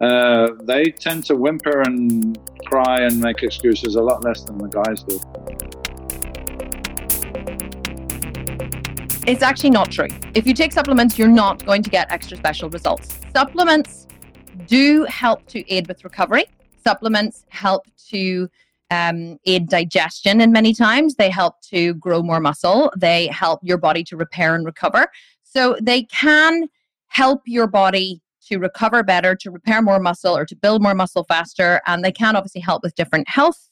uh, 0.00 0.48
they 0.62 0.84
tend 0.84 1.24
to 1.26 1.36
whimper 1.36 1.80
and 1.82 2.38
cry 2.66 3.00
and 3.00 3.20
make 3.20 3.42
excuses 3.42 3.96
a 3.96 4.02
lot 4.02 4.22
less 4.24 4.42
than 4.42 4.58
the 4.58 4.68
guys 4.68 5.02
do. 5.02 5.20
It's 9.26 9.42
actually 9.42 9.70
not 9.70 9.90
true. 9.90 10.08
If 10.34 10.46
you 10.46 10.54
take 10.54 10.72
supplements, 10.72 11.18
you're 11.18 11.28
not 11.28 11.64
going 11.66 11.82
to 11.82 11.90
get 11.90 12.10
extra 12.12 12.36
special 12.36 12.70
results. 12.70 13.18
Supplements 13.34 14.06
do 14.66 15.04
help 15.04 15.46
to 15.46 15.68
aid 15.72 15.88
with 15.88 16.04
recovery. 16.04 16.44
Supplements 16.84 17.44
help 17.48 17.84
to 18.10 18.48
um, 18.90 19.38
aid 19.44 19.68
digestion, 19.68 20.40
and 20.40 20.52
many 20.52 20.72
times 20.72 21.16
they 21.16 21.28
help 21.28 21.60
to 21.62 21.94
grow 21.94 22.22
more 22.22 22.38
muscle. 22.38 22.92
They 22.96 23.26
help 23.28 23.60
your 23.64 23.78
body 23.78 24.04
to 24.04 24.16
repair 24.16 24.54
and 24.54 24.64
recover. 24.64 25.08
So 25.42 25.76
they 25.82 26.04
can 26.04 26.68
help 27.08 27.42
your 27.46 27.66
body 27.66 28.20
to 28.46 28.58
recover 28.58 29.02
better, 29.02 29.34
to 29.36 29.50
repair 29.50 29.82
more 29.82 29.98
muscle, 29.98 30.36
or 30.36 30.44
to 30.44 30.56
build 30.56 30.82
more 30.82 30.94
muscle 30.94 31.24
faster. 31.24 31.80
And 31.86 32.04
they 32.04 32.12
can 32.12 32.36
obviously 32.36 32.60
help 32.60 32.82
with 32.82 32.94
different 32.94 33.28
health 33.28 33.68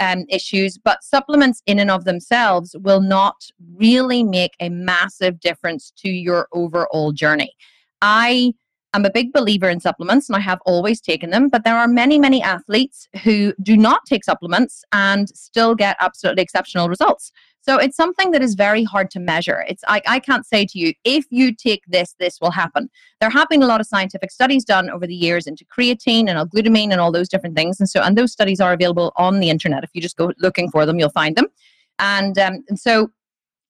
um, 0.00 0.24
issues, 0.28 0.78
but 0.78 1.02
supplements 1.02 1.62
in 1.66 1.78
and 1.78 1.90
of 1.90 2.04
themselves 2.04 2.74
will 2.80 3.00
not 3.00 3.36
really 3.76 4.24
make 4.24 4.52
a 4.60 4.68
massive 4.68 5.40
difference 5.40 5.92
to 5.98 6.08
your 6.10 6.48
overall 6.52 7.12
journey. 7.12 7.52
I 8.02 8.54
am 8.94 9.04
a 9.04 9.10
big 9.10 9.32
believer 9.32 9.68
in 9.68 9.80
supplements 9.80 10.28
and 10.28 10.36
I 10.36 10.40
have 10.40 10.60
always 10.66 11.00
taken 11.00 11.30
them, 11.30 11.48
but 11.48 11.64
there 11.64 11.76
are 11.76 11.88
many, 11.88 12.18
many 12.18 12.42
athletes 12.42 13.08
who 13.22 13.52
do 13.62 13.76
not 13.76 14.02
take 14.06 14.24
supplements 14.24 14.84
and 14.92 15.28
still 15.30 15.74
get 15.74 15.96
absolutely 16.00 16.42
exceptional 16.42 16.88
results. 16.88 17.32
So 17.64 17.78
it's 17.78 17.96
something 17.96 18.30
that 18.32 18.42
is 18.42 18.54
very 18.54 18.84
hard 18.84 19.10
to 19.12 19.20
measure. 19.20 19.64
It's 19.66 19.82
I, 19.88 20.02
I 20.06 20.20
can't 20.20 20.44
say 20.44 20.66
to 20.66 20.78
you, 20.78 20.92
if 21.04 21.24
you 21.30 21.54
take 21.54 21.82
this, 21.86 22.14
this 22.18 22.38
will 22.38 22.50
happen. 22.50 22.90
There 23.20 23.30
have 23.30 23.48
been 23.48 23.62
a 23.62 23.66
lot 23.66 23.80
of 23.80 23.86
scientific 23.86 24.30
studies 24.30 24.66
done 24.66 24.90
over 24.90 25.06
the 25.06 25.14
years 25.14 25.46
into 25.46 25.64
creatine 25.64 26.28
and 26.28 26.36
L-glutamine 26.36 26.92
and 26.92 27.00
all 27.00 27.10
those 27.10 27.30
different 27.30 27.56
things. 27.56 27.80
And 27.80 27.88
so 27.88 28.02
and 28.02 28.18
those 28.18 28.32
studies 28.32 28.60
are 28.60 28.74
available 28.74 29.14
on 29.16 29.40
the 29.40 29.48
internet. 29.48 29.82
If 29.82 29.90
you 29.94 30.02
just 30.02 30.18
go 30.18 30.32
looking 30.38 30.70
for 30.70 30.84
them, 30.84 30.98
you'll 30.98 31.08
find 31.08 31.36
them. 31.36 31.46
And, 31.98 32.38
um, 32.38 32.64
and 32.68 32.78
so 32.78 33.10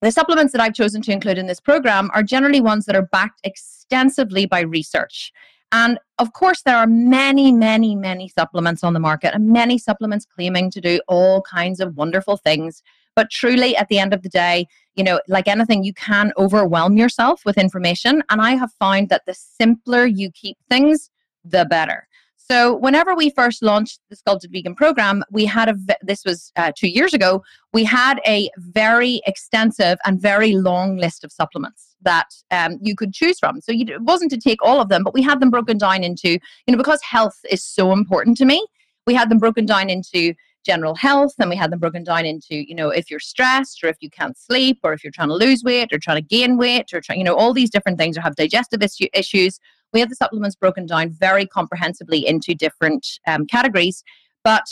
the 0.01 0.11
supplements 0.11 0.51
that 0.51 0.61
I've 0.61 0.73
chosen 0.73 1.01
to 1.03 1.13
include 1.13 1.37
in 1.37 1.47
this 1.47 1.61
program 1.61 2.11
are 2.13 2.21
generally 2.21 2.59
ones 2.59 2.85
that 2.87 2.97
are 2.97 3.07
backed 3.13 3.39
extensively 3.45 4.45
by 4.45 4.59
research. 4.59 5.31
And 5.71 5.99
of 6.19 6.33
course, 6.33 6.63
there 6.63 6.77
are 6.77 6.87
many, 6.87 7.51
many, 7.51 7.95
many 7.95 8.27
supplements 8.27 8.83
on 8.83 8.93
the 8.93 8.99
market 8.99 9.33
and 9.33 9.49
many 9.49 9.77
supplements 9.77 10.25
claiming 10.25 10.69
to 10.71 10.81
do 10.81 10.99
all 11.07 11.41
kinds 11.41 11.79
of 11.79 11.95
wonderful 11.95 12.35
things. 12.37 12.83
But 13.15 13.31
truly, 13.31 13.75
at 13.75 13.87
the 13.87 13.99
end 13.99 14.13
of 14.13 14.23
the 14.23 14.29
day, 14.29 14.67
you 14.95 15.03
know, 15.03 15.19
like 15.27 15.47
anything, 15.47 15.83
you 15.83 15.93
can 15.93 16.33
overwhelm 16.37 16.97
yourself 16.97 17.41
with 17.45 17.57
information. 17.57 18.23
And 18.29 18.41
I 18.41 18.51
have 18.55 18.71
found 18.73 19.09
that 19.09 19.25
the 19.25 19.33
simpler 19.33 20.05
you 20.05 20.31
keep 20.31 20.57
things, 20.69 21.09
the 21.43 21.65
better. 21.65 22.07
So, 22.47 22.75
whenever 22.75 23.15
we 23.15 23.31
first 23.31 23.63
launched 23.63 24.01
the 24.11 24.15
Sculpted 24.15 24.51
Vegan 24.51 24.75
program, 24.75 25.23
we 25.31 25.45
had 25.45 25.67
a, 25.67 25.75
this 26.03 26.23
was 26.23 26.51
uh, 26.55 26.71
two 26.77 26.89
years 26.89 27.11
ago, 27.11 27.43
we 27.73 27.83
had 27.83 28.21
a 28.27 28.51
very 28.57 29.21
extensive 29.25 29.97
and 30.05 30.21
very 30.21 30.53
long 30.53 30.97
list 30.97 31.23
of 31.23 31.31
supplements 31.31 31.95
that 32.03 32.27
um, 32.51 32.77
you 32.83 32.95
could 32.95 33.13
choose 33.13 33.39
from. 33.39 33.61
So, 33.61 33.71
you, 33.71 33.85
it 33.87 34.01
wasn't 34.03 34.29
to 34.29 34.37
take 34.37 34.61
all 34.61 34.79
of 34.79 34.89
them, 34.89 35.03
but 35.03 35.15
we 35.15 35.23
had 35.23 35.39
them 35.39 35.49
broken 35.49 35.79
down 35.79 36.03
into, 36.03 36.33
you 36.33 36.71
know, 36.71 36.77
because 36.77 37.01
health 37.01 37.39
is 37.49 37.63
so 37.63 37.91
important 37.91 38.37
to 38.37 38.45
me, 38.45 38.63
we 39.07 39.15
had 39.15 39.29
them 39.29 39.39
broken 39.39 39.65
down 39.65 39.89
into 39.89 40.35
general 40.65 40.95
health 40.95 41.33
and 41.39 41.49
we 41.49 41.55
had 41.55 41.71
them 41.71 41.79
broken 41.79 42.03
down 42.03 42.25
into 42.25 42.55
you 42.55 42.75
know 42.75 42.89
if 42.89 43.09
you're 43.09 43.19
stressed 43.19 43.83
or 43.83 43.87
if 43.87 43.97
you 43.99 44.09
can't 44.09 44.37
sleep 44.37 44.79
or 44.83 44.93
if 44.93 45.03
you're 45.03 45.11
trying 45.11 45.29
to 45.29 45.35
lose 45.35 45.63
weight 45.63 45.93
or 45.93 45.99
trying 45.99 46.17
to 46.17 46.27
gain 46.27 46.57
weight 46.57 46.93
or 46.93 47.01
try, 47.01 47.15
you 47.15 47.23
know 47.23 47.35
all 47.35 47.53
these 47.53 47.69
different 47.69 47.97
things 47.97 48.17
or 48.17 48.21
have 48.21 48.35
digestive 48.35 48.81
issue, 48.81 49.07
issues 49.13 49.59
we 49.93 49.99
have 49.99 50.09
the 50.09 50.15
supplements 50.15 50.55
broken 50.55 50.85
down 50.85 51.09
very 51.11 51.45
comprehensively 51.45 52.27
into 52.27 52.53
different 52.53 53.07
um, 53.27 53.45
categories. 53.45 54.03
But 54.43 54.63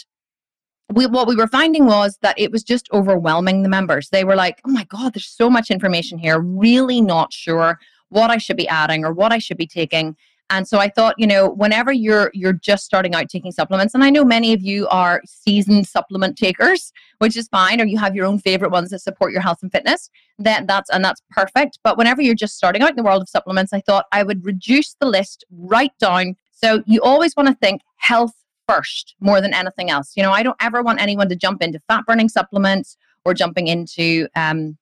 we, 0.91 1.05
what 1.05 1.27
we 1.27 1.35
were 1.35 1.47
finding 1.47 1.85
was 1.85 2.17
that 2.21 2.37
it 2.37 2.51
was 2.51 2.61
just 2.61 2.89
overwhelming 2.91 3.63
the 3.63 3.69
members. 3.69 4.09
They 4.09 4.23
were 4.23 4.35
like 4.35 4.61
oh 4.65 4.71
my 4.71 4.83
god 4.85 5.13
there's 5.13 5.29
so 5.29 5.49
much 5.49 5.69
information 5.69 6.17
here. 6.17 6.39
Really 6.39 7.01
not 7.01 7.31
sure 7.31 7.79
what 8.13 8.29
i 8.29 8.37
should 8.37 8.57
be 8.57 8.67
adding 8.67 9.03
or 9.03 9.11
what 9.11 9.33
i 9.33 9.39
should 9.39 9.57
be 9.57 9.67
taking 9.67 10.15
and 10.53 10.67
so 10.67 10.77
I 10.77 10.87
thought, 10.87 11.15
you 11.17 11.25
know, 11.25 11.49
whenever 11.49 11.91
you're 11.91 12.29
you're 12.35 12.53
just 12.53 12.85
starting 12.85 13.15
out 13.15 13.27
taking 13.27 13.51
supplements, 13.51 13.95
and 13.95 14.03
I 14.03 14.11
know 14.11 14.23
many 14.23 14.53
of 14.53 14.61
you 14.61 14.87
are 14.89 15.19
seasoned 15.25 15.87
supplement 15.87 16.37
takers, 16.37 16.93
which 17.17 17.35
is 17.35 17.47
fine, 17.47 17.81
or 17.81 17.85
you 17.85 17.97
have 17.97 18.15
your 18.15 18.27
own 18.27 18.37
favorite 18.37 18.71
ones 18.71 18.91
that 18.91 18.99
support 18.99 19.31
your 19.31 19.41
health 19.41 19.63
and 19.63 19.71
fitness, 19.71 20.11
then 20.37 20.67
that's 20.67 20.91
and 20.91 21.03
that's 21.03 21.23
perfect. 21.31 21.79
But 21.83 21.97
whenever 21.97 22.21
you're 22.21 22.35
just 22.35 22.55
starting 22.55 22.83
out 22.83 22.91
in 22.91 22.95
the 22.95 23.03
world 23.03 23.23
of 23.23 23.29
supplements, 23.29 23.73
I 23.73 23.81
thought 23.81 24.05
I 24.11 24.21
would 24.21 24.45
reduce 24.45 24.95
the 24.99 25.07
list 25.07 25.43
right 25.49 25.91
down. 25.99 26.35
So 26.51 26.83
you 26.85 27.01
always 27.01 27.35
want 27.35 27.49
to 27.49 27.55
think 27.55 27.81
health 27.97 28.33
first 28.67 29.15
more 29.19 29.41
than 29.41 29.55
anything 29.55 29.89
else. 29.89 30.13
You 30.15 30.21
know, 30.21 30.31
I 30.31 30.43
don't 30.43 30.61
ever 30.61 30.83
want 30.83 31.01
anyone 31.01 31.29
to 31.29 31.35
jump 31.35 31.63
into 31.63 31.79
fat 31.87 32.05
burning 32.05 32.29
supplements 32.29 32.95
or 33.25 33.33
jumping 33.33 33.67
into 33.67 34.27
um, 34.35 34.77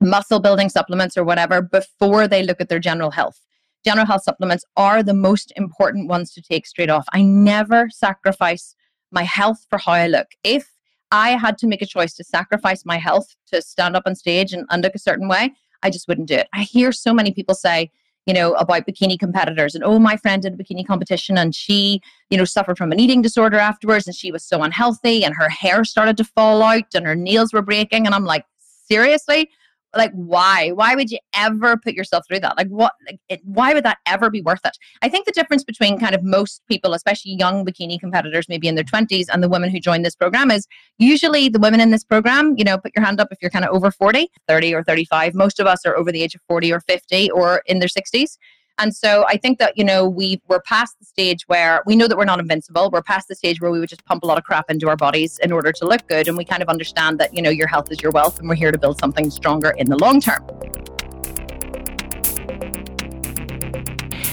muscle 0.00 0.40
building 0.40 0.68
supplements 0.68 1.16
or 1.16 1.22
whatever 1.22 1.62
before 1.62 2.26
they 2.26 2.42
look 2.42 2.60
at 2.60 2.68
their 2.68 2.80
general 2.80 3.12
health 3.12 3.38
general 3.84 4.06
health 4.06 4.22
supplements 4.22 4.64
are 4.76 5.02
the 5.02 5.14
most 5.14 5.52
important 5.56 6.08
ones 6.08 6.32
to 6.32 6.42
take 6.42 6.66
straight 6.66 6.90
off. 6.90 7.06
I 7.12 7.22
never 7.22 7.88
sacrifice 7.90 8.74
my 9.10 9.22
health 9.22 9.66
for 9.68 9.78
how 9.78 9.92
I 9.92 10.06
look. 10.06 10.28
If 10.42 10.70
I 11.10 11.30
had 11.30 11.58
to 11.58 11.66
make 11.66 11.82
a 11.82 11.86
choice 11.86 12.14
to 12.14 12.24
sacrifice 12.24 12.84
my 12.84 12.96
health 12.96 13.36
to 13.52 13.62
stand 13.62 13.94
up 13.94 14.04
on 14.06 14.14
stage 14.14 14.52
and, 14.52 14.66
and 14.70 14.82
look 14.82 14.94
a 14.94 14.98
certain 14.98 15.28
way, 15.28 15.52
I 15.82 15.90
just 15.90 16.08
wouldn't 16.08 16.28
do 16.28 16.34
it. 16.34 16.48
I 16.52 16.62
hear 16.62 16.92
so 16.92 17.12
many 17.12 17.32
people 17.32 17.54
say, 17.54 17.90
you 18.26 18.32
know, 18.32 18.54
about 18.54 18.86
bikini 18.86 19.18
competitors 19.18 19.74
and 19.74 19.84
oh, 19.84 19.98
my 19.98 20.16
friend 20.16 20.42
did 20.42 20.54
a 20.54 20.56
bikini 20.56 20.86
competition 20.86 21.36
and 21.36 21.54
she, 21.54 22.00
you 22.30 22.38
know, 22.38 22.46
suffered 22.46 22.78
from 22.78 22.90
an 22.90 22.98
eating 22.98 23.20
disorder 23.20 23.58
afterwards 23.58 24.06
and 24.06 24.16
she 24.16 24.32
was 24.32 24.42
so 24.42 24.62
unhealthy 24.62 25.24
and 25.24 25.34
her 25.36 25.50
hair 25.50 25.84
started 25.84 26.16
to 26.16 26.24
fall 26.24 26.62
out 26.62 26.94
and 26.94 27.06
her 27.06 27.14
nails 27.14 27.52
were 27.52 27.60
breaking. 27.60 28.06
And 28.06 28.14
I'm 28.14 28.24
like, 28.24 28.46
seriously? 28.88 29.50
Like 29.96 30.12
why? 30.12 30.70
Why 30.70 30.94
would 30.94 31.10
you 31.10 31.18
ever 31.34 31.76
put 31.76 31.94
yourself 31.94 32.24
through 32.26 32.40
that? 32.40 32.56
Like 32.56 32.68
what 32.68 32.92
like, 33.06 33.20
it, 33.28 33.40
why 33.44 33.74
would 33.74 33.84
that 33.84 33.98
ever 34.06 34.30
be 34.30 34.40
worth 34.40 34.60
it? 34.64 34.76
I 35.02 35.08
think 35.08 35.26
the 35.26 35.32
difference 35.32 35.64
between 35.64 35.98
kind 35.98 36.14
of 36.14 36.22
most 36.22 36.62
people 36.68 36.94
especially 36.94 37.32
young 37.32 37.64
bikini 37.64 37.98
competitors 37.98 38.48
maybe 38.48 38.68
in 38.68 38.74
their 38.74 38.84
20s 38.84 39.26
and 39.32 39.42
the 39.42 39.48
women 39.48 39.70
who 39.70 39.80
join 39.80 40.02
this 40.02 40.14
program 40.14 40.50
is 40.50 40.66
usually 40.98 41.48
the 41.48 41.58
women 41.58 41.80
in 41.80 41.90
this 41.90 42.04
program 42.04 42.54
you 42.56 42.64
know 42.64 42.78
put 42.78 42.92
your 42.96 43.04
hand 43.04 43.20
up 43.20 43.28
if 43.30 43.38
you're 43.40 43.50
kind 43.50 43.64
of 43.64 43.74
over 43.74 43.90
40 43.90 44.28
30 44.48 44.74
or 44.74 44.82
35 44.82 45.34
most 45.34 45.60
of 45.60 45.66
us 45.66 45.84
are 45.86 45.96
over 45.96 46.12
the 46.12 46.22
age 46.22 46.34
of 46.34 46.40
40 46.48 46.72
or 46.72 46.80
50 46.80 47.30
or 47.30 47.62
in 47.66 47.78
their 47.78 47.88
60s 47.88 48.36
and 48.78 48.94
so 48.94 49.24
I 49.28 49.36
think 49.36 49.58
that, 49.60 49.78
you 49.78 49.84
know, 49.84 50.08
we 50.08 50.42
we're 50.48 50.60
past 50.60 50.98
the 50.98 51.04
stage 51.04 51.44
where 51.46 51.82
we 51.86 51.94
know 51.94 52.08
that 52.08 52.18
we're 52.18 52.24
not 52.24 52.40
invincible. 52.40 52.90
We're 52.90 53.02
past 53.02 53.28
the 53.28 53.36
stage 53.36 53.60
where 53.60 53.70
we 53.70 53.78
would 53.78 53.88
just 53.88 54.04
pump 54.04 54.24
a 54.24 54.26
lot 54.26 54.36
of 54.36 54.42
crap 54.42 54.68
into 54.68 54.88
our 54.88 54.96
bodies 54.96 55.38
in 55.38 55.52
order 55.52 55.70
to 55.70 55.86
look 55.86 56.06
good. 56.08 56.26
And 56.26 56.36
we 56.36 56.44
kind 56.44 56.60
of 56.60 56.68
understand 56.68 57.20
that, 57.20 57.32
you 57.32 57.40
know, 57.40 57.50
your 57.50 57.68
health 57.68 57.92
is 57.92 58.02
your 58.02 58.10
wealth 58.10 58.40
and 58.40 58.48
we're 58.48 58.56
here 58.56 58.72
to 58.72 58.78
build 58.78 58.98
something 58.98 59.30
stronger 59.30 59.70
in 59.78 59.88
the 59.88 59.96
long 59.96 60.20
term. 60.20 60.44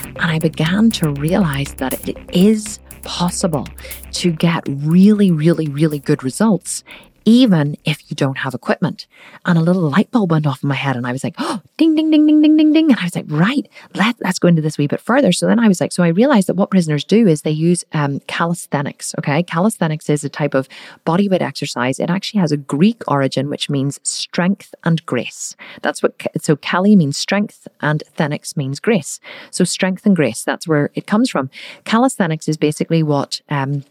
And 0.06 0.32
I 0.32 0.40
began 0.40 0.90
to 0.92 1.12
realize 1.12 1.76
that 1.76 2.08
it 2.08 2.18
is 2.34 2.80
possible 3.04 3.68
to 4.12 4.32
get 4.32 4.64
really, 4.68 5.30
really, 5.30 5.68
really 5.68 6.00
good 6.00 6.24
results 6.24 6.84
even 7.26 7.78
if 7.86 8.10
you 8.10 8.16
don't 8.16 8.40
have 8.40 8.54
equipment. 8.54 9.08
And 9.46 9.58
a 9.58 9.62
little 9.62 9.90
light 9.90 10.10
bulb 10.12 10.32
went 10.32 10.48
off 10.48 10.64
in 10.64 10.70
my 10.70 10.76
head 10.76 10.96
and 10.96 11.06
I 11.06 11.12
was 11.12 11.24
like, 11.24 11.36
oh, 11.38 11.62
ding, 11.78 11.96
ding, 11.96 12.10
ding, 12.10 12.26
ding, 12.26 12.42
ding, 12.42 12.58
ding, 12.58 12.74
ding. 12.74 12.92
And 12.92 13.00
I 13.00 13.04
was 13.04 13.16
like, 13.16 13.26
right, 13.28 13.70
let, 13.94 14.16
let's 14.22 14.40
go 14.40 14.48
into 14.48 14.62
this 14.62 14.78
wee 14.78 14.88
bit 14.88 15.02
further. 15.02 15.32
So 15.32 15.46
then 15.46 15.60
I 15.60 15.68
was 15.68 15.80
like, 15.80 15.92
so 15.92 16.04
I 16.04 16.08
realized 16.08 16.48
that 16.48 16.56
what 16.56 16.72
prisoners 16.72 17.04
do 17.04 17.28
is 17.28 17.42
they 17.42 17.52
use 17.52 17.84
um, 17.94 18.20
calisthenics. 18.22 19.14
Okay. 19.20 19.44
Calisthenics 19.44 20.10
is 20.10 20.24
a 20.24 20.30
type 20.30 20.54
of 20.54 20.68
bodyweight 21.06 21.42
exercise. 21.42 22.00
It 22.00 22.10
actually 22.10 22.40
has 22.40 22.52
a 22.52 22.58
Greek 22.58 23.04
origin, 23.08 23.50
which 23.50 23.70
means 23.70 24.00
strength 24.04 24.74
and 24.84 25.06
grace. 25.06 25.56
That's 25.82 26.02
what, 26.02 26.14
so 26.42 26.56
Cali 26.56 26.96
means 26.96 27.18
strength 27.18 27.68
and 27.82 28.04
thenics 28.18 28.58
means 28.58 28.80
grace. 28.80 29.20
So 29.52 29.64
strength 29.64 30.06
and 30.06 30.16
grace, 30.16 30.44
that's 30.44 30.68
where 30.68 30.90
it 30.96 31.08
comes 31.08 31.30
from. 31.30 31.50
Calisthenics 31.86 32.48
is 32.48 32.58
basically 32.58 33.04
what, 33.04 33.42
um, 33.50 33.84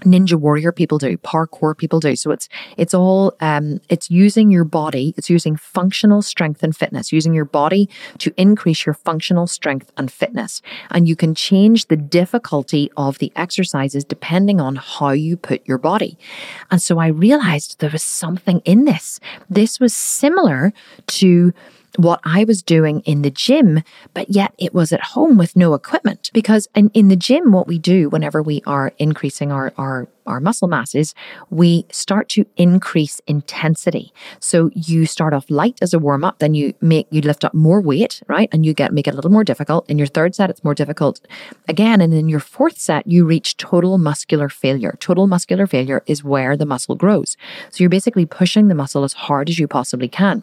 ninja 0.00 0.34
warrior 0.34 0.72
people 0.72 0.98
do 0.98 1.16
parkour 1.18 1.76
people 1.76 2.00
do. 2.00 2.16
So 2.16 2.30
it's 2.30 2.48
it's 2.76 2.94
all 2.94 3.34
um 3.40 3.80
it's 3.88 4.10
using 4.10 4.50
your 4.50 4.64
body 4.64 5.14
it's 5.16 5.30
using 5.30 5.56
functional 5.56 6.22
strength 6.22 6.62
and 6.62 6.76
fitness 6.76 7.12
using 7.12 7.34
your 7.34 7.44
body 7.44 7.88
to 8.18 8.32
increase 8.36 8.86
your 8.86 8.94
functional 8.94 9.46
strength 9.46 9.90
and 9.96 10.10
fitness. 10.10 10.62
And 10.90 11.08
you 11.08 11.16
can 11.16 11.34
change 11.34 11.86
the 11.86 11.96
difficulty 11.96 12.90
of 12.96 13.18
the 13.18 13.32
exercises 13.36 14.04
depending 14.04 14.60
on 14.60 14.76
how 14.76 15.10
you 15.10 15.36
put 15.36 15.66
your 15.66 15.78
body. 15.78 16.18
And 16.70 16.80
so 16.80 16.98
i 16.98 17.08
realized 17.08 17.78
there 17.78 17.90
was 17.90 18.02
something 18.02 18.60
in 18.64 18.84
this. 18.84 19.20
This 19.50 19.80
was 19.80 19.94
similar 19.94 20.72
to 21.06 21.52
what 21.96 22.20
I 22.24 22.44
was 22.44 22.62
doing 22.62 23.00
in 23.00 23.22
the 23.22 23.30
gym, 23.30 23.82
but 24.14 24.30
yet 24.30 24.54
it 24.58 24.74
was 24.74 24.92
at 24.92 25.02
home 25.02 25.36
with 25.36 25.56
no 25.56 25.74
equipment. 25.74 26.30
Because 26.32 26.68
in, 26.74 26.90
in 26.94 27.08
the 27.08 27.16
gym, 27.16 27.52
what 27.52 27.66
we 27.66 27.78
do 27.78 28.08
whenever 28.08 28.42
we 28.42 28.62
are 28.66 28.92
increasing 28.98 29.52
our, 29.52 29.72
our 29.76 30.08
our 30.26 30.40
muscle 30.40 30.68
mass 30.68 30.94
is 30.94 31.14
we 31.50 31.86
start 31.90 32.28
to 32.30 32.44
increase 32.56 33.20
intensity. 33.26 34.12
So 34.40 34.70
you 34.74 35.06
start 35.06 35.32
off 35.32 35.48
light 35.48 35.78
as 35.80 35.94
a 35.94 35.98
warm 35.98 36.24
up, 36.24 36.40
then 36.40 36.54
you 36.54 36.74
make 36.80 37.06
you 37.10 37.20
lift 37.20 37.44
up 37.44 37.54
more 37.54 37.80
weight, 37.80 38.22
right? 38.26 38.48
And 38.52 38.66
you 38.66 38.74
get 38.74 38.92
make 38.92 39.06
it 39.06 39.12
a 39.12 39.16
little 39.16 39.30
more 39.30 39.44
difficult. 39.44 39.88
In 39.88 39.98
your 39.98 40.06
third 40.06 40.34
set, 40.34 40.50
it's 40.50 40.64
more 40.64 40.74
difficult 40.74 41.20
again. 41.68 42.00
And 42.00 42.12
in 42.12 42.28
your 42.28 42.40
fourth 42.40 42.78
set, 42.78 43.06
you 43.06 43.24
reach 43.24 43.56
total 43.56 43.98
muscular 43.98 44.48
failure. 44.48 44.96
Total 45.00 45.26
muscular 45.26 45.66
failure 45.66 46.02
is 46.06 46.24
where 46.24 46.56
the 46.56 46.66
muscle 46.66 46.96
grows. 46.96 47.36
So 47.70 47.82
you're 47.82 47.88
basically 47.88 48.26
pushing 48.26 48.68
the 48.68 48.74
muscle 48.74 49.04
as 49.04 49.12
hard 49.12 49.48
as 49.48 49.58
you 49.58 49.68
possibly 49.68 50.08
can. 50.08 50.42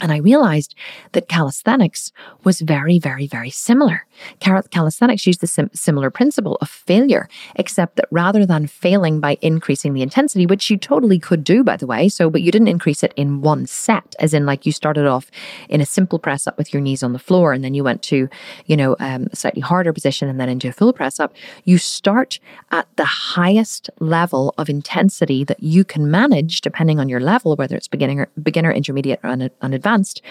And 0.00 0.10
I 0.10 0.16
realized 0.16 0.74
that 1.12 1.28
calisthenics 1.28 2.10
was 2.42 2.60
very, 2.60 2.98
very, 2.98 3.28
very 3.28 3.50
similar. 3.50 4.06
Calisthenics 4.40 5.24
used 5.24 5.40
the 5.40 5.46
sim- 5.46 5.70
similar 5.72 6.10
principle 6.10 6.58
of 6.60 6.68
failure, 6.68 7.28
except 7.54 7.96
that 7.96 8.08
rather 8.10 8.44
than 8.44 8.66
failing 8.66 9.20
by 9.20 9.38
increasing 9.40 9.94
the 9.94 10.02
intensity, 10.02 10.46
which 10.46 10.68
you 10.68 10.76
totally 10.76 11.20
could 11.20 11.44
do, 11.44 11.62
by 11.62 11.76
the 11.76 11.86
way, 11.86 12.08
so, 12.08 12.28
but 12.28 12.42
you 12.42 12.50
didn't 12.50 12.68
increase 12.68 13.04
it 13.04 13.12
in 13.16 13.40
one 13.40 13.66
set, 13.66 14.16
as 14.18 14.34
in 14.34 14.46
like 14.46 14.66
you 14.66 14.72
started 14.72 15.06
off 15.06 15.30
in 15.68 15.80
a 15.80 15.86
simple 15.86 16.18
press 16.18 16.48
up 16.48 16.58
with 16.58 16.72
your 16.72 16.82
knees 16.82 17.04
on 17.04 17.12
the 17.12 17.18
floor, 17.18 17.52
and 17.52 17.62
then 17.62 17.74
you 17.74 17.84
went 17.84 18.02
to, 18.02 18.28
you 18.66 18.76
know, 18.76 18.96
um, 18.98 19.28
a 19.32 19.36
slightly 19.36 19.60
harder 19.62 19.92
position 19.92 20.28
and 20.28 20.40
then 20.40 20.48
into 20.48 20.68
a 20.68 20.72
full 20.72 20.92
press 20.92 21.20
up. 21.20 21.32
You 21.64 21.78
start 21.78 22.40
at 22.72 22.88
the 22.96 23.04
highest 23.04 23.90
level 24.00 24.54
of 24.58 24.68
intensity 24.68 25.44
that 25.44 25.62
you 25.62 25.84
can 25.84 26.10
manage, 26.10 26.62
depending 26.62 26.98
on 26.98 27.08
your 27.08 27.20
level, 27.20 27.54
whether 27.54 27.76
it's 27.76 27.88
beginner, 27.88 28.28
beginner, 28.42 28.72
intermediate, 28.72 29.20
or 29.22 29.30
un- 29.30 29.50
advanced, 29.84 30.22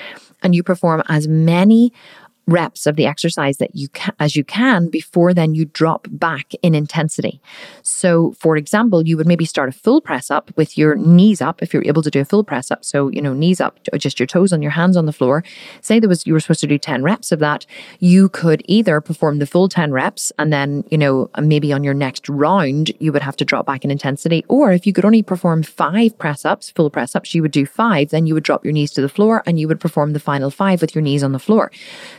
and 0.41 0.55
you 0.55 0.63
perform 0.63 1.03
as 1.07 1.27
many 1.27 1.93
reps 2.47 2.85
of 2.85 2.95
the 2.95 3.05
exercise 3.05 3.57
that 3.57 3.75
you 3.75 3.87
can, 3.89 4.13
as 4.19 4.35
you 4.35 4.43
can 4.43 4.89
before 4.89 5.33
then 5.33 5.55
you 5.55 5.65
drop 5.65 6.07
back 6.11 6.53
in 6.61 6.75
intensity. 6.75 7.41
So, 7.81 8.33
for 8.33 8.57
example, 8.57 9.05
you 9.07 9.15
would 9.17 9.27
maybe 9.27 9.45
start 9.45 9.69
a 9.69 9.71
full 9.71 10.01
press 10.01 10.29
up 10.29 10.51
with 10.57 10.77
your 10.77 10.95
knees 10.95 11.41
up 11.41 11.61
if 11.61 11.73
you're 11.73 11.85
able 11.85 12.01
to 12.01 12.11
do 12.11 12.21
a 12.21 12.25
full 12.25 12.43
press 12.43 12.69
up. 12.69 12.83
So, 12.83 13.09
you 13.09 13.21
know, 13.21 13.33
knees 13.33 13.61
up, 13.61 13.79
just 13.97 14.19
your 14.19 14.27
toes 14.27 14.51
on 14.51 14.61
your 14.61 14.71
hands 14.71 14.97
on 14.97 15.05
the 15.05 15.13
floor. 15.13 15.43
Say 15.81 15.99
there 15.99 16.09
was 16.09 16.27
you 16.27 16.33
were 16.33 16.39
supposed 16.39 16.61
to 16.61 16.67
do 16.67 16.77
10 16.77 17.03
reps 17.03 17.31
of 17.31 17.39
that, 17.39 17.65
you 17.99 18.29
could 18.29 18.61
either 18.65 18.99
perform 18.99 19.39
the 19.39 19.45
full 19.45 19.69
10 19.69 19.91
reps 19.91 20.31
and 20.37 20.51
then, 20.51 20.83
you 20.89 20.97
know, 20.97 21.29
maybe 21.41 21.71
on 21.71 21.83
your 21.83 21.93
next 21.93 22.27
round 22.27 22.91
you 22.99 23.11
would 23.11 23.21
have 23.21 23.37
to 23.37 23.45
drop 23.45 23.65
back 23.65 23.83
in 23.85 23.91
intensity, 23.91 24.43
or 24.47 24.71
if 24.71 24.85
you 24.85 24.93
could 24.93 25.05
only 25.05 25.23
perform 25.23 25.63
5 25.63 26.17
press 26.17 26.45
ups, 26.45 26.69
full 26.69 26.89
press 26.89 27.15
ups, 27.15 27.33
you 27.33 27.41
would 27.41 27.51
do 27.51 27.65
5, 27.65 28.09
then 28.09 28.25
you 28.25 28.33
would 28.33 28.43
drop 28.43 28.65
your 28.65 28.73
knees 28.73 28.91
to 28.91 29.01
the 29.01 29.09
floor 29.09 29.43
and 29.45 29.59
you 29.59 29.67
would 29.67 29.79
perform 29.79 30.13
the 30.13 30.19
final 30.19 30.49
5 30.49 30.81
with 30.81 30.95
your 30.95 31.01
knees 31.01 31.23
on 31.23 31.31
the 31.31 31.39
floor. 31.39 31.71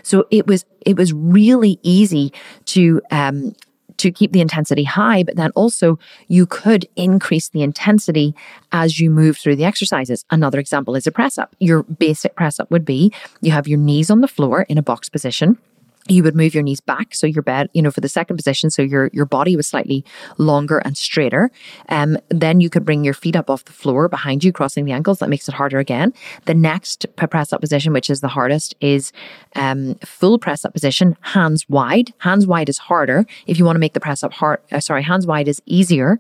So 0.03 0.14
so 0.15 0.25
it 0.31 0.47
was 0.47 0.65
it 0.87 0.97
was 0.97 1.13
really 1.13 1.81
easy 1.83 2.33
to 2.67 3.03
um, 3.11 3.53
to 3.97 4.13
keep 4.13 4.31
the 4.31 4.41
intensity 4.41 4.85
high, 4.85 5.25
but 5.25 5.35
then 5.35 5.51
also 5.57 5.99
you 6.29 6.47
could 6.47 6.87
increase 6.95 7.49
the 7.49 7.63
intensity 7.63 8.33
as 8.71 9.01
you 9.01 9.11
move 9.11 9.37
through 9.37 9.57
the 9.57 9.65
exercises. 9.65 10.25
Another 10.31 10.61
example 10.61 10.95
is 10.95 11.09
a 11.09 11.11
press 11.11 11.37
up. 11.37 11.57
Your 11.59 11.83
basic 11.83 12.37
press 12.37 12.61
up 12.61 12.71
would 12.71 12.85
be 12.85 13.13
you 13.41 13.51
have 13.51 13.67
your 13.67 13.79
knees 13.79 14.09
on 14.09 14.21
the 14.21 14.29
floor 14.29 14.63
in 14.69 14.79
a 14.79 14.85
box 14.85 15.09
position 15.09 15.59
you 16.09 16.23
would 16.23 16.37
move 16.37 16.55
your 16.55 16.63
knees 16.63 16.81
back 16.81 17.15
so 17.15 17.27
your 17.27 17.43
bed 17.43 17.69
you 17.73 17.81
know 17.81 17.91
for 17.91 18.01
the 18.01 18.09
second 18.09 18.37
position 18.37 18.71
so 18.71 18.83
your 18.83 19.11
your 19.13 19.25
body 19.25 19.57
was 19.57 19.67
slightly 19.67 20.05
longer 20.39 20.79
and 20.79 20.99
straighter 20.99 21.51
um 21.89 22.19
then 22.29 22.61
you 22.61 22.69
could 22.69 22.85
bring 22.85 23.05
your 23.05 23.15
feet 23.15 23.37
up 23.37 23.49
off 23.49 23.65
the 23.65 23.73
floor 23.73 24.09
behind 24.09 24.45
you 24.45 24.53
crossing 24.53 24.85
the 24.85 24.93
ankles. 24.93 25.19
That 25.19 25.29
makes 25.29 25.49
it 25.49 25.55
harder 25.55 25.79
again. 25.79 26.13
The 26.45 26.55
next 26.55 27.07
press 27.17 27.53
up 27.53 27.61
position 27.61 27.93
which 27.93 28.11
is 28.11 28.21
the 28.21 28.29
hardest 28.29 28.75
is 28.81 29.13
um 29.55 29.95
full 30.05 30.39
press 30.39 30.65
up 30.65 30.73
position 30.73 31.17
hands 31.21 31.69
wide. 31.69 32.13
Hands 32.19 32.47
wide 32.47 32.69
is 32.69 32.79
harder. 32.79 33.25
If 33.47 33.59
you 33.59 33.65
want 33.65 33.77
to 33.77 33.81
make 33.81 33.95
the 33.95 34.01
press 34.01 34.23
up 34.23 34.33
hard 34.33 34.61
uh, 34.73 34.81
sorry 34.81 35.03
hands 35.03 35.27
wide 35.27 35.49
is 35.49 35.63
easier 35.67 36.19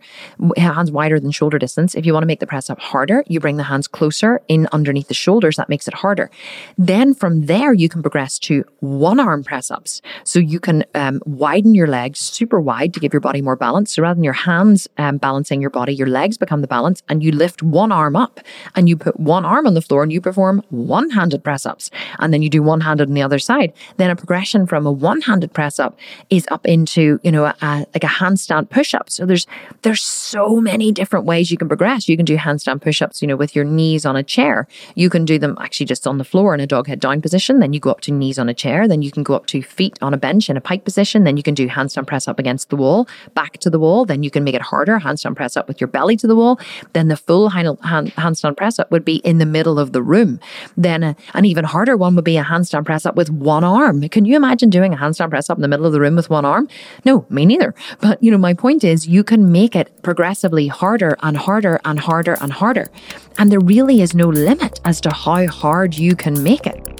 hands 0.57 0.91
wider 0.91 1.21
than 1.21 1.31
shoulder 1.31 1.59
distance. 1.59 1.95
If 1.95 2.07
you 2.07 2.13
want 2.13 2.23
to 2.23 2.27
make 2.27 2.41
the 2.41 2.47
press 2.47 2.71
up 2.71 2.81
harder 2.81 3.23
you 3.27 3.41
bring 3.41 3.57
the 3.57 3.65
hands 3.65 3.87
closer 3.89 4.41
in 4.49 4.69
underneath 4.73 5.09
the 5.09 5.15
shoulders. 5.15 5.57
That 5.57 5.69
makes 5.69 5.89
it 5.89 5.95
harder. 5.95 6.31
Then 6.79 7.15
from 7.15 7.47
there 7.47 7.73
you 7.73 7.89
can 7.89 8.03
progress 8.03 8.39
to 8.41 8.65
one 8.81 9.21
arm 9.21 9.45
press 9.45 9.71
up 9.71 9.74
ups. 9.75 10.01
So 10.25 10.39
you 10.39 10.61
can 10.61 10.85
um, 10.95 11.21
widen 11.27 11.75
your 11.75 11.87
legs 11.87 12.19
super 12.19 12.61
wide 12.61 12.95
to 12.95 13.01
give 13.01 13.13
your 13.13 13.21
body 13.21 13.43
more 13.43 13.57
balance. 13.57 13.95
So 13.95 14.03
rather 14.03 14.15
than 14.15 14.25
your 14.25 14.33
hands 14.33 14.89
um, 14.99 15.19
balancing 15.19 15.61
your 15.61 15.71
body, 15.71 15.95
your 15.95 16.07
legs 16.07 16.39
become 16.39 16.61
the 16.61 16.67
balance 16.67 17.03
and 17.09 17.23
you 17.23 17.33
lift 17.33 17.63
one 17.63 17.93
arm 17.93 18.17
up 18.17 18.41
and 18.75 18.89
you 18.89 18.97
put 18.97 19.19
one 19.19 19.45
arm 19.45 19.67
on 19.67 19.75
the 19.75 19.83
floor 19.83 20.03
and 20.03 20.13
you 20.13 20.21
perform 20.21 20.63
one 20.71 21.11
handed 21.11 21.43
press 21.45 21.67
ups. 21.67 21.91
And 22.19 22.33
then 22.33 22.43
you 22.43 22.49
do 22.49 22.63
one 22.63 22.81
handed 22.81 23.09
on 23.09 23.15
the 23.15 23.23
other 23.23 23.39
side. 23.39 23.73
Then 23.97 24.11
a 24.11 24.17
progression 24.17 24.67
from 24.67 24.87
a 24.87 24.93
one 24.93 25.21
handed 25.23 25.53
press 25.53 25.79
up 25.79 25.99
is 26.31 26.47
up 26.51 26.65
into, 26.67 27.19
you 27.23 27.33
know, 27.33 27.47
a, 27.47 27.55
a, 27.63 27.87
like 27.95 28.05
a 28.05 28.15
handstand 28.21 28.71
push 28.71 28.95
up. 28.95 29.11
So 29.11 29.27
there's, 29.27 29.47
there's 29.83 30.03
so 30.03 30.61
many 30.61 30.93
different 30.93 31.27
ways 31.27 31.51
you 31.51 31.59
can 31.59 31.69
progress. 31.69 32.09
You 32.09 32.17
can 32.17 32.25
do 32.25 32.37
handstand 32.37 32.83
push 32.83 33.03
ups, 33.03 33.21
you 33.23 33.29
know, 33.29 33.37
with 33.37 33.57
your 33.57 33.65
knees 33.65 34.07
on 34.07 34.17
a 34.17 34.23
chair. 34.23 34.69
You 34.95 35.11
can 35.11 35.25
do 35.25 35.39
them 35.39 35.57
actually 35.61 35.87
just 35.87 36.07
on 36.07 36.19
the 36.19 36.25
floor 36.25 36.55
in 36.55 36.61
a 36.61 36.67
dog 36.67 36.87
head 36.87 37.01
down 37.01 37.21
position. 37.21 37.59
Then 37.59 37.73
you 37.73 37.81
go 37.81 37.91
up 37.91 38.01
to 38.03 38.13
knees 38.13 38.39
on 38.39 38.49
a 38.49 38.55
chair. 38.55 38.87
Then 38.87 39.03
you 39.03 39.11
can 39.11 39.23
go 39.23 39.35
up 39.35 39.47
to 39.47 39.63
feet 39.65 39.99
on 40.03 40.15
a 40.15 40.17
bench 40.17 40.49
in 40.51 40.57
a 40.57 40.61
pike 40.61 40.85
position. 40.85 41.25
Then 41.25 41.37
you 41.37 41.43
can 41.43 41.55
do 41.55 41.69
handstand 41.69 42.07
press 42.07 42.29
up 42.29 42.39
against 42.39 42.71
the 42.71 42.77
wall, 42.77 43.09
back 43.35 43.59
to 43.59 43.71
the 43.71 43.79
wall. 43.79 44.05
Then 44.05 44.23
you 44.23 44.31
can 44.31 44.45
make 44.45 44.55
it 44.55 44.63
harder, 44.63 44.99
handstand 44.99 45.37
press 45.37 45.57
up 45.57 45.69
with 45.69 45.81
your 45.81 45.89
belly 45.89 46.17
to 46.17 46.27
the 46.27 46.37
wall. 46.37 46.59
Then 46.93 47.09
the 47.09 47.17
full 47.17 47.51
hand, 47.51 47.79
hand, 47.83 48.13
handstand 48.13 48.57
press 48.57 48.79
up 48.79 48.91
would 48.91 49.05
be 49.05 49.17
in 49.17 49.39
the 49.39 49.47
middle 49.47 49.79
of 49.79 49.93
the 49.93 50.03
room. 50.03 50.41
Then 50.77 51.03
a, 51.03 51.17
an 51.35 51.45
even 51.45 51.65
harder 51.65 51.97
one 51.97 52.15
would 52.17 52.25
be 52.25 52.37
a 52.37 52.45
handstand 52.45 52.85
press 52.85 53.07
up 53.07 53.17
with 53.17 53.31
one 53.31 53.65
arm. 53.65 54.09
Can 54.09 54.25
you 54.25 54.37
imagine 54.37 54.71
doing 54.71 54.93
a 54.93 54.97
handstand 54.97 55.31
press 55.31 55.51
up 55.51 55.59
in 55.59 55.63
the 55.63 55.69
middle 55.69 55.87
of 55.87 55.93
the 55.93 56.01
room 56.01 56.17
with 56.17 56.31
one 56.31 56.45
arm? 56.45 56.69
No, 57.05 57.27
me 57.29 57.47
neither. 57.47 57.75
But 58.01 58.23
you 58.23 58.31
know, 58.31 58.39
my 58.39 58.55
point 58.55 58.85
is 58.85 59.07
you 59.07 59.25
can 59.25 59.51
make 59.51 59.75
it 59.75 60.03
progressively 60.03 60.69
harder 60.69 61.17
and 61.23 61.37
harder 61.37 61.81
and 61.85 61.99
harder 61.99 62.37
and 62.41 62.53
harder. 62.53 62.91
And 63.39 63.51
there 63.51 63.61
really 63.61 64.01
is 64.01 64.15
no 64.15 64.29
limit 64.29 64.81
as 64.85 65.01
to 65.03 65.11
how 65.11 65.47
hard 65.47 65.95
you 65.95 66.15
can 66.15 66.43
make 66.43 66.67
it. 66.67 66.94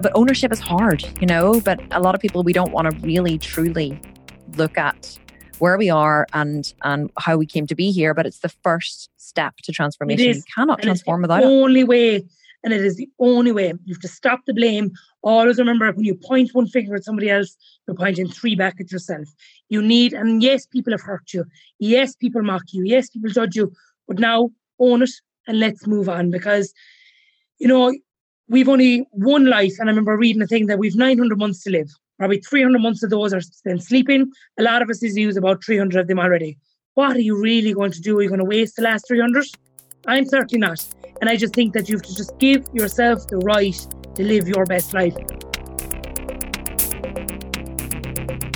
But 0.00 0.12
ownership 0.14 0.52
is 0.52 0.60
hard, 0.60 1.04
you 1.20 1.26
know. 1.26 1.60
But 1.60 1.80
a 1.90 2.00
lot 2.00 2.14
of 2.14 2.20
people, 2.20 2.42
we 2.42 2.52
don't 2.52 2.72
want 2.72 2.90
to 2.90 3.06
really 3.06 3.38
truly 3.38 4.00
look 4.56 4.78
at 4.78 5.18
where 5.58 5.76
we 5.76 5.90
are 5.90 6.26
and 6.32 6.72
and 6.82 7.10
how 7.18 7.36
we 7.36 7.46
came 7.46 7.66
to 7.66 7.74
be 7.74 7.90
here. 7.90 8.14
But 8.14 8.26
it's 8.26 8.38
the 8.38 8.48
first 8.48 9.10
step 9.16 9.56
to 9.64 9.72
transformation. 9.72 10.36
You 10.36 10.42
cannot 10.54 10.82
transform 10.82 11.22
without 11.22 11.42
it. 11.42 11.46
Only 11.46 11.80
it. 11.80 11.88
way, 11.88 12.24
and 12.64 12.72
it 12.72 12.80
is 12.80 12.96
the 12.96 13.08
only 13.18 13.52
way. 13.52 13.68
You 13.84 13.94
have 13.94 14.00
to 14.00 14.08
stop 14.08 14.40
the 14.46 14.54
blame. 14.54 14.92
Always 15.22 15.58
remember 15.58 15.90
when 15.92 16.04
you 16.04 16.14
point 16.14 16.50
one 16.52 16.66
finger 16.66 16.94
at 16.94 17.04
somebody 17.04 17.30
else, 17.30 17.56
you're 17.86 17.96
pointing 17.96 18.28
three 18.28 18.54
back 18.56 18.80
at 18.80 18.90
yourself. 18.90 19.28
You 19.68 19.82
need, 19.82 20.12
and 20.12 20.42
yes, 20.42 20.66
people 20.66 20.92
have 20.92 21.02
hurt 21.02 21.32
you. 21.32 21.44
Yes, 21.78 22.16
people 22.16 22.42
mock 22.42 22.64
you. 22.72 22.84
Yes, 22.84 23.10
people 23.10 23.30
judge 23.30 23.56
you. 23.56 23.72
But 24.08 24.18
now 24.18 24.50
own 24.78 25.02
it 25.02 25.10
and 25.46 25.58
let's 25.58 25.86
move 25.86 26.08
on 26.08 26.30
because 26.30 26.72
you 27.58 27.68
know 27.68 27.94
we've 28.48 28.68
only 28.68 29.06
one 29.12 29.46
life. 29.46 29.74
And 29.78 29.88
I 29.88 29.92
remember 29.92 30.16
reading 30.16 30.42
a 30.42 30.46
thing 30.46 30.66
that 30.66 30.78
we've 30.78 30.96
900 30.96 31.38
months 31.38 31.62
to 31.64 31.70
live. 31.70 31.90
Probably 32.18 32.38
300 32.38 32.80
months 32.80 33.02
of 33.02 33.10
those 33.10 33.32
are 33.32 33.40
spent 33.40 33.82
sleeping. 33.82 34.30
A 34.58 34.62
lot 34.62 34.82
of 34.82 34.90
us 34.90 35.02
is 35.02 35.16
use 35.16 35.36
about 35.36 35.64
300 35.64 36.00
of 36.00 36.08
them 36.08 36.18
already. 36.18 36.58
What 36.94 37.16
are 37.16 37.20
you 37.20 37.40
really 37.40 37.72
going 37.72 37.92
to 37.92 38.00
do? 38.00 38.18
Are 38.18 38.22
you 38.22 38.28
going 38.28 38.38
to 38.38 38.44
waste 38.44 38.76
the 38.76 38.82
last 38.82 39.06
300? 39.08 39.46
I'm 40.06 40.26
certainly 40.26 40.60
not. 40.60 40.84
And 41.20 41.30
I 41.30 41.36
just 41.36 41.54
think 41.54 41.72
that 41.74 41.88
you 41.88 41.96
have 41.96 42.02
to 42.02 42.14
just 42.14 42.38
give 42.38 42.66
yourself 42.72 43.26
the 43.28 43.38
right 43.38 43.86
to 44.14 44.22
live 44.22 44.46
your 44.48 44.66
best 44.66 44.92
life. 44.92 45.16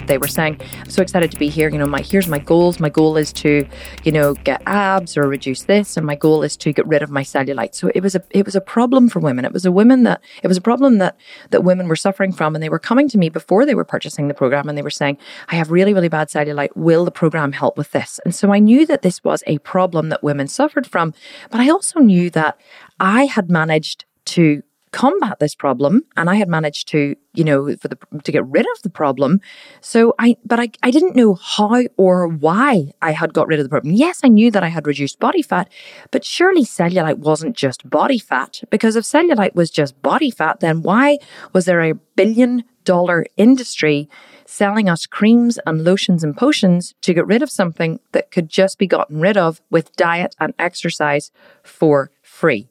They 0.06 0.18
were 0.18 0.28
saying, 0.28 0.60
I'm 0.80 0.90
so 0.90 1.02
excited 1.02 1.30
to 1.30 1.38
be 1.38 1.48
here. 1.48 1.68
You 1.68 1.78
know, 1.78 1.86
my 1.86 2.00
here's 2.00 2.28
my 2.28 2.38
goals. 2.38 2.80
My 2.80 2.88
goal 2.88 3.16
is 3.16 3.32
to, 3.34 3.66
you 4.04 4.12
know, 4.12 4.34
get 4.34 4.62
abs 4.66 5.16
or 5.16 5.28
reduce 5.28 5.64
this, 5.64 5.96
and 5.96 6.06
my 6.06 6.16
goal 6.16 6.42
is 6.42 6.56
to 6.58 6.72
get 6.72 6.86
rid 6.86 7.02
of 7.02 7.10
my 7.10 7.22
cellulite. 7.22 7.74
So 7.74 7.90
it 7.94 8.02
was 8.02 8.14
a 8.14 8.22
it 8.30 8.44
was 8.44 8.54
a 8.54 8.60
problem 8.60 9.08
for 9.08 9.20
women. 9.20 9.44
It 9.44 9.52
was 9.52 9.64
a 9.64 9.72
women 9.72 10.02
that 10.04 10.20
it 10.42 10.48
was 10.48 10.56
a 10.56 10.60
problem 10.60 10.98
that 10.98 11.16
that 11.50 11.64
women 11.64 11.88
were 11.88 11.96
suffering 11.96 12.32
from, 12.32 12.54
and 12.54 12.62
they 12.62 12.68
were 12.68 12.78
coming 12.78 13.08
to 13.08 13.18
me 13.18 13.28
before 13.28 13.66
they 13.66 13.74
were 13.74 13.84
purchasing 13.84 14.28
the 14.28 14.34
program, 14.34 14.68
and 14.68 14.76
they 14.76 14.82
were 14.82 14.90
saying, 14.90 15.18
I 15.48 15.56
have 15.56 15.70
really 15.70 15.94
really 15.94 16.08
bad 16.08 16.28
cellulite. 16.28 16.76
Will 16.76 17.04
the 17.04 17.10
program 17.10 17.52
help 17.52 17.78
with 17.78 17.92
this? 17.92 18.20
And 18.24 18.34
so 18.34 18.52
I 18.52 18.58
knew 18.58 18.86
that 18.86 19.02
this 19.02 19.22
was 19.24 19.42
a 19.46 19.58
problem 19.58 20.08
that 20.08 20.22
women 20.22 20.48
suffered 20.48 20.86
from, 20.86 21.14
but 21.50 21.60
I 21.60 21.68
also 21.68 22.00
knew 22.00 22.30
that 22.30 22.58
I 23.00 23.26
had 23.26 23.50
managed 23.50 24.04
to 24.26 24.62
combat 24.96 25.38
this 25.40 25.54
problem 25.54 26.02
and 26.16 26.30
I 26.30 26.36
had 26.36 26.48
managed 26.48 26.88
to, 26.88 27.14
you 27.34 27.44
know, 27.44 27.76
for 27.76 27.88
the 27.88 27.98
to 28.24 28.32
get 28.32 28.46
rid 28.46 28.64
of 28.74 28.82
the 28.82 28.88
problem. 28.88 29.40
So 29.82 30.14
I 30.18 30.36
but 30.42 30.58
I, 30.58 30.70
I 30.82 30.90
didn't 30.90 31.14
know 31.14 31.34
how 31.34 31.82
or 31.98 32.26
why 32.28 32.92
I 33.02 33.12
had 33.12 33.34
got 33.34 33.46
rid 33.46 33.58
of 33.58 33.64
the 33.66 33.68
problem. 33.68 33.92
Yes, 33.92 34.20
I 34.24 34.28
knew 34.28 34.50
that 34.50 34.64
I 34.64 34.68
had 34.68 34.86
reduced 34.86 35.20
body 35.20 35.42
fat, 35.42 35.70
but 36.10 36.24
surely 36.24 36.64
cellulite 36.64 37.18
wasn't 37.18 37.54
just 37.54 37.88
body 37.90 38.18
fat. 38.18 38.62
Because 38.70 38.96
if 38.96 39.04
cellulite 39.04 39.54
was 39.54 39.70
just 39.70 40.00
body 40.00 40.30
fat, 40.30 40.60
then 40.60 40.80
why 40.80 41.18
was 41.52 41.66
there 41.66 41.82
a 41.82 41.94
billion 42.16 42.64
dollar 42.84 43.26
industry 43.36 44.08
selling 44.46 44.88
us 44.88 45.04
creams 45.04 45.58
and 45.66 45.84
lotions 45.84 46.24
and 46.24 46.34
potions 46.34 46.94
to 47.02 47.12
get 47.12 47.26
rid 47.26 47.42
of 47.42 47.50
something 47.50 48.00
that 48.12 48.30
could 48.30 48.48
just 48.48 48.78
be 48.78 48.86
gotten 48.86 49.20
rid 49.20 49.36
of 49.36 49.60
with 49.70 49.94
diet 49.96 50.34
and 50.40 50.54
exercise 50.58 51.30
for 51.62 52.10
free? 52.22 52.70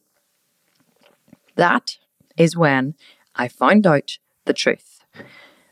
That 1.55 1.97
is 2.37 2.57
when 2.57 2.95
I 3.35 3.47
found 3.47 3.85
out 3.85 4.17
the 4.45 4.53
truth. 4.53 5.03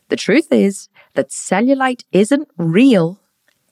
The 0.08 0.16
truth 0.16 0.52
is 0.52 0.88
that 1.14 1.30
cellulite 1.30 2.04
isn't 2.12 2.48
real, 2.56 3.20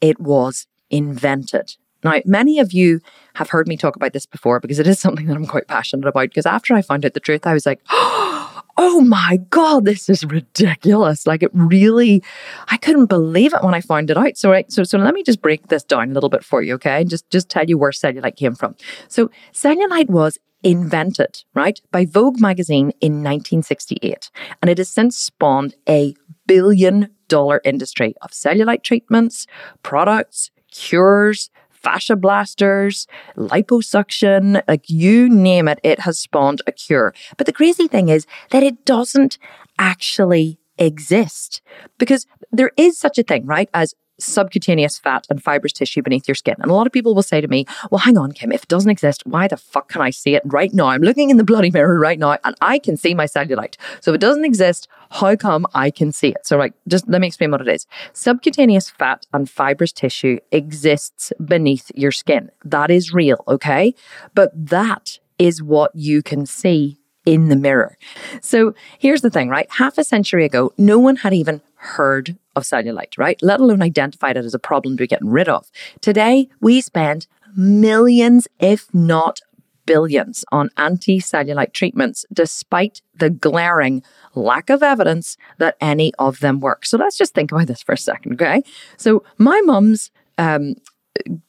it 0.01 0.20
was 0.20 0.66
invented. 0.90 1.76
Now, 2.05 2.20
many 2.24 2.59
of 2.59 2.72
you 2.72 3.01
have 3.34 3.51
heard 3.51 3.68
me 3.68 3.76
talk 3.76 3.97
about 3.97 4.12
this 4.12 4.26
before 4.26 4.61
because 4.61 4.78
it 4.78 4.86
is 4.86 4.99
something 5.01 5.26
that 5.26 5.36
I'm 5.36 5.47
quite 5.47 5.68
passionate 5.68 6.07
about. 6.07 6.28
Because 6.28 6.47
after 6.47 6.74
I 6.74 6.82
found 6.82 7.05
out 7.05 7.14
the 7.14 7.20
truth, 7.20 7.47
I 7.47 7.55
was 7.55 7.66
like, 7.66 7.80
oh 7.90 9.05
my 9.07 9.38
God, 9.51 9.84
this 9.84 10.09
is 10.09 10.24
ridiculous. 10.24 11.26
Like 11.26 11.43
it 11.43 11.51
really, 11.53 12.22
I 12.68 12.76
couldn't 12.76 13.07
believe 13.07 13.53
it 13.53 13.62
when 13.62 13.74
I 13.74 13.80
found 13.80 14.11
it 14.11 14.16
out. 14.16 14.36
So, 14.36 14.51
right, 14.51 14.70
so, 14.72 14.82
so 14.84 14.99
let 14.99 15.14
me 15.14 15.22
just 15.22 15.43
break 15.43 15.68
this 15.68 15.84
down 15.84 16.11
a 16.11 16.14
little 16.14 16.30
bit 16.30 16.45
for 16.45 16.62
you, 16.62 16.74
okay? 16.74 17.05
Just, 17.05 17.28
just 17.30 17.49
tell 17.49 17.64
you 17.64 17.78
where 17.78 17.90
cellulite 17.90 18.36
came 18.36 18.55
from. 18.55 18.74
So, 19.09 19.30
cellulite 19.53 20.09
was 20.09 20.38
invented, 20.62 21.44
right, 21.54 21.80
by 21.90 22.04
Vogue 22.04 22.40
magazine 22.40 22.92
in 23.00 23.22
1968. 23.22 24.30
And 24.60 24.70
it 24.70 24.78
has 24.78 24.88
since 24.88 25.16
spawned 25.16 25.74
a 25.88 26.14
billion 26.46 27.08
dollar 27.28 27.60
industry 27.64 28.14
of 28.22 28.30
cellulite 28.30 28.82
treatments, 28.82 29.46
products, 29.82 30.50
cures, 30.70 31.50
fascia 31.70 32.16
blasters, 32.16 33.06
liposuction, 33.36 34.62
like 34.68 34.88
you 34.88 35.28
name 35.28 35.68
it, 35.68 35.80
it 35.82 36.00
has 36.00 36.18
spawned 36.18 36.62
a 36.66 36.72
cure. 36.72 37.12
But 37.36 37.46
the 37.46 37.52
crazy 37.52 37.88
thing 37.88 38.08
is 38.08 38.26
that 38.50 38.62
it 38.62 38.84
doesn't 38.84 39.38
actually 39.78 40.58
exist 40.78 41.60
because 41.98 42.26
there 42.50 42.72
is 42.76 42.98
such 42.98 43.18
a 43.18 43.22
thing, 43.22 43.46
right, 43.46 43.68
as 43.74 43.94
subcutaneous 44.18 44.98
fat 44.98 45.26
and 45.30 45.42
fibrous 45.42 45.72
tissue 45.72 46.02
beneath 46.02 46.28
your 46.28 46.34
skin. 46.34 46.54
And 46.58 46.70
a 46.70 46.74
lot 46.74 46.86
of 46.86 46.92
people 46.92 47.14
will 47.14 47.22
say 47.22 47.40
to 47.40 47.48
me, 47.48 47.66
Well, 47.90 47.98
hang 47.98 48.16
on, 48.16 48.32
Kim, 48.32 48.52
if 48.52 48.64
it 48.64 48.68
doesn't 48.68 48.90
exist, 48.90 49.22
why 49.26 49.48
the 49.48 49.56
fuck 49.56 49.88
can 49.88 50.00
I 50.00 50.10
see 50.10 50.34
it 50.34 50.42
right 50.46 50.72
now? 50.72 50.86
I'm 50.86 51.02
looking 51.02 51.30
in 51.30 51.36
the 51.36 51.44
bloody 51.44 51.70
mirror 51.70 51.98
right 51.98 52.18
now 52.18 52.38
and 52.44 52.54
I 52.60 52.78
can 52.78 52.96
see 52.96 53.14
my 53.14 53.26
cellulite. 53.26 53.76
So 54.00 54.12
if 54.12 54.16
it 54.16 54.20
doesn't 54.20 54.44
exist, 54.44 54.88
how 55.10 55.36
come 55.36 55.66
I 55.74 55.90
can 55.90 56.12
see 56.12 56.28
it? 56.28 56.46
So, 56.46 56.56
right, 56.56 56.72
just 56.88 57.08
let 57.08 57.20
me 57.20 57.26
explain 57.26 57.50
what 57.50 57.60
it 57.60 57.68
is. 57.68 57.86
Subcutaneous 58.12 58.90
fat 58.90 59.26
and 59.32 59.48
fibrous 59.48 59.92
tissue 59.92 60.38
exists 60.50 61.32
beneath 61.44 61.90
your 61.94 62.12
skin. 62.12 62.50
That 62.64 62.90
is 62.90 63.12
real, 63.12 63.44
okay? 63.46 63.94
But 64.34 64.52
that 64.54 65.18
is 65.38 65.62
what 65.62 65.90
you 65.94 66.22
can 66.22 66.46
see 66.46 66.98
in 67.24 67.48
the 67.48 67.56
mirror. 67.56 67.96
So 68.40 68.74
here's 68.98 69.20
the 69.20 69.30
thing, 69.30 69.48
right? 69.48 69.66
Half 69.70 69.98
a 69.98 70.04
century 70.04 70.44
ago, 70.44 70.72
no 70.76 70.98
one 70.98 71.16
had 71.16 71.32
even 71.34 71.60
heard 71.76 72.36
of 72.57 72.64
cellulite, 72.64 73.18
right? 73.18 73.40
Let 73.42 73.61
alone 73.61 73.82
identified 73.82 74.36
it 74.36 74.44
as 74.44 74.55
a 74.55 74.59
problem 74.59 74.96
to 74.96 75.03
be 75.03 75.07
getting 75.07 75.30
rid 75.30 75.48
of. 75.48 75.70
Today, 76.00 76.48
we 76.61 76.80
spend 76.80 77.26
millions, 77.57 78.48
if 78.61 78.92
not 78.94 79.40
billions, 79.86 80.44
on 80.53 80.70
anti 80.76 81.18
cellulite 81.18 81.72
treatments, 81.72 82.24
despite 82.32 83.03
the 83.14 83.30
glaring 83.30 84.03
lack 84.34 84.70
of 84.70 84.82
evidence 84.82 85.36
that 85.59 85.76
any 85.80 86.12
of 86.18 86.40
them 86.40 86.61
work. 86.61 86.86
So 86.86 86.96
let's 86.96 87.16
just 87.16 87.34
think 87.34 87.53
about 87.53 87.66
this 87.66 87.82
for 87.82 87.92
a 87.92 87.98
second, 87.98 88.34
okay? 88.34 88.62
So 88.96 89.24
my 89.38 89.61
mum's 89.64 90.11
um, 90.38 90.74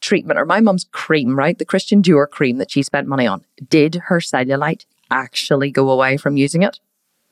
treatment 0.00 0.38
or 0.38 0.44
my 0.44 0.60
mum's 0.60 0.84
cream, 0.92 1.36
right? 1.38 1.58
The 1.58 1.64
Christian 1.64 2.02
Dior 2.02 2.28
cream 2.28 2.58
that 2.58 2.70
she 2.70 2.82
spent 2.82 3.08
money 3.08 3.26
on, 3.26 3.44
did 3.68 3.96
her 4.06 4.18
cellulite 4.18 4.84
actually 5.10 5.70
go 5.70 5.90
away 5.90 6.16
from 6.16 6.36
using 6.36 6.62
it? 6.62 6.80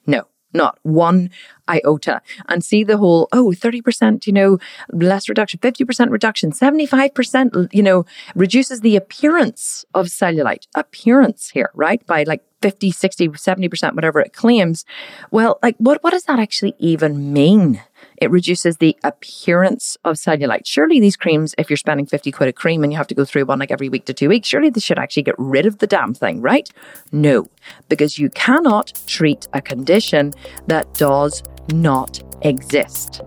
No, 0.06 0.26
not 0.52 0.78
one 0.82 1.30
iota. 1.68 2.20
And 2.48 2.64
see 2.64 2.84
the 2.84 2.98
whole, 2.98 3.28
oh, 3.32 3.50
30%, 3.50 4.26
you 4.26 4.32
know, 4.32 4.58
less 4.92 5.28
reduction, 5.28 5.60
50% 5.60 6.10
reduction, 6.10 6.52
75%, 6.52 7.68
you 7.72 7.82
know, 7.82 8.04
reduces 8.34 8.80
the 8.80 8.96
appearance 8.96 9.84
of 9.94 10.06
cellulite, 10.06 10.66
appearance 10.74 11.50
here, 11.50 11.70
right? 11.74 12.04
By 12.06 12.24
like 12.24 12.42
50, 12.62 12.90
60, 12.90 13.28
70%, 13.28 13.94
whatever 13.94 14.20
it 14.20 14.32
claims. 14.32 14.84
Well, 15.30 15.58
like 15.62 15.76
what, 15.78 16.02
what 16.02 16.10
does 16.10 16.24
that 16.24 16.38
actually 16.38 16.74
even 16.78 17.32
mean? 17.32 17.82
It 18.22 18.30
reduces 18.30 18.76
the 18.76 18.96
appearance 19.02 19.96
of 20.04 20.14
cellulite. 20.14 20.64
Surely 20.64 21.00
these 21.00 21.16
creams, 21.16 21.56
if 21.58 21.68
you're 21.68 21.76
spending 21.76 22.06
50 22.06 22.30
quid 22.30 22.48
a 22.48 22.52
cream 22.52 22.84
and 22.84 22.92
you 22.92 22.96
have 22.96 23.08
to 23.08 23.16
go 23.16 23.24
through 23.24 23.46
one 23.46 23.58
like 23.58 23.72
every 23.72 23.88
week 23.88 24.04
to 24.04 24.14
two 24.14 24.28
weeks, 24.28 24.46
surely 24.46 24.70
they 24.70 24.78
should 24.78 24.96
actually 24.96 25.24
get 25.24 25.34
rid 25.38 25.66
of 25.66 25.78
the 25.78 25.88
damn 25.88 26.14
thing, 26.14 26.40
right? 26.40 26.70
No, 27.10 27.48
because 27.88 28.20
you 28.20 28.30
cannot 28.30 28.92
treat 29.08 29.48
a 29.54 29.60
condition 29.60 30.32
that 30.68 30.94
does 30.94 31.42
not 31.72 32.22
exist. 32.42 33.22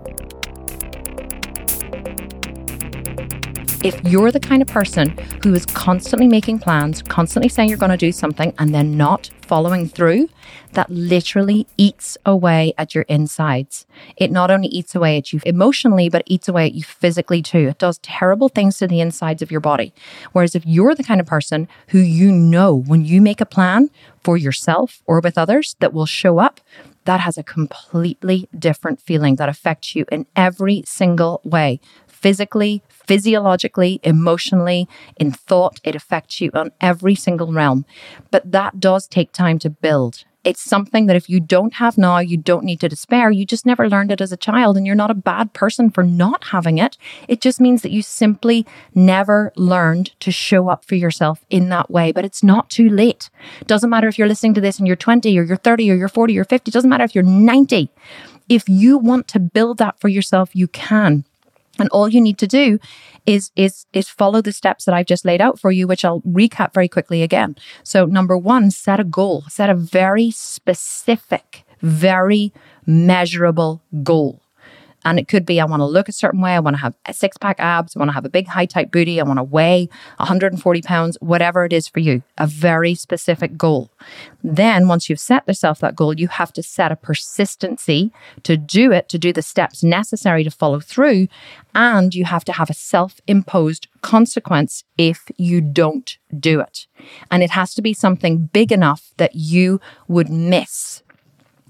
If 3.86 4.04
you're 4.04 4.32
the 4.32 4.40
kind 4.40 4.64
of 4.64 4.68
person 4.68 5.10
who 5.44 5.54
is 5.54 5.64
constantly 5.68 6.28
making 6.28 6.58
plans, 6.58 7.04
constantly 7.04 7.50
saying 7.50 7.70
you're 7.70 7.78
going 7.78 7.92
to 7.92 7.98
do 7.98 8.12
something 8.12 8.52
and 8.58 8.74
then 8.74 8.98
not 8.98 9.30
following 9.44 9.88
through, 9.88 10.28
that 10.72 10.90
literally 10.90 11.68
eats 11.78 12.18
away 12.26 12.74
at 12.80 12.96
your 12.96 13.04
insides. 13.04 13.86
It 14.18 14.32
not 14.32 14.50
only 14.50 14.70
eats 14.70 14.96
away 14.96 15.18
at 15.18 15.32
you 15.32 15.40
emotionally, 15.46 16.10
but 16.10 16.22
it 16.22 16.34
eats 16.34 16.48
away 16.48 16.66
at 16.66 16.74
you 16.74 16.82
physically 16.84 17.44
too. 17.44 17.68
It 17.68 17.78
does 17.78 18.00
terrible 18.00 18.50
things 18.50 18.80
to 18.80 18.88
the 18.88 19.02
insides 19.02 19.44
of 19.44 19.52
your 19.52 19.62
body. 19.62 19.94
Whereas 20.32 20.56
if 20.56 20.66
you're 20.66 20.96
the 20.96 21.04
kind 21.04 21.22
of 21.22 21.28
person 21.28 21.68
who 21.90 22.00
you 22.00 22.32
know 22.32 22.74
when 22.74 23.06
you 23.06 23.22
make 23.22 23.40
a 23.40 23.46
plan 23.46 23.92
for 24.24 24.36
yourself 24.36 25.04
or 25.06 25.20
with 25.20 25.38
others 25.38 25.76
that 25.80 25.94
will 25.94 26.08
show 26.08 26.40
up, 26.40 26.60
that 27.06 27.20
has 27.20 27.38
a 27.38 27.44
completely 27.44 28.50
different 28.58 29.00
feeling 29.00 29.36
that 29.36 29.48
affects 29.48 29.96
you 29.96 30.06
in 30.12 30.26
every 30.36 30.84
single 30.86 31.40
way 31.44 31.80
physically, 32.26 32.82
physiologically, 32.90 34.00
emotionally, 34.02 34.90
in 35.18 35.30
thought. 35.30 35.80
It 35.84 35.94
affects 35.94 36.42
you 36.42 36.50
on 36.56 36.72
every 36.82 37.14
single 37.14 37.54
realm. 37.54 37.86
But 38.32 38.52
that 38.52 38.80
does 38.80 39.08
take 39.08 39.32
time 39.32 39.60
to 39.60 39.70
build. 39.70 40.24
It's 40.44 40.60
something 40.60 41.06
that 41.06 41.16
if 41.16 41.30
you 41.30 41.40
don't 41.40 41.76
have 41.76 42.00
now, 42.00 42.18
you 42.18 42.38
don't 42.38 42.64
need 42.64 42.80
to 42.80 42.90
despair. 42.90 43.30
You 43.30 43.46
just 43.46 43.64
never 43.64 43.88
learned 43.88 44.12
it 44.12 44.22
as 44.22 44.32
a 44.32 44.38
child, 44.38 44.76
and 44.76 44.88
you're 44.88 44.96
not 44.96 45.12
a 45.12 45.22
bad 45.32 45.54
person 45.54 45.92
for 45.92 46.02
not 46.02 46.46
having 46.46 46.80
it. 46.80 46.98
It 47.28 47.42
just 47.42 47.62
means 47.62 47.84
that 47.84 47.92
you 47.92 48.02
simply 48.02 48.66
never 48.96 49.54
learned 49.56 50.20
to 50.22 50.32
show 50.32 50.68
up 50.68 50.84
for 50.84 50.96
yourself 50.96 51.46
in 51.52 51.70
that 51.70 51.92
way. 51.92 52.12
But 52.12 52.26
it's 52.26 52.44
not 52.44 52.72
too 52.72 52.90
late. 52.90 53.30
Doesn't 53.68 53.92
matter 53.92 54.08
if 54.08 54.18
you're 54.18 54.28
listening 54.28 54.56
to 54.56 54.62
this 54.62 54.80
and 54.80 54.88
you're 54.88 54.96
20 54.96 55.38
or 55.38 55.44
you're 55.44 55.58
30 55.58 55.92
or 55.92 55.96
you're 55.96 56.08
40 56.08 56.40
or 56.40 56.44
50. 56.44 56.72
Doesn't 56.72 56.90
matter 56.90 57.04
if 57.04 57.14
you're 57.14 57.24
90. 57.24 57.88
If 58.50 58.68
you 58.68 58.98
want 58.98 59.28
to 59.28 59.40
build 59.40 59.78
that 59.78 60.00
for 60.00 60.08
yourself, 60.08 60.56
you 60.56 60.68
can. 60.68 61.24
And 61.80 61.90
all 61.90 62.08
you 62.08 62.22
need 62.22 62.38
to 62.40 62.48
do 62.48 62.80
is 63.26 63.52
is 63.56 63.86
is 63.94 64.08
follow 64.08 64.42
the 64.42 64.52
steps 64.52 64.86
that 64.86 64.94
I've 64.94 65.06
just 65.06 65.26
laid 65.26 65.42
out 65.42 65.60
for 65.60 65.72
you, 65.72 65.88
which 65.88 66.06
I'll 66.06 66.22
recap 66.22 66.74
very 66.74 66.88
quickly 66.88 67.22
again. 67.24 67.56
So 67.84 68.06
number 68.06 68.38
one, 68.38 68.72
set 68.72 69.00
a 69.00 69.04
goal, 69.04 69.44
set 69.50 69.70
a 69.70 69.76
very 69.76 70.32
specific, 70.32 71.64
very 71.82 72.54
measurable 72.86 73.82
goal. 74.04 74.42
And 75.06 75.20
it 75.20 75.28
could 75.28 75.46
be 75.46 75.62
I 75.62 75.66
want 75.66 75.82
to 75.82 75.86
look 75.86 76.10
a 76.10 76.12
certain 76.12 76.42
way. 76.42 76.56
I 76.56 76.60
want 76.60 76.76
to 76.76 76.82
have 76.82 76.96
a 77.06 77.14
six 77.14 77.38
pack 77.38 77.60
abs. 77.60 77.96
I 77.96 78.00
want 78.00 78.10
to 78.10 78.14
have 78.14 78.26
a 78.26 78.30
big 78.30 78.48
high 78.48 78.66
tight 78.66 78.92
booty. 78.92 79.22
I 79.22 79.24
want 79.24 79.38
to 79.38 79.44
weigh 79.44 79.88
140 80.18 80.82
pounds, 80.82 81.18
whatever 81.22 81.64
it 81.64 81.72
is 81.72 81.88
for 81.88 82.00
you, 82.00 82.24
a 82.38 82.48
very 82.48 82.96
specific 82.96 83.56
goal. 83.58 83.92
Then, 84.44 84.88
once 84.88 85.10
you've 85.10 85.20
set 85.20 85.48
yourself 85.48 85.80
that 85.80 85.96
goal, 85.96 86.14
you 86.20 86.28
have 86.28 86.52
to 86.54 86.64
set 86.64 86.92
a 86.92 86.96
persistency 86.96 88.12
to 88.44 88.58
do 88.58 88.92
it, 88.92 89.08
to 89.10 89.18
do 89.18 89.32
the 89.32 89.42
steps 89.42 89.84
necessary 89.84 90.44
to 90.44 90.52
follow 90.52 90.80
through. 90.80 91.28
And 91.74 92.14
you 92.16 92.26
have 92.26 92.46
to 92.46 92.54
have 92.54 92.70
a 92.70 92.74
self 92.74 93.22
imposed 93.28 93.88
consequence 94.02 94.84
if 94.98 95.30
you 95.38 95.62
don't 95.62 96.18
do 96.38 96.60
it. 96.60 96.88
And 97.30 97.44
it 97.44 97.52
has 97.52 97.74
to 97.76 97.82
be 97.82 97.94
something 97.94 98.48
big 98.48 98.72
enough 98.72 99.12
that 99.18 99.36
you 99.36 99.80
would 100.08 100.30
miss 100.30 101.04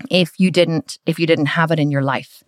if 0.09 0.39
you 0.39 0.51
didn't 0.51 0.99
if 1.05 1.19
you 1.19 1.27
didn't 1.27 1.47
have 1.47 1.71
it 1.71 1.79
in 1.79 1.91
your 1.91 2.01
life. 2.01 2.43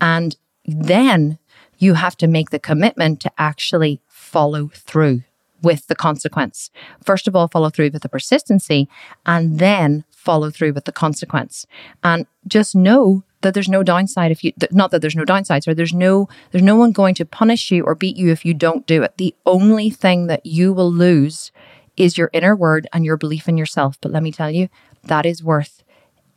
And 0.00 0.36
then 0.64 1.38
you 1.78 1.94
have 1.94 2.16
to 2.18 2.26
make 2.26 2.50
the 2.50 2.58
commitment 2.58 3.20
to 3.20 3.32
actually 3.38 4.00
follow 4.06 4.68
through 4.68 5.22
with 5.62 5.86
the 5.86 5.94
consequence. 5.94 6.70
First 7.04 7.28
of 7.28 7.36
all 7.36 7.48
follow 7.48 7.70
through 7.70 7.90
with 7.90 8.02
the 8.02 8.08
persistency 8.08 8.88
and 9.26 9.58
then 9.58 10.04
follow 10.10 10.50
through 10.50 10.72
with 10.72 10.84
the 10.84 10.92
consequence. 10.92 11.66
And 12.02 12.26
just 12.46 12.74
know 12.74 13.24
that 13.40 13.54
there's 13.54 13.68
no 13.68 13.82
downside 13.82 14.30
if 14.30 14.44
you 14.44 14.52
not 14.70 14.90
that 14.92 15.00
there's 15.00 15.16
no 15.16 15.24
downside 15.24 15.64
so 15.64 15.74
there's 15.74 15.92
no 15.92 16.28
there's 16.52 16.62
no 16.62 16.76
one 16.76 16.92
going 16.92 17.14
to 17.16 17.24
punish 17.24 17.70
you 17.70 17.82
or 17.84 17.94
beat 17.94 18.16
you 18.16 18.30
if 18.30 18.44
you 18.44 18.54
don't 18.54 18.86
do 18.86 19.02
it. 19.02 19.16
The 19.18 19.34
only 19.46 19.90
thing 19.90 20.26
that 20.28 20.46
you 20.46 20.72
will 20.72 20.92
lose 20.92 21.50
is 21.96 22.16
your 22.16 22.30
inner 22.32 22.56
word 22.56 22.86
and 22.92 23.04
your 23.04 23.16
belief 23.16 23.48
in 23.48 23.58
yourself. 23.58 23.98
But 24.00 24.12
let 24.12 24.22
me 24.22 24.32
tell 24.32 24.50
you 24.50 24.68
that 25.04 25.26
is 25.26 25.42
worth 25.42 25.82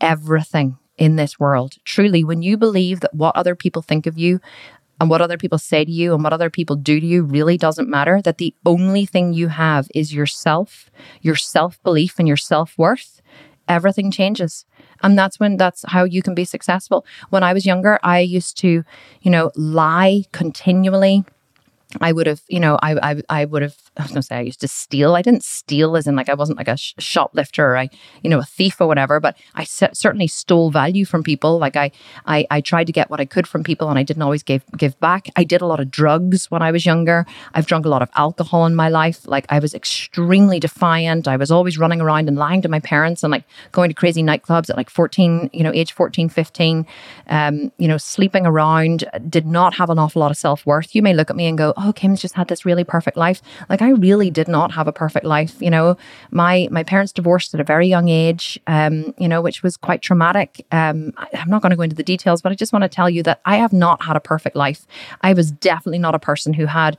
everything 0.06 0.78
in 0.98 1.16
this 1.16 1.40
world. 1.40 1.76
Truly, 1.84 2.24
when 2.24 2.42
you 2.42 2.58
believe 2.58 3.00
that 3.02 3.14
what 3.14 3.36
other 3.36 3.56
people 3.56 3.82
think 3.82 4.06
of 4.06 4.18
you 4.18 4.40
and 5.02 5.10
what 5.10 5.20
other 5.20 5.38
people 5.38 5.58
say 5.58 5.84
to 5.84 5.92
you 5.92 6.14
and 6.14 6.24
what 6.24 6.32
other 6.32 6.50
people 6.50 6.76
do 6.76 7.00
to 7.00 7.06
you 7.06 7.24
really 7.24 7.58
doesn't 7.58 7.90
matter, 7.90 8.22
that 8.22 8.38
the 8.38 8.54
only 8.66 9.06
thing 9.06 9.34
you 9.34 9.50
have 9.50 9.90
is 9.94 10.14
yourself, 10.14 10.90
your 11.22 11.36
self 11.36 11.82
belief, 11.84 12.18
and 12.20 12.28
your 12.28 12.38
self 12.38 12.78
worth, 12.78 13.22
everything 13.68 14.12
changes. 14.12 14.66
And 15.02 15.18
that's 15.18 15.40
when 15.40 15.58
that's 15.58 15.84
how 15.88 16.04
you 16.04 16.22
can 16.22 16.36
be 16.36 16.46
successful. 16.46 17.06
When 17.32 17.44
I 17.44 17.52
was 17.52 17.66
younger, 17.66 18.00
I 18.04 18.20
used 18.20 18.58
to, 18.60 18.84
you 19.22 19.32
know, 19.32 19.52
lie 19.56 20.24
continually 20.32 21.26
I 22.02 22.12
would 22.12 22.28
have, 22.28 22.42
you 22.48 22.60
know, 22.60 22.78
I, 22.82 23.12
I, 23.12 23.22
I 23.30 23.46
would 23.46 23.62
have, 23.62 23.76
I 23.98 24.04
was 24.04 24.12
going 24.12 24.22
to 24.22 24.28
say 24.28 24.38
I 24.38 24.42
used 24.42 24.60
to 24.62 24.68
steal. 24.68 25.16
I 25.16 25.22
didn't 25.22 25.44
steal 25.44 25.96
as 25.96 26.08
in 26.08 26.16
like 26.16 26.30
I 26.30 26.34
wasn't 26.34 26.58
like 26.58 26.68
a 26.68 26.76
sh- 26.76 26.94
shoplifter 26.98 27.72
or 27.72 27.78
I, 27.78 27.90
you 28.22 28.30
know, 28.30 28.40
a 28.40 28.44
thief 28.44 28.82
or 28.82 28.88
whatever, 28.88 29.20
but 29.20 29.38
I 29.56 29.64
c- 29.64 29.88
certainly 29.94 30.28
stole 30.28 30.72
value 30.72 31.06
from 31.06 31.24
people. 31.24 31.58
Like 31.58 31.76
I, 31.76 31.92
I, 32.26 32.46
I 32.52 32.62
tried 32.62 32.86
to 32.86 32.94
get 32.94 33.10
what 33.10 33.22
I 33.22 33.26
could 33.26 33.48
from 33.48 33.64
people 33.64 33.90
and 33.90 33.98
I 33.98 34.04
didn't 34.04 34.24
always 34.24 34.44
give, 34.44 34.64
give 34.76 35.00
back. 35.00 35.28
I 35.36 35.44
did 35.44 35.62
a 35.62 35.66
lot 35.66 35.80
of 35.80 35.90
drugs 35.90 36.52
when 36.52 36.62
I 36.62 36.72
was 36.72 36.86
younger. 36.86 37.26
I've 37.54 37.68
drunk 37.68 37.86
a 37.86 37.90
lot 37.90 38.02
of 38.02 38.10
alcohol 38.16 38.66
in 38.66 38.76
my 38.76 38.90
life. 38.90 39.26
Like 39.28 39.46
I 39.50 39.60
was 39.60 39.74
extremely 39.74 40.60
defiant. 40.60 41.28
I 41.28 41.38
was 41.38 41.52
always 41.52 41.78
running 41.78 42.02
around 42.02 42.28
and 42.28 42.38
lying 42.38 42.62
to 42.64 42.70
my 42.70 42.80
parents 42.80 43.24
and 43.24 43.32
like 43.32 43.46
going 43.72 43.90
to 43.90 43.96
crazy 43.96 44.24
nightclubs 44.24 44.70
at 44.70 44.76
like 44.76 44.90
14, 44.90 45.50
you 45.54 45.64
know, 45.64 45.72
age 45.74 45.94
14, 45.94 46.28
15, 46.28 46.86
um, 47.28 47.72
you 47.78 47.88
know, 47.88 47.98
sleeping 47.98 48.46
around, 48.46 49.06
did 49.30 49.46
not 49.46 49.74
have 49.76 49.90
an 49.90 50.00
awful 50.00 50.20
lot 50.20 50.32
of 50.32 50.38
self 50.38 50.66
worth. 50.66 50.94
You 50.94 51.02
may 51.02 51.14
look 51.14 51.30
at 51.30 51.36
me 51.36 51.48
and 51.48 51.58
go, 51.58 51.74
oh, 51.78 51.94
Kim's 51.94 52.22
just 52.22 52.36
had 52.36 52.48
this 52.48 52.66
really 52.66 52.84
perfect 52.84 53.18
life. 53.18 53.42
Like 53.70 53.82
I 53.82 53.90
really 53.90 54.30
did 54.30 54.48
not 54.48 54.72
have 54.72 54.88
a 54.88 54.92
perfect 54.92 55.26
life. 55.26 55.56
You 55.62 55.70
know, 55.70 55.98
my 56.32 56.68
my 56.72 56.84
parents 56.84 57.12
divorced 57.12 57.54
at 57.54 57.60
a 57.60 57.64
very 57.64 57.88
young 57.88 58.10
age. 58.10 58.60
Um, 58.68 59.14
you 59.18 59.28
know, 59.28 59.42
which 59.42 59.64
was 59.64 59.78
quite 59.78 60.02
traumatic. 60.02 60.66
Um, 60.72 61.14
I, 61.18 61.28
I'm 61.34 61.50
not 61.50 61.62
going 61.62 61.72
to 61.72 61.76
go 61.76 61.84
into 61.84 61.96
the 61.96 62.04
details, 62.04 62.42
but 62.42 62.52
I 62.52 62.56
just 62.56 62.74
want 62.74 62.84
to 62.84 62.90
tell 62.90 63.10
you 63.10 63.24
that 63.24 63.42
I 63.46 63.58
have 63.58 63.74
not 63.74 64.04
had 64.04 64.16
a 64.16 64.20
perfect 64.20 64.56
life. 64.56 64.86
I 65.22 65.34
was 65.34 65.52
definitely 65.52 66.00
not 66.00 66.16
a 66.16 66.20
person 66.20 66.54
who 66.54 66.66
had 66.66 66.98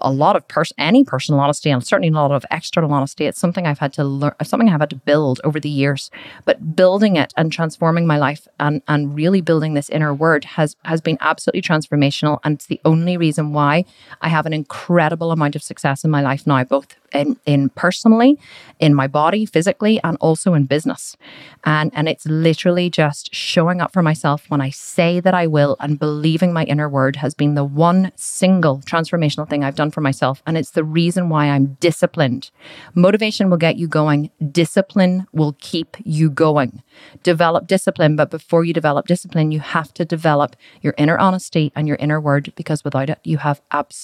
a 0.00 0.12
lot 0.12 0.36
of 0.36 0.46
person 0.48 0.74
any 0.78 1.04
personal 1.04 1.40
honesty 1.40 1.70
and 1.70 1.84
certainly 1.86 2.08
a 2.08 2.12
lot 2.12 2.32
of 2.32 2.44
external 2.50 2.92
honesty. 2.92 3.26
It's 3.26 3.38
something 3.38 3.66
I've 3.66 3.78
had 3.78 3.92
to 3.94 4.04
learn, 4.04 4.32
something 4.42 4.68
I've 4.68 4.80
had 4.80 4.90
to 4.90 4.96
build 4.96 5.40
over 5.44 5.60
the 5.60 5.68
years. 5.68 6.10
But 6.44 6.74
building 6.74 7.16
it 7.16 7.32
and 7.36 7.52
transforming 7.52 8.06
my 8.06 8.18
life 8.18 8.48
and 8.58 8.82
and 8.88 9.14
really 9.14 9.40
building 9.40 9.74
this 9.74 9.90
inner 9.90 10.12
word 10.12 10.44
has 10.44 10.76
has 10.84 11.00
been 11.00 11.18
absolutely 11.20 11.62
transformational, 11.62 12.38
and 12.44 12.54
it's 12.54 12.66
the 12.66 12.80
only 12.84 13.16
reason 13.16 13.52
why 13.52 13.84
I 14.20 14.28
have 14.28 14.46
an 14.46 14.52
incredible 14.52 15.32
amount 15.32 15.56
of 15.56 15.62
success 15.62 16.04
in 16.04 16.10
my 16.10 16.22
life 16.22 16.46
now, 16.46 16.62
both 16.64 16.96
in, 17.12 17.36
in 17.46 17.68
personally, 17.70 18.38
in 18.78 18.94
my 18.94 19.06
body, 19.06 19.46
physically, 19.46 20.00
and 20.04 20.16
also 20.20 20.54
in 20.54 20.64
business. 20.66 21.16
And, 21.64 21.90
and 21.94 22.08
it's 22.08 22.26
literally 22.26 22.88
just 22.88 23.34
showing 23.34 23.80
up 23.80 23.92
for 23.92 24.02
myself 24.02 24.48
when 24.48 24.60
I 24.60 24.70
say 24.70 25.20
that 25.20 25.34
I 25.34 25.46
will 25.46 25.76
and 25.80 25.98
believing 25.98 26.52
my 26.52 26.64
inner 26.64 26.88
word 26.88 27.16
has 27.16 27.34
been 27.34 27.54
the 27.54 27.64
one 27.64 28.12
single 28.16 28.78
transformational 28.80 29.48
thing 29.48 29.64
I've 29.64 29.74
done 29.74 29.90
for 29.90 30.00
myself. 30.00 30.42
And 30.46 30.56
it's 30.56 30.70
the 30.70 30.84
reason 30.84 31.28
why 31.28 31.46
I'm 31.46 31.76
disciplined. 31.80 32.50
Motivation 32.94 33.50
will 33.50 33.56
get 33.56 33.76
you 33.76 33.88
going, 33.88 34.30
discipline 34.50 35.26
will 35.32 35.56
keep 35.60 35.96
you 36.04 36.30
going. 36.30 36.82
Develop 37.22 37.66
discipline, 37.66 38.16
but 38.16 38.30
before 38.30 38.64
you 38.64 38.72
develop 38.72 39.06
discipline, 39.06 39.52
you 39.52 39.60
have 39.60 39.92
to 39.94 40.04
develop 40.04 40.56
your 40.80 40.94
inner 40.96 41.18
honesty 41.18 41.72
and 41.74 41.86
your 41.86 41.96
inner 41.98 42.20
word 42.20 42.52
because 42.56 42.84
without 42.84 43.10
it, 43.10 43.18
you 43.24 43.38
have 43.38 43.60
absolutely 43.70 43.99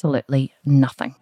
nothing. 0.65 1.15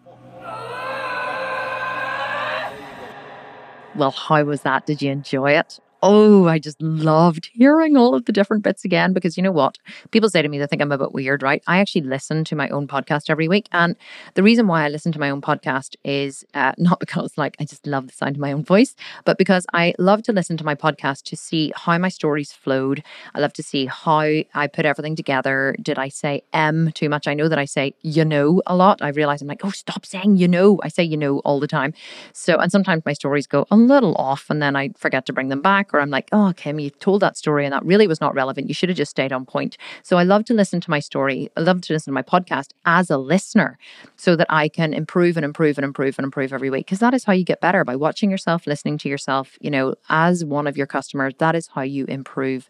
Well, 3.95 4.11
how 4.11 4.43
was 4.45 4.62
that? 4.62 4.87
Did 4.87 5.03
you 5.03 5.11
enjoy 5.11 5.53
it? 5.53 5.79
Oh, 6.05 6.47
I 6.47 6.59
just 6.59 6.81
loved 6.83 7.49
hearing 7.55 7.97
all 7.97 8.15
of 8.15 8.27
the 8.27 8.33
different 8.33 8.63
bits 8.63 8.85
again 8.85 9.15
because 9.15 9.39
you 9.39 9.43
know 9.43 9.51
what? 9.51 9.79
People 10.11 10.29
say 10.29 10.43
to 10.43 10.49
me 10.51 10.59
they 10.59 10.67
think 10.67 10.83
I'm 10.83 10.93
a 10.93 10.99
bit 10.99 11.15
weird, 11.15 11.43
right? 11.43 11.63
I 11.67 11.79
actually 11.79 12.03
listen 12.03 12.45
to 12.45 12.55
my 12.55 12.69
own 12.69 12.87
podcast 12.87 13.31
every 13.31 13.49
week. 13.49 13.69
And 13.73 13.97
the 14.35 14.43
reason 14.43 14.67
why 14.67 14.85
I 14.85 14.89
listen 14.91 15.13
to 15.13 15.19
my 15.19 15.31
own 15.31 15.41
podcast 15.41 15.97
is 16.05 16.45
uh, 16.53 16.73
not 16.79 17.01
because 17.01 17.39
like 17.39 17.57
I 17.59 17.65
just 17.65 17.87
love 17.87 18.07
the 18.07 18.13
sound 18.13 18.37
of 18.37 18.41
my 18.41 18.53
own 18.53 18.63
voice, 18.63 18.95
but 19.25 19.39
because 19.39 19.65
I 19.73 19.95
love 19.99 20.23
to 20.25 20.33
listen 20.33 20.59
to 20.59 20.65
my 20.65 20.75
podcast 20.75 21.23
to 21.25 21.37
see 21.37 21.73
how 21.75 21.97
my 21.97 22.11
stories 22.11 22.53
flowed. 22.53 23.03
I 23.35 23.41
love 23.41 23.55
to 23.55 23.63
see 23.63 23.87
how 23.87 24.19
I 24.19 24.67
put 24.71 24.85
everything 24.85 25.17
together. 25.17 25.75
Did 25.81 25.99
I 25.99 26.09
say 26.09 26.43
M 26.53 26.93
too 26.93 27.09
much? 27.09 27.27
I 27.27 27.33
know 27.33 27.49
that 27.49 27.59
I 27.59 27.65
say 27.65 27.95
you 28.03 28.27
know 28.27 28.61
a 28.67 28.77
lot. 28.77 29.01
I 29.01 29.09
realize 29.09 29.41
I'm 29.41 29.49
like, 29.49 29.65
oh, 29.65 29.71
stop 29.71 30.05
saying 30.05 30.37
you 30.37 30.49
know. 30.49 30.79
I 30.83 30.89
say 30.89 31.03
you 31.03 31.17
know 31.17 31.39
all 31.47 31.61
the 31.61 31.67
time. 31.67 31.95
So, 32.35 32.59
and 32.59 32.71
sometimes 32.71 33.07
my 33.07 33.15
stories 33.15 33.47
go 33.47 33.67
a 33.71 33.77
little 33.77 34.15
off 34.17 34.51
and 34.51 34.61
then 34.61 34.77
I 34.77 34.91
forget 34.99 35.25
to 35.27 35.33
bring 35.33 35.49
them 35.49 35.63
back, 35.63 35.94
or 35.95 36.01
I'm 36.01 36.11
like, 36.11 36.29
oh, 36.33 36.53
Kim, 36.57 36.79
you 36.79 36.91
told 36.91 37.23
that 37.23 37.37
story 37.37 37.65
and 37.65 37.73
that 37.73 37.85
really 37.85 38.07
was 38.07 38.21
not 38.21 38.35
relevant. 38.35 38.69
You 38.69 38.75
should 38.75 38.89
have 38.89 38.99
just 38.99 39.11
stayed 39.11 39.33
on 39.33 39.47
point. 39.47 39.77
So, 40.03 40.17
I 40.17 40.23
love 40.23 40.45
to 40.47 40.55
listen 40.55 40.81
to 40.81 40.91
my 40.91 41.01
story. 41.01 41.51
I 41.57 41.61
love 41.61 41.81
to 41.83 41.93
listen 41.93 42.13
to 42.13 42.15
my 42.15 42.23
podcast 42.23 42.71
as 42.85 43.11
a 43.11 43.19
listener 43.19 43.79
so 44.17 44.37
that 44.37 44.47
I 44.51 44.69
can 44.69 44.93
improve 44.95 45.37
and 45.37 45.45
improve 45.45 45.79
and 45.79 45.85
improve 45.85 46.19
and 46.19 46.25
improve 46.25 46.53
every 46.53 46.71
week 46.71 46.87
because 46.87 46.99
that 47.01 47.15
is 47.15 47.25
how 47.25 47.33
you 47.33 47.45
get 47.45 47.61
better 47.61 47.85
by 47.85 47.97
watching 47.97 48.31
yourself, 48.31 48.67
listening 48.67 48.99
to 48.99 49.09
yourself, 49.09 49.57
you 49.61 49.71
know, 49.71 49.95
as 50.09 50.45
one 50.45 50.67
of 50.67 50.77
your 50.77 50.87
customers. 50.87 51.35
That 51.39 51.55
is 51.55 51.69
how 51.69 51.83
you 51.83 52.05
improve 52.07 52.69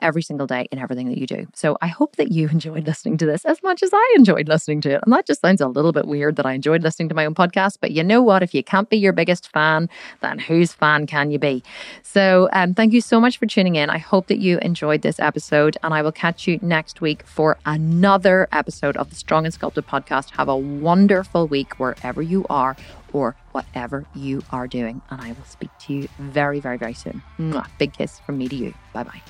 every 0.00 0.22
single 0.22 0.46
day 0.46 0.66
in 0.70 0.78
everything 0.78 1.08
that 1.08 1.18
you 1.18 1.26
do. 1.26 1.46
So 1.54 1.76
I 1.80 1.86
hope 1.86 2.16
that 2.16 2.32
you 2.32 2.48
enjoyed 2.56 2.86
listening 2.86 3.16
to 3.18 3.26
this 3.26 3.44
as 3.44 3.62
much 3.62 3.82
as 3.82 3.90
I 3.92 4.14
enjoyed 4.16 4.48
listening 4.48 4.80
to 4.82 4.90
it. 4.90 5.00
And 5.04 5.12
that 5.12 5.26
just 5.26 5.40
sounds 5.40 5.60
a 5.60 5.68
little 5.68 5.92
bit 5.92 6.06
weird 6.06 6.36
that 6.36 6.46
I 6.46 6.52
enjoyed 6.52 6.82
listening 6.82 7.08
to 7.08 7.14
my 7.14 7.26
own 7.26 7.34
podcast. 7.34 7.78
But 7.80 7.92
you 7.92 8.02
know 8.02 8.22
what? 8.22 8.42
If 8.42 8.54
you 8.54 8.62
can't 8.62 8.88
be 8.88 8.96
your 8.96 9.12
biggest 9.12 9.50
fan, 9.50 9.88
then 10.20 10.38
whose 10.38 10.72
fan 10.72 11.06
can 11.06 11.30
you 11.30 11.38
be? 11.38 11.62
So 12.02 12.48
um, 12.52 12.65
Thank 12.74 12.92
you 12.92 13.00
so 13.00 13.20
much 13.20 13.38
for 13.38 13.46
tuning 13.46 13.76
in. 13.76 13.90
I 13.90 13.98
hope 13.98 14.26
that 14.28 14.38
you 14.38 14.58
enjoyed 14.58 15.02
this 15.02 15.20
episode, 15.20 15.76
and 15.82 15.92
I 15.94 16.02
will 16.02 16.12
catch 16.12 16.46
you 16.46 16.58
next 16.62 17.00
week 17.00 17.22
for 17.24 17.58
another 17.66 18.48
episode 18.52 18.96
of 18.96 19.10
the 19.10 19.16
Strong 19.16 19.44
and 19.44 19.54
Sculpted 19.54 19.86
podcast. 19.86 20.30
Have 20.30 20.48
a 20.48 20.56
wonderful 20.56 21.46
week 21.46 21.78
wherever 21.78 22.22
you 22.22 22.46
are 22.50 22.76
or 23.12 23.36
whatever 23.52 24.04
you 24.14 24.42
are 24.50 24.66
doing. 24.66 25.02
And 25.10 25.20
I 25.20 25.28
will 25.28 25.44
speak 25.44 25.70
to 25.80 25.92
you 25.92 26.08
very, 26.18 26.60
very, 26.60 26.78
very 26.78 26.94
soon. 26.94 27.22
Mwah. 27.38 27.66
Big 27.78 27.92
kiss 27.92 28.18
from 28.20 28.38
me 28.38 28.48
to 28.48 28.56
you. 28.56 28.74
Bye 28.92 29.04
bye. 29.04 29.22